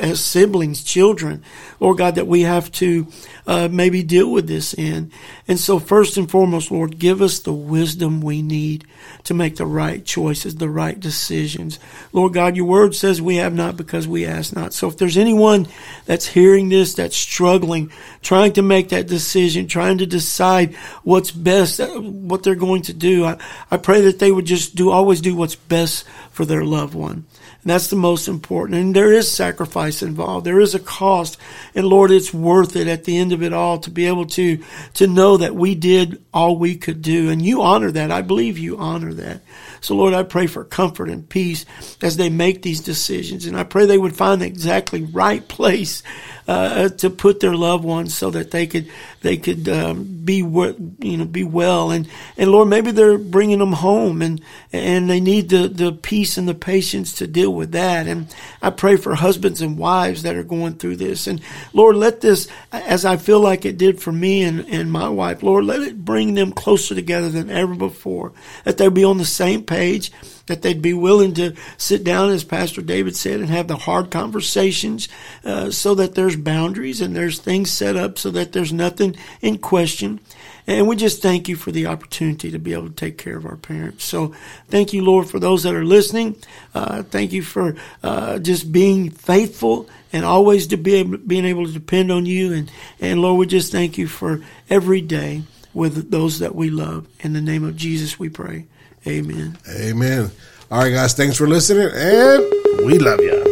as 0.02 0.24
siblings, 0.24 0.84
children, 0.84 1.44
Lord 1.80 1.98
God, 1.98 2.16
that 2.16 2.28
we 2.28 2.42
have 2.42 2.72
to 2.74 3.08
uh, 3.48 3.70
maybe 3.72 4.04
deal 4.04 4.32
with 4.32 4.48
this 4.48 4.74
in. 4.74 5.12
And 5.48 5.60
so, 5.60 5.80
first 5.80 6.18
and 6.18 6.30
foremost, 6.30 6.72
Lord, 6.72 7.00
give 7.00 7.22
us 7.22 7.40
the 7.40 7.54
wisdom 7.54 8.22
we 8.22 8.42
need 8.42 8.86
to 9.24 9.34
make 9.34 9.56
the 9.56 9.66
right 9.66 10.04
choices, 10.04 10.55
the 10.58 10.70
right 10.70 11.00
decisions. 11.00 11.80
Lord 12.14 12.34
God, 12.34 12.56
your 12.56 12.66
word 12.66 12.96
says 12.96 13.22
we 13.22 13.38
have 13.38 13.54
not 13.54 13.78
because 13.78 14.08
we 14.08 14.26
ask 14.26 14.56
not. 14.56 14.74
So 14.74 14.88
if 14.88 14.98
there's 14.98 15.18
anyone 15.18 15.68
that's 16.06 16.26
hearing 16.28 16.70
this, 16.70 16.94
that's 16.94 17.18
struggling, 17.18 17.92
trying 18.22 18.54
to 18.54 18.62
make 18.62 18.90
that 18.90 19.08
decision, 19.08 19.68
trying 19.68 20.00
to 20.00 20.06
decide 20.06 20.76
what's 21.04 21.32
best, 21.32 21.80
uh, 21.80 21.88
what 22.00 22.44
they're 22.44 22.56
going 22.56 22.84
to 22.84 22.94
do, 22.94 23.26
I, 23.26 23.38
I 23.70 23.78
pray 23.78 24.02
that 24.02 24.20
they 24.20 24.32
would 24.32 24.46
just 24.46 24.76
do, 24.76 24.92
always 24.92 25.22
do 25.22 25.36
what's 25.36 25.56
best 25.56 26.06
for 26.32 26.46
their 26.46 26.64
loved 26.64 26.96
one. 26.96 27.26
And 27.66 27.72
that's 27.72 27.88
the 27.88 27.96
most 27.96 28.28
important. 28.28 28.80
And 28.80 28.96
there 28.96 29.12
is 29.12 29.32
sacrifice 29.32 30.04
involved. 30.04 30.46
There 30.46 30.60
is 30.60 30.76
a 30.76 30.80
cost. 30.80 31.40
And 31.74 31.88
Lord, 31.88 32.12
it's 32.12 32.32
worth 32.32 32.76
it 32.76 32.88
at 32.88 33.06
the 33.06 33.18
end 33.18 33.34
of 33.34 33.42
it 33.42 33.54
all 33.54 33.80
to 33.80 33.90
be 33.90 34.06
able 34.06 34.28
to, 34.28 34.64
to 34.94 35.08
know 35.08 35.38
that 35.38 35.56
we 35.56 35.74
did 35.74 36.24
all 36.32 36.58
we 36.58 36.76
could 36.76 37.02
do. 37.02 37.32
And 37.32 37.42
you 37.42 37.64
honor 37.64 37.90
that. 37.90 38.12
I 38.12 38.22
believe 38.22 38.60
you 38.60 38.78
honor 38.78 39.14
that. 39.16 39.42
So 39.86 39.96
Lord, 39.96 40.16
I 40.16 40.24
pray 40.24 40.48
for 40.48 40.64
comfort 40.64 41.10
and 41.10 41.30
peace 41.30 41.64
as 42.02 42.18
they 42.18 42.30
make 42.30 42.64
these 42.64 42.82
decisions. 42.82 43.46
And 43.46 43.56
I 43.56 43.64
pray 43.64 43.86
they 43.86 44.00
would 44.00 44.16
find 44.16 44.42
the 44.42 44.48
exactly 44.48 45.04
right 45.04 45.48
place 45.48 46.02
uh, 46.48 46.90
to 46.90 47.10
put 47.10 47.40
their 47.40 47.56
loved 47.56 47.84
ones 47.84 48.16
so 48.16 48.30
that 48.30 48.52
they 48.52 48.68
could 48.68 48.90
they 49.22 49.38
could 49.38 49.68
um, 49.68 50.04
be 50.04 50.38
you 50.38 51.18
know 51.18 51.26
be 51.26 51.44
well. 51.44 51.92
And 51.92 52.08
and 52.38 52.52
Lord 52.52 52.68
maybe 52.68 52.92
they're 52.92 53.18
bringing 53.18 53.60
them 53.60 53.74
home 53.74 54.22
and 54.22 54.42
and 54.72 55.10
they 55.10 55.20
need 55.20 55.50
the 55.50 55.68
the 55.68 55.92
peace 55.92 56.38
and 56.38 56.48
the 56.48 56.54
patience 56.54 57.14
to 57.16 57.28
deal 57.28 57.54
with 57.54 57.72
that. 57.72 58.08
And 58.08 58.34
I 58.62 58.70
pray 58.70 58.96
for 58.96 59.16
husbands 59.16 59.62
and 59.62 59.78
wives 59.78 60.24
that 60.24 60.36
are 60.36 60.44
going 60.44 60.76
through 60.76 60.98
this. 60.98 61.28
And 61.28 61.42
Lord 61.74 61.96
let 61.96 62.22
this 62.22 62.48
as 62.72 63.06
I 63.06 63.18
feel 63.18 63.40
like 63.40 63.66
it 63.66 63.78
did 63.78 64.02
for 64.02 64.12
me 64.12 64.44
and 64.44 64.62
and 64.70 64.92
my 64.92 65.10
wife 65.10 65.44
Lord 65.44 65.66
let 65.66 65.82
it 65.82 66.06
bring 66.06 66.34
them 66.34 66.52
closer 66.52 66.96
together 66.96 67.30
than 67.30 67.50
ever 67.50 67.76
before 67.76 68.34
that 68.64 68.78
they'll 68.78 68.90
be 68.92 69.04
on 69.04 69.18
the 69.18 69.26
same 69.26 69.64
page 69.64 70.12
that 70.48 70.62
they'd 70.62 70.82
be 70.82 70.94
willing 70.94 71.34
to 71.36 71.56
sit 71.78 72.04
down, 72.04 72.30
as 72.30 72.44
Pastor 72.44 72.82
David 72.82 73.16
said, 73.16 73.40
and 73.40 73.50
have 73.50 73.68
the 73.68 73.78
hard 73.78 74.12
conversations 74.12 75.08
uh, 75.44 75.72
so 75.72 75.96
that 75.96 76.16
there's 76.16 76.36
boundaries 76.36 77.02
and 77.02 77.16
there's 77.16 77.40
things 77.40 77.72
set 77.72 77.96
up 77.96 78.18
so 78.18 78.32
that 78.32 78.52
there's 78.52 78.74
nothing 78.74 79.16
in 79.42 79.58
question. 79.58 80.20
And 80.68 80.88
we 80.88 80.96
just 80.96 81.22
thank 81.22 81.48
you 81.48 81.56
for 81.56 81.72
the 81.72 81.86
opportunity 81.86 82.50
to 82.52 82.58
be 82.58 82.74
able 82.74 82.88
to 82.88 82.96
take 82.96 83.18
care 83.18 83.38
of 83.38 83.46
our 83.46 83.56
parents. 83.56 84.04
So 84.04 84.34
thank 84.68 84.94
you, 84.94 85.04
Lord, 85.04 85.30
for 85.30 85.40
those 85.40 85.64
that 85.64 85.76
are 85.76 85.86
listening. 85.86 86.36
Uh, 86.74 87.04
thank 87.04 87.32
you 87.34 87.44
for 87.44 87.76
uh, 88.02 88.40
just 88.40 88.72
being 88.72 89.12
faithful 89.12 89.88
and 90.12 90.26
always 90.26 90.68
to 90.68 90.78
be 90.78 90.96
able, 90.96 91.18
being 91.18 91.46
able 91.46 91.66
to 91.68 91.72
depend 91.72 92.12
on 92.12 92.26
you. 92.26 92.54
And, 92.54 92.72
and 93.00 93.22
Lord, 93.22 93.38
we 93.38 93.46
just 93.46 93.72
thank 93.72 93.98
you 93.98 94.08
for 94.08 94.42
every 94.70 95.02
day 95.02 95.44
with 95.74 96.10
those 96.10 96.40
that 96.40 96.56
we 96.56 96.70
love. 96.70 97.08
In 97.20 97.34
the 97.34 97.42
name 97.42 97.64
of 97.64 97.76
Jesus, 97.76 98.18
we 98.18 98.30
pray. 98.30 98.66
Amen. 99.08 99.58
Amen. 99.70 100.32
All 100.72 100.80
right, 100.80 100.90
guys. 100.90 101.14
Thanks 101.14 101.38
for 101.38 101.48
listening, 101.48 101.90
and 101.94 102.86
we 102.86 102.98
love 102.98 103.20
you. 103.20 103.44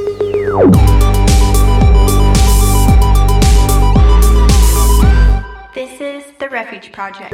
This 5.75 6.01
is 6.01 6.23
the 6.39 6.49
Refuge 6.49 6.91
Project. 6.91 7.33